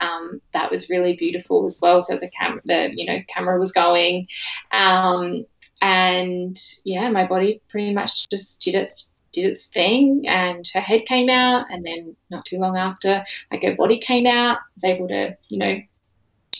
um, 0.00 0.40
that 0.52 0.70
was 0.70 0.90
really 0.90 1.16
beautiful 1.16 1.66
as 1.66 1.78
well. 1.80 2.02
So 2.02 2.16
the 2.16 2.30
camera, 2.30 2.60
the 2.64 2.92
you 2.94 3.06
know, 3.06 3.20
camera 3.28 3.58
was 3.58 3.72
going, 3.72 4.28
um, 4.72 5.44
and 5.80 6.58
yeah, 6.84 7.08
my 7.10 7.26
body 7.26 7.60
pretty 7.68 7.92
much 7.92 8.28
just 8.28 8.60
did 8.62 8.74
it 8.74 9.04
did 9.32 9.44
its 9.44 9.66
thing 9.66 10.26
and 10.26 10.66
her 10.72 10.80
head 10.80 11.04
came 11.04 11.28
out 11.28 11.66
and 11.70 11.84
then 11.84 12.16
not 12.30 12.44
too 12.44 12.58
long 12.58 12.76
after 12.76 13.22
like 13.50 13.62
her 13.62 13.74
body 13.74 13.98
came 13.98 14.26
out 14.26 14.58
was 14.74 14.84
able 14.84 15.06
to 15.06 15.36
you 15.48 15.58
know 15.58 15.78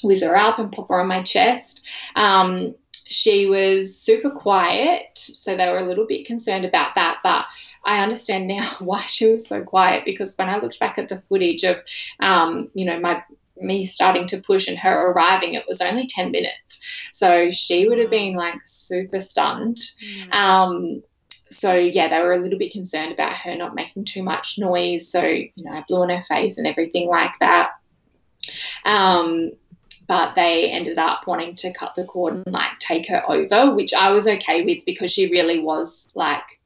whiz 0.04 0.22
her 0.22 0.36
up 0.36 0.58
and 0.58 0.70
pop 0.72 0.88
her 0.88 1.00
on 1.00 1.08
my 1.08 1.22
chest 1.22 1.82
um, 2.14 2.74
she 3.08 3.46
was 3.46 3.98
super 3.98 4.30
quiet, 4.30 5.10
so 5.14 5.56
they 5.56 5.68
were 5.70 5.78
a 5.78 5.86
little 5.86 6.06
bit 6.06 6.26
concerned 6.26 6.64
about 6.64 6.94
that. 6.94 7.18
But 7.22 7.46
I 7.84 8.02
understand 8.02 8.48
now 8.48 8.68
why 8.78 9.00
she 9.02 9.32
was 9.32 9.46
so 9.46 9.62
quiet 9.62 10.04
because 10.04 10.34
when 10.36 10.48
I 10.48 10.58
looked 10.58 10.80
back 10.80 10.98
at 10.98 11.08
the 11.08 11.22
footage 11.28 11.64
of, 11.64 11.78
um, 12.20 12.70
you 12.74 12.84
know, 12.84 13.00
my 13.00 13.22
me 13.60 13.86
starting 13.86 14.26
to 14.28 14.40
push 14.40 14.68
and 14.68 14.78
her 14.78 15.10
arriving, 15.10 15.54
it 15.54 15.66
was 15.66 15.80
only 15.80 16.06
10 16.06 16.30
minutes. 16.30 16.80
So 17.12 17.50
she 17.50 17.88
would 17.88 17.98
have 17.98 18.10
been 18.10 18.34
like 18.34 18.60
super 18.64 19.20
stunned. 19.20 19.82
Mm. 20.04 20.34
Um, 20.34 21.02
so 21.50 21.74
yeah, 21.74 22.08
they 22.08 22.20
were 22.20 22.34
a 22.34 22.40
little 22.40 22.58
bit 22.58 22.72
concerned 22.72 23.12
about 23.12 23.32
her 23.32 23.56
not 23.56 23.74
making 23.74 24.04
too 24.04 24.22
much 24.22 24.58
noise. 24.58 25.10
So, 25.10 25.24
you 25.24 25.50
know, 25.56 25.72
I 25.72 25.84
blew 25.88 26.02
on 26.02 26.10
her 26.10 26.22
face 26.22 26.58
and 26.58 26.66
everything 26.66 27.08
like 27.08 27.32
that. 27.40 27.70
Um, 28.84 29.52
but 30.08 30.34
they 30.34 30.70
ended 30.70 30.98
up 30.98 31.26
wanting 31.26 31.54
to 31.54 31.72
cut 31.72 31.94
the 31.94 32.04
cord 32.04 32.34
and 32.34 32.52
like 32.52 32.78
take 32.80 33.06
her 33.08 33.22
over, 33.30 33.74
which 33.74 33.94
I 33.94 34.10
was 34.10 34.26
okay 34.26 34.64
with 34.64 34.84
because 34.84 35.12
she 35.12 35.30
really 35.30 35.60
was 35.60 36.08
like 36.14 36.58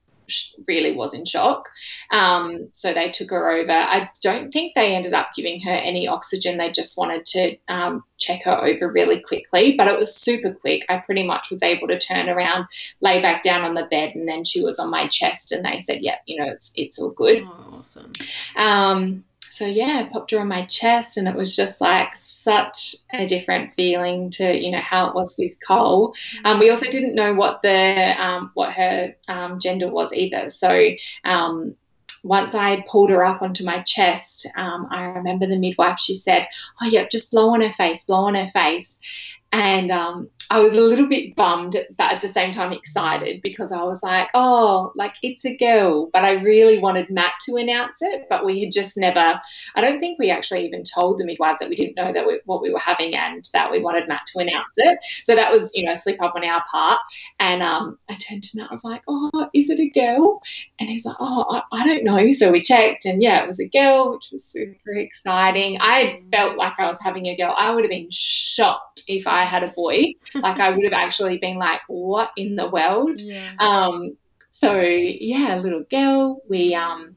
really 0.67 0.97
was 0.97 1.15
in 1.15 1.25
shock. 1.25 1.69
Um, 2.11 2.69
so 2.73 2.93
they 2.93 3.11
took 3.11 3.31
her 3.31 3.51
over. 3.51 3.73
I 3.73 4.09
don't 4.23 4.53
think 4.53 4.75
they 4.75 4.95
ended 4.95 5.13
up 5.13 5.31
giving 5.35 5.61
her 5.63 5.73
any 5.73 6.07
oxygen. 6.09 6.57
They 6.57 6.71
just 6.71 6.97
wanted 6.97 7.27
to 7.27 7.57
um, 7.69 8.05
check 8.19 8.45
her 8.45 8.65
over 8.65 8.91
really 8.91 9.21
quickly, 9.21 9.77
but 9.77 9.89
it 9.89 9.99
was 9.99 10.15
super 10.15 10.53
quick. 10.53 10.85
I 10.89 10.99
pretty 10.99 11.27
much 11.27 11.51
was 11.51 11.63
able 11.63 11.89
to 11.89 11.99
turn 11.99 12.29
around, 12.29 12.67
lay 13.01 13.21
back 13.21 13.43
down 13.43 13.65
on 13.65 13.75
the 13.75 13.85
bed, 13.87 14.15
and 14.15 14.29
then 14.29 14.45
she 14.45 14.63
was 14.63 14.79
on 14.79 14.91
my 14.91 15.07
chest. 15.09 15.53
And 15.53 15.65
they 15.65 15.81
said, 15.81 16.03
"Yeah, 16.03 16.17
you 16.27 16.39
know, 16.39 16.51
it's 16.51 16.73
it's 16.77 16.99
all 16.99 17.11
good." 17.11 17.43
Oh, 17.45 17.79
awesome. 17.79 18.13
Um, 18.57 19.25
so 19.63 19.69
yeah, 19.69 20.01
I 20.01 20.13
popped 20.13 20.33
her 20.33 20.41
on 20.41 20.49
my 20.49 20.65
chest, 20.65 21.17
and 21.17 21.29
it 21.29 21.37
was 21.37 21.55
just 21.55 21.81
like 21.81 22.19
such 22.19 22.97
a 23.13 23.29
different 23.29 23.73
feeling 23.77 24.29
to 24.33 24.61
you 24.61 24.73
know 24.73 24.81
how 24.81 25.07
it 25.07 25.15
was 25.15 25.37
with 25.39 25.53
Cole. 25.65 26.17
Um, 26.45 26.59
we 26.59 26.69
also 26.69 26.91
didn't 26.91 27.15
know 27.15 27.33
what 27.33 27.63
the 27.63 28.17
um, 28.19 28.51
what 28.55 28.73
her 28.73 29.15
um, 29.29 29.61
gender 29.61 29.89
was 29.89 30.13
either. 30.13 30.51
So 30.51 30.89
um, 31.25 31.77
once 32.25 32.57
I 32.57 32.71
had 32.71 32.87
pulled 32.87 33.11
her 33.11 33.25
up 33.25 33.41
onto 33.41 33.65
my 33.65 33.83
chest, 33.83 34.49
um, 34.57 34.89
I 34.91 35.03
remember 35.03 35.47
the 35.47 35.57
midwife. 35.57 36.01
She 36.01 36.17
said, 36.17 36.49
"Oh, 36.81 36.87
yeah, 36.87 37.07
just 37.07 37.31
blow 37.31 37.51
on 37.51 37.63
her 37.63 37.73
face, 37.73 38.05
blow 38.05 38.25
on 38.25 38.35
her 38.35 38.51
face." 38.53 38.99
And 39.53 39.91
um, 39.91 40.29
I 40.51 40.61
was 40.61 40.75
a 40.75 40.81
little 40.81 41.07
bit 41.07 41.37
bummed, 41.37 41.77
but 41.97 42.13
at 42.13 42.23
the 42.23 42.29
same 42.29 42.53
time 42.53 42.73
excited 42.73 43.43
because 43.43 43.71
I 43.71 43.83
was 43.83 44.03
like, 44.03 44.29
oh, 44.35 44.93
like 44.95 45.15
it's 45.23 45.45
a 45.45 45.57
girl. 45.57 46.11
But 46.13 46.25
I 46.25 46.33
really 46.33 46.79
wanted 46.79 47.11
Matt 47.11 47.35
to 47.47 47.57
announce 47.57 47.99
it, 48.01 48.27
but 48.31 48.45
we 48.45 48.61
had 48.65 48.73
just 48.73 48.97
never, 48.97 49.41
I 49.75 49.81
don't 49.81 50.01
think 50.01 50.19
we 50.19 50.31
actually 50.31 50.67
even 50.67 50.85
told 50.85 51.19
the 51.19 51.27
midwives 51.27 51.59
that 51.59 51.69
we 51.69 51.75
didn't 51.75 51.97
know 51.97 52.13
that 52.13 52.27
we, 52.27 52.41
what 52.47 52.63
we 52.63 52.73
were 52.73 52.79
having 52.79 53.15
and 53.15 53.49
that 53.53 53.71
we 53.71 53.81
wanted 53.81 54.09
Matt 54.09 54.27
to 54.29 54.41
announce 54.41 54.73
it. 54.77 54.99
So 55.23 55.35
that 55.35 55.53
was, 55.53 55.71
you 55.75 55.85
know, 55.85 55.93
a 55.93 55.97
slip 55.97 56.23
up 56.23 56.35
on 56.35 56.45
our 56.45 56.65
part. 56.71 57.01
And 57.39 57.63
um, 57.63 57.99
I 58.09 58.15
turned 58.15 58.45
to 58.45 58.59
Matt, 58.59 58.71
I 58.71 58.75
was 58.75 58.85
like, 58.85 59.03
oh, 59.09 59.49
is 59.53 59.69
it 59.69 59.81
a 59.81 59.91
girl? 59.91 60.43
And 60.79 60.89
he's 60.89 61.05
like, 61.05 61.17
oh, 61.21 61.63
I, 61.73 61.81
I 61.81 61.87
don't 61.87 62.05
know. 62.05 62.33
So 62.33 62.51
we 62.51 62.63
checked 62.63 63.05
and 63.05 63.23
yeah, 63.23 63.43
it 63.43 63.47
was 63.47 63.61
a 63.61 63.69
girl, 63.69 64.13
which 64.13 64.31
was 64.33 64.45
super 64.45 64.93
exciting. 64.93 65.79
I 65.81 66.19
felt 66.33 66.57
like 66.57 66.81
I 66.81 66.89
was 66.89 66.99
having 67.03 67.27
a 67.27 67.37
girl. 67.37 67.55
I 67.57 67.71
would 67.75 67.85
have 67.85 67.91
been 67.91 68.09
shocked 68.11 69.05
if 69.09 69.27
I 69.27 69.42
I 69.43 69.47
had 69.47 69.65
a 69.65 69.69
boy, 69.69 70.15
like 70.35 70.61
I 70.61 70.71
would 70.71 70.85
have 70.85 70.93
actually 71.05 71.39
been 71.39 71.59
like, 71.59 71.81
what 71.89 72.31
in 72.37 72.57
the 72.57 72.69
world? 72.69 73.21
Yeah. 73.21 73.53
Um, 73.59 74.17
so 74.51 74.81
yeah, 74.81 75.57
a 75.57 75.61
little 75.61 75.85
girl. 75.91 76.43
We 76.49 76.75
um 76.75 77.17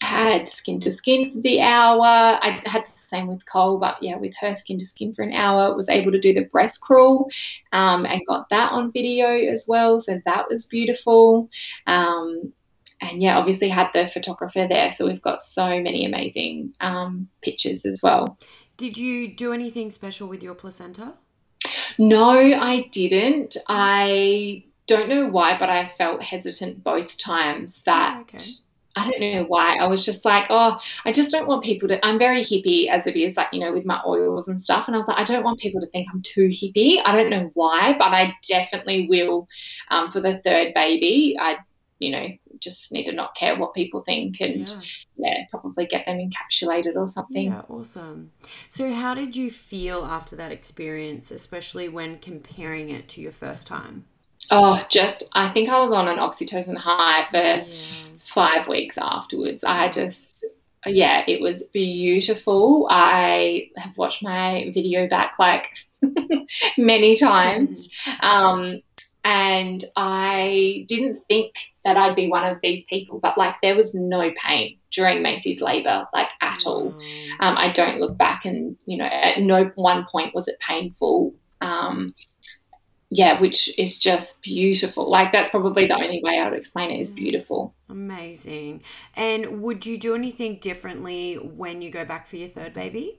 had 0.00 0.48
skin 0.48 0.80
to 0.80 0.92
skin 0.92 1.30
for 1.30 1.40
the 1.40 1.60
hour. 1.60 2.04
I 2.42 2.60
had 2.64 2.86
the 2.86 2.98
same 2.98 3.28
with 3.28 3.46
Cole, 3.46 3.78
but 3.78 4.02
yeah, 4.02 4.16
with 4.16 4.34
her 4.40 4.56
skin 4.56 4.78
to 4.80 4.86
skin 4.86 5.14
for 5.14 5.22
an 5.22 5.32
hour. 5.32 5.76
Was 5.76 5.88
able 5.88 6.12
to 6.12 6.20
do 6.20 6.34
the 6.34 6.46
breast 6.46 6.80
crawl, 6.80 7.30
um, 7.72 8.04
and 8.06 8.26
got 8.26 8.48
that 8.50 8.72
on 8.72 8.92
video 8.92 9.28
as 9.28 9.64
well. 9.68 10.00
So 10.00 10.20
that 10.24 10.48
was 10.48 10.66
beautiful. 10.66 11.48
Um, 11.86 12.52
and 13.00 13.22
yeah, 13.22 13.36
obviously 13.38 13.68
had 13.68 13.90
the 13.92 14.08
photographer 14.08 14.66
there, 14.68 14.92
so 14.92 15.06
we've 15.06 15.22
got 15.22 15.42
so 15.42 15.66
many 15.80 16.04
amazing 16.04 16.72
um, 16.80 17.28
pictures 17.42 17.84
as 17.84 18.00
well. 18.02 18.38
Did 18.76 18.96
you 18.96 19.28
do 19.28 19.52
anything 19.52 19.90
special 19.90 20.28
with 20.28 20.42
your 20.42 20.54
placenta? 20.54 21.14
No, 21.98 22.30
I 22.38 22.88
didn't. 22.92 23.56
I 23.68 24.64
don't 24.86 25.08
know 25.08 25.26
why, 25.26 25.58
but 25.58 25.70
I 25.70 25.88
felt 25.98 26.22
hesitant 26.22 26.82
both 26.82 27.16
times 27.18 27.82
that. 27.82 28.16
Oh, 28.16 28.20
okay. 28.22 28.38
I 28.94 29.10
don't 29.10 29.20
know 29.20 29.44
why. 29.44 29.76
I 29.76 29.86
was 29.86 30.04
just 30.04 30.24
like, 30.26 30.48
oh, 30.50 30.78
I 31.06 31.12
just 31.12 31.30
don't 31.30 31.48
want 31.48 31.64
people 31.64 31.88
to. 31.88 32.04
I'm 32.04 32.18
very 32.18 32.42
hippie 32.42 32.88
as 32.88 33.06
it 33.06 33.16
is, 33.16 33.38
like, 33.38 33.48
you 33.52 33.60
know, 33.60 33.72
with 33.72 33.86
my 33.86 34.02
oils 34.06 34.48
and 34.48 34.60
stuff. 34.60 34.86
And 34.86 34.94
I 34.94 34.98
was 34.98 35.08
like, 35.08 35.18
I 35.18 35.24
don't 35.24 35.44
want 35.44 35.60
people 35.60 35.80
to 35.80 35.86
think 35.86 36.08
I'm 36.12 36.20
too 36.20 36.48
hippie. 36.48 37.00
I 37.02 37.16
don't 37.16 37.30
know 37.30 37.50
why, 37.54 37.96
but 37.98 38.12
I 38.12 38.36
definitely 38.46 39.08
will 39.08 39.48
um, 39.90 40.10
for 40.10 40.20
the 40.20 40.38
third 40.38 40.74
baby. 40.74 41.38
I, 41.40 41.56
you 42.00 42.10
know, 42.10 42.28
just 42.62 42.92
need 42.92 43.04
to 43.04 43.12
not 43.12 43.34
care 43.34 43.56
what 43.56 43.74
people 43.74 44.02
think 44.02 44.40
and 44.40 44.68
yeah. 44.68 44.80
yeah. 45.16 45.44
probably 45.50 45.86
get 45.86 46.06
them 46.06 46.18
encapsulated 46.18 46.96
or 46.96 47.08
something. 47.08 47.48
Yeah, 47.48 47.62
awesome. 47.68 48.32
So, 48.68 48.92
how 48.92 49.14
did 49.14 49.36
you 49.36 49.50
feel 49.50 50.04
after 50.04 50.36
that 50.36 50.52
experience, 50.52 51.30
especially 51.30 51.88
when 51.88 52.18
comparing 52.18 52.90
it 52.90 53.08
to 53.10 53.20
your 53.20 53.32
first 53.32 53.66
time? 53.66 54.04
Oh, 54.50 54.84
just 54.88 55.24
I 55.34 55.50
think 55.50 55.68
I 55.68 55.80
was 55.80 55.92
on 55.92 56.08
an 56.08 56.18
oxytocin 56.18 56.76
high 56.76 57.26
for 57.30 57.36
yeah. 57.36 57.64
five 58.24 58.68
weeks 58.68 58.98
afterwards. 58.98 59.64
I 59.64 59.88
just 59.88 60.44
yeah, 60.86 61.24
it 61.28 61.40
was 61.40 61.62
beautiful. 61.72 62.88
I 62.90 63.70
have 63.76 63.96
watched 63.96 64.22
my 64.22 64.70
video 64.74 65.08
back 65.08 65.34
like 65.38 65.68
many 66.78 67.16
times. 67.16 67.88
Um, 68.20 68.82
and 69.24 69.84
I 69.96 70.84
didn't 70.88 71.20
think 71.28 71.54
that 71.84 71.96
I'd 71.96 72.16
be 72.16 72.28
one 72.28 72.44
of 72.44 72.58
these 72.62 72.84
people, 72.84 73.20
but 73.20 73.38
like 73.38 73.54
there 73.62 73.76
was 73.76 73.94
no 73.94 74.32
pain 74.36 74.78
during 74.90 75.22
Macy's 75.22 75.60
labor, 75.60 76.06
like 76.12 76.30
at 76.40 76.66
all. 76.66 76.88
Um, 77.40 77.54
I 77.56 77.70
don't 77.70 78.00
look 78.00 78.16
back 78.18 78.44
and, 78.44 78.76
you 78.86 78.98
know, 78.98 79.04
at 79.04 79.40
no 79.40 79.70
one 79.76 80.06
point 80.10 80.34
was 80.34 80.48
it 80.48 80.58
painful. 80.60 81.34
Um, 81.60 82.14
yeah, 83.14 83.38
which 83.38 83.78
is 83.78 83.98
just 83.98 84.40
beautiful. 84.40 85.10
Like 85.10 85.32
that's 85.32 85.50
probably 85.50 85.86
the 85.86 85.94
only 85.94 86.22
way 86.24 86.38
I 86.38 86.48
would 86.48 86.58
explain 86.58 86.90
it 86.90 86.98
is 86.98 87.10
mm. 87.10 87.16
beautiful. 87.16 87.74
Amazing. 87.90 88.82
And 89.14 89.60
would 89.62 89.84
you 89.84 89.98
do 89.98 90.14
anything 90.14 90.56
differently 90.60 91.34
when 91.34 91.82
you 91.82 91.90
go 91.90 92.06
back 92.06 92.26
for 92.26 92.36
your 92.36 92.48
third 92.48 92.72
baby? 92.72 93.18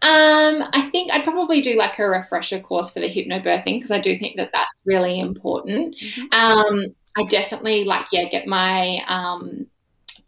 Um, 0.00 0.62
I 0.72 0.88
think 0.92 1.10
I'd 1.10 1.24
probably 1.24 1.60
do 1.60 1.76
like 1.76 1.98
a 1.98 2.08
refresher 2.08 2.60
course 2.60 2.90
for 2.90 3.00
the 3.00 3.08
hypnobirthing 3.08 3.78
because 3.78 3.90
I 3.90 3.98
do 3.98 4.16
think 4.16 4.36
that 4.36 4.52
that's 4.52 4.70
really 4.84 5.18
important. 5.18 5.96
Mm-hmm. 5.96 6.26
Um, 6.32 6.94
I 7.16 7.24
definitely 7.24 7.82
like 7.82 8.06
yeah 8.12 8.28
get 8.28 8.46
my 8.46 9.02
um, 9.08 9.66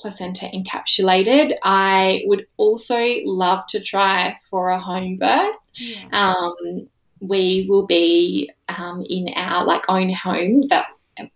placenta 0.01 0.47
encapsulated. 0.47 1.55
I 1.63 2.25
would 2.27 2.47
also 2.57 2.99
love 3.25 3.69
to 3.69 3.81
try 3.81 4.37
for 4.51 4.71
a 4.71 4.81
home 4.81 5.19
birth. 5.19 5.55
Yeah. 5.77 6.09
Um, 6.13 6.89
we 7.29 7.67
will 7.69 7.87
be 7.87 8.51
um, 8.69 9.05
in 9.09 9.29
our 9.37 9.65
like 9.65 9.85
own 9.89 10.13
home 10.13 10.67
that 10.69 10.87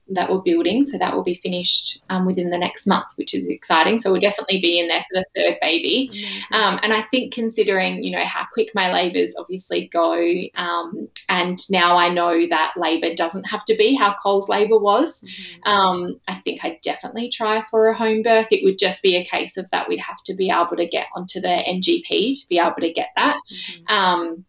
that 0.09 0.31
we're 0.31 0.41
building. 0.41 0.87
So 0.87 0.99
that 0.99 1.15
will 1.15 1.23
be 1.23 1.41
finished 1.43 2.03
um, 2.11 2.27
within 2.27 2.51
the 2.51 2.59
next 2.59 2.87
month, 2.87 3.07
which 3.17 3.35
is 3.35 3.47
exciting. 3.47 3.99
So 3.99 4.11
we'll 4.11 4.21
definitely 4.21 4.61
be 4.61 4.81
in 4.81 4.89
there 4.89 5.05
for 5.09 5.21
the 5.21 5.27
third 5.37 5.59
baby. 5.61 6.11
Um, 6.53 6.81
and 6.83 6.93
I 6.93 7.03
think 7.03 7.33
considering, 7.33 8.03
you 8.03 8.11
know, 8.11 8.25
how 8.25 8.47
quick 8.53 8.71
my 8.75 8.93
labours 8.93 9.35
obviously 9.39 9.89
go, 9.89 10.15
um, 10.57 11.09
and 11.29 11.59
now 11.71 11.97
I 11.97 12.09
know 12.09 12.47
that 12.49 12.75
labour 12.77 13.15
doesn't 13.15 13.45
have 13.45 13.65
to 13.67 13.77
be 13.77 13.95
how 13.95 14.15
Cole's 14.15 14.49
labour 14.49 14.79
was, 14.79 15.21
mm-hmm. 15.21 15.69
Um, 15.69 16.15
I 16.27 16.37
think 16.45 16.65
I'd 16.65 16.81
definitely 16.81 17.29
try 17.31 17.65
for 17.71 17.89
a 17.89 17.95
home 17.95 18.23
birth. 18.23 18.49
It 18.51 18.65
would 18.65 18.79
just 18.79 19.03
be 19.03 19.17
a 19.17 19.25
case 19.25 19.57
of 19.57 19.69
that 19.71 19.89
we'd 19.89 20.01
have 20.01 20.23
to 20.25 20.35
be 20.35 20.51
able 20.51 20.77
to 20.77 20.87
get 20.87 21.07
onto 21.15 21.41
the 21.41 21.49
MGP 21.49 22.41
to 22.41 22.49
be 22.49 22.59
able 22.59 22.81
to 22.81 22.93
get 22.93 23.11
that. 23.17 23.39
Mm-hmm 23.53 23.95
um, 23.99 24.45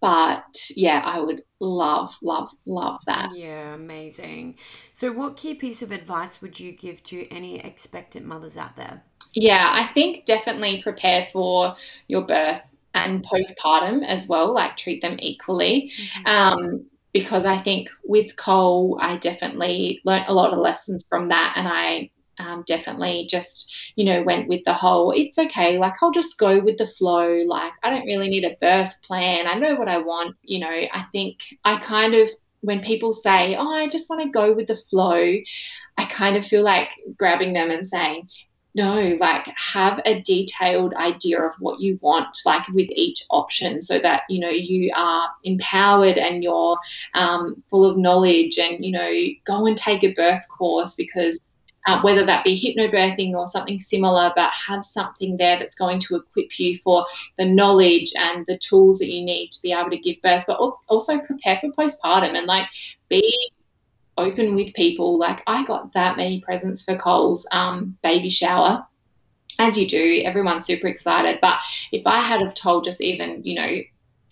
but 0.00 0.44
yeah, 0.76 1.02
I 1.04 1.20
would 1.20 1.42
love, 1.60 2.14
love, 2.22 2.50
love 2.66 3.00
that. 3.06 3.30
Yeah, 3.34 3.74
amazing. 3.74 4.56
So, 4.92 5.12
what 5.12 5.36
key 5.36 5.54
piece 5.54 5.82
of 5.82 5.92
advice 5.92 6.40
would 6.42 6.58
you 6.60 6.72
give 6.72 7.02
to 7.04 7.26
any 7.28 7.60
expectant 7.60 8.26
mothers 8.26 8.56
out 8.56 8.76
there? 8.76 9.02
Yeah, 9.34 9.70
I 9.72 9.92
think 9.92 10.26
definitely 10.26 10.82
prepare 10.82 11.28
for 11.32 11.76
your 12.08 12.26
birth 12.26 12.62
and 12.94 13.24
postpartum 13.24 14.06
as 14.06 14.28
well, 14.28 14.54
like 14.54 14.76
treat 14.76 15.02
them 15.02 15.16
equally. 15.20 15.92
Mm-hmm. 15.96 16.26
Um, 16.26 16.86
because 17.12 17.46
I 17.46 17.58
think 17.58 17.88
with 18.04 18.36
Cole, 18.36 18.98
I 19.00 19.16
definitely 19.18 20.00
learned 20.04 20.26
a 20.28 20.34
lot 20.34 20.52
of 20.52 20.58
lessons 20.58 21.04
from 21.08 21.28
that, 21.28 21.54
and 21.56 21.68
I 21.68 22.10
um, 22.38 22.64
definitely 22.66 23.26
just, 23.30 23.74
you 23.96 24.04
know, 24.04 24.22
went 24.22 24.48
with 24.48 24.64
the 24.64 24.74
whole, 24.74 25.12
it's 25.12 25.38
okay, 25.38 25.78
like 25.78 25.94
I'll 26.02 26.10
just 26.10 26.38
go 26.38 26.60
with 26.60 26.78
the 26.78 26.86
flow. 26.86 27.44
Like 27.46 27.72
I 27.82 27.90
don't 27.90 28.06
really 28.06 28.28
need 28.28 28.44
a 28.44 28.56
birth 28.60 28.94
plan. 29.02 29.46
I 29.46 29.54
know 29.54 29.74
what 29.74 29.88
I 29.88 29.98
want. 29.98 30.36
You 30.42 30.60
know, 30.60 30.68
I 30.68 31.06
think 31.12 31.40
I 31.64 31.78
kind 31.78 32.14
of, 32.14 32.30
when 32.60 32.80
people 32.80 33.12
say, 33.12 33.56
oh, 33.56 33.70
I 33.70 33.88
just 33.88 34.08
want 34.08 34.22
to 34.22 34.30
go 34.30 34.52
with 34.52 34.68
the 34.68 34.76
flow, 34.76 35.34
I 35.98 36.04
kind 36.06 36.36
of 36.36 36.46
feel 36.46 36.62
like 36.62 36.90
grabbing 37.18 37.52
them 37.52 37.70
and 37.70 37.86
saying, 37.86 38.28
no, 38.74 39.16
like 39.20 39.46
have 39.56 40.00
a 40.04 40.20
detailed 40.22 40.94
idea 40.94 41.40
of 41.40 41.52
what 41.60 41.80
you 41.80 41.98
want, 42.02 42.36
like 42.44 42.66
with 42.68 42.88
each 42.90 43.24
option, 43.30 43.80
so 43.80 44.00
that 44.00 44.22
you 44.28 44.40
know 44.40 44.48
you 44.48 44.90
are 44.96 45.28
empowered 45.44 46.18
and 46.18 46.42
you're 46.42 46.76
um, 47.14 47.62
full 47.70 47.84
of 47.84 47.96
knowledge. 47.96 48.58
And 48.58 48.84
you 48.84 48.90
know, 48.90 49.12
go 49.44 49.66
and 49.66 49.76
take 49.76 50.02
a 50.02 50.12
birth 50.14 50.42
course 50.48 50.96
because 50.96 51.38
uh, 51.86 52.00
whether 52.00 52.24
that 52.24 52.44
be 52.44 52.58
hypnobirthing 52.58 53.34
or 53.34 53.46
something 53.46 53.78
similar, 53.78 54.32
but 54.36 54.50
have 54.52 54.84
something 54.84 55.36
there 55.36 55.58
that's 55.58 55.74
going 55.74 55.98
to 56.00 56.16
equip 56.16 56.58
you 56.58 56.78
for 56.78 57.04
the 57.36 57.44
knowledge 57.44 58.12
and 58.18 58.46
the 58.46 58.58
tools 58.58 58.98
that 58.98 59.12
you 59.12 59.24
need 59.24 59.48
to 59.50 59.60
be 59.62 59.72
able 59.72 59.90
to 59.90 59.98
give 59.98 60.20
birth, 60.22 60.44
but 60.46 60.58
also 60.88 61.18
prepare 61.18 61.58
for 61.60 61.70
postpartum 61.72 62.34
and 62.34 62.46
like 62.46 62.68
be 63.08 63.50
open 64.16 64.54
with 64.54 64.72
people. 64.74 65.18
Like 65.18 65.42
I 65.46 65.64
got 65.64 65.92
that 65.92 66.16
many 66.16 66.40
presents 66.40 66.82
for 66.82 66.96
Cole's 66.96 67.46
um, 67.52 67.96
baby 68.02 68.30
shower. 68.30 68.86
As 69.58 69.76
you 69.76 69.86
do, 69.86 70.22
everyone's 70.24 70.66
super 70.66 70.88
excited. 70.88 71.38
But 71.40 71.60
if 71.92 72.02
I 72.06 72.18
had 72.18 72.40
have 72.40 72.54
told 72.54 72.84
just 72.84 73.00
even, 73.00 73.42
you 73.44 73.54
know, 73.54 73.80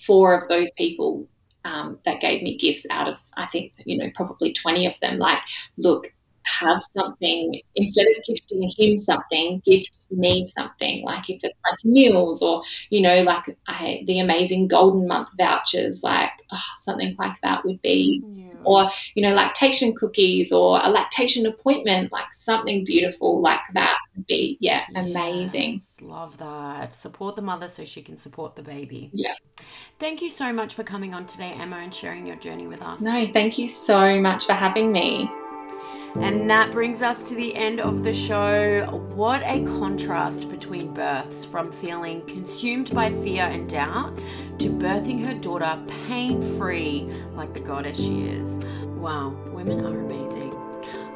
four 0.05 0.35
of 0.35 0.49
those 0.49 0.71
people 0.73 1.29
um, 1.65 1.99
that 2.05 2.21
gave 2.21 2.43
me 2.43 2.57
gifts 2.57 2.87
out 2.91 3.09
of, 3.09 3.15
I 3.35 3.47
think, 3.47 3.75
you 3.85 3.99
know, 3.99 4.11
probably 4.17 4.53
20 4.53 4.87
of 4.87 4.99
them, 5.01 5.19
like, 5.19 5.39
look, 5.77 6.13
have 6.45 6.83
something 6.95 7.61
instead 7.75 8.07
of 8.07 8.25
gifting 8.25 8.71
him 8.77 8.99
something 8.99 9.61
gift 9.65 10.03
me 10.11 10.45
something. 10.45 11.05
Like 11.05 11.31
if 11.31 11.43
it's 11.43 11.59
like 11.69 11.85
meals 11.85 12.43
or 12.43 12.63
you 12.91 13.01
know 13.01 13.23
like 13.23 13.57
I, 13.69 14.05
the 14.07 14.21
amazing 14.21 14.69
golden 14.69 15.07
month 15.07 15.29
vouchers 15.39 16.03
like 16.03 16.31
oh, 16.53 16.59
something 16.79 17.15
like 17.19 17.37
that 17.43 17.65
would 17.65 17.81
be. 17.83 18.23
Yeah. 18.25 18.49
or 18.65 18.89
you 19.15 19.23
know 19.23 19.35
lactation 19.35 19.95
cookies 19.95 20.53
or 20.53 20.79
a 20.83 20.89
lactation 20.89 21.47
appointment 21.47 22.13
like 22.13 22.33
something 22.33 22.85
beautiful 22.85 23.41
like 23.41 23.61
that 23.75 23.99
would 24.15 24.27
be 24.27 24.57
yeah 24.61 24.85
amazing. 24.95 25.81
Love 26.01 26.39
that. 26.39 26.95
Support 26.95 27.37
the 27.37 27.43
mother 27.43 27.69
so 27.69 27.85
she 27.85 28.03
can 28.03 28.17
support 28.17 28.57
the 28.57 28.63
baby. 28.63 29.11
Yeah. 29.13 29.35
Thank 29.99 30.23
you 30.23 30.29
so 30.29 30.53
much 30.53 30.75
for 30.75 30.85
coming 30.85 31.15
on 31.15 31.27
today 31.27 31.55
emma 31.59 31.77
and 31.77 31.95
sharing 31.95 32.27
your 32.27 32.37
journey 32.37 32.67
with 32.67 32.83
us. 32.83 33.01
No 33.01 33.27
thank 33.27 33.59
you 33.59 33.69
so 33.69 34.21
much 34.21 34.47
for 34.47 34.53
having 34.53 34.93
me 34.93 35.31
and 36.17 36.49
that 36.51 36.73
brings 36.73 37.03
us 37.03 37.23
to 37.25 37.35
the 37.35 37.55
end 37.55 37.81
of 37.81 38.03
the 38.03 38.13
show. 38.13 38.87
What 39.15 39.43
a 39.45 39.65
contrast 39.65 40.51
between 40.51 40.93
births 40.93 41.45
from 41.45 41.73
feeling 41.73 42.23
consumed 42.23 42.95
by 42.95 43.11
fear 43.11 43.45
and 43.45 43.69
doubt 43.69 44.19
to 44.59 44.69
birthing 44.69 45.25
her 45.25 45.35
daughter 45.35 45.79
pain 46.07 46.43
free 46.59 47.11
like 47.35 47.55
the 47.55 47.61
goddess 47.61 48.03
she 48.03 48.23
is. 48.23 48.59
Wow, 48.83 49.31
women 49.53 49.85
are 49.85 50.01
amazing. 50.01 50.62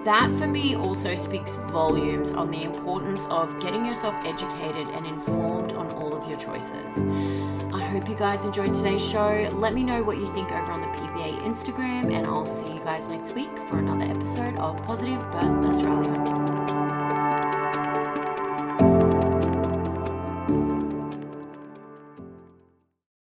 That 0.06 0.32
for 0.34 0.46
me 0.46 0.76
also 0.76 1.16
speaks 1.16 1.56
volumes 1.56 2.30
on 2.30 2.52
the 2.52 2.62
importance 2.62 3.26
of 3.26 3.58
getting 3.60 3.84
yourself 3.84 4.14
educated 4.24 4.86
and 4.86 5.04
informed 5.04 5.72
on 5.72 5.90
all 5.94 6.14
of 6.14 6.30
your 6.30 6.38
choices. 6.38 6.98
I 7.74 7.82
hope 7.82 8.08
you 8.08 8.14
guys 8.14 8.44
enjoyed 8.44 8.72
today's 8.72 9.04
show. 9.04 9.50
Let 9.52 9.74
me 9.74 9.82
know 9.82 10.04
what 10.04 10.18
you 10.18 10.32
think 10.32 10.52
over 10.52 10.70
on 10.70 10.80
the 10.80 10.86
PBA 10.86 11.40
Instagram, 11.40 12.14
and 12.14 12.24
I'll 12.24 12.46
see 12.46 12.72
you 12.72 12.80
guys 12.84 13.08
next 13.08 13.32
week 13.32 13.58
for 13.68 13.78
another 13.78 14.04
episode 14.04 14.56
of 14.58 14.80
Positive 14.84 15.20
Birth 15.32 15.66
Australia. 15.66 16.75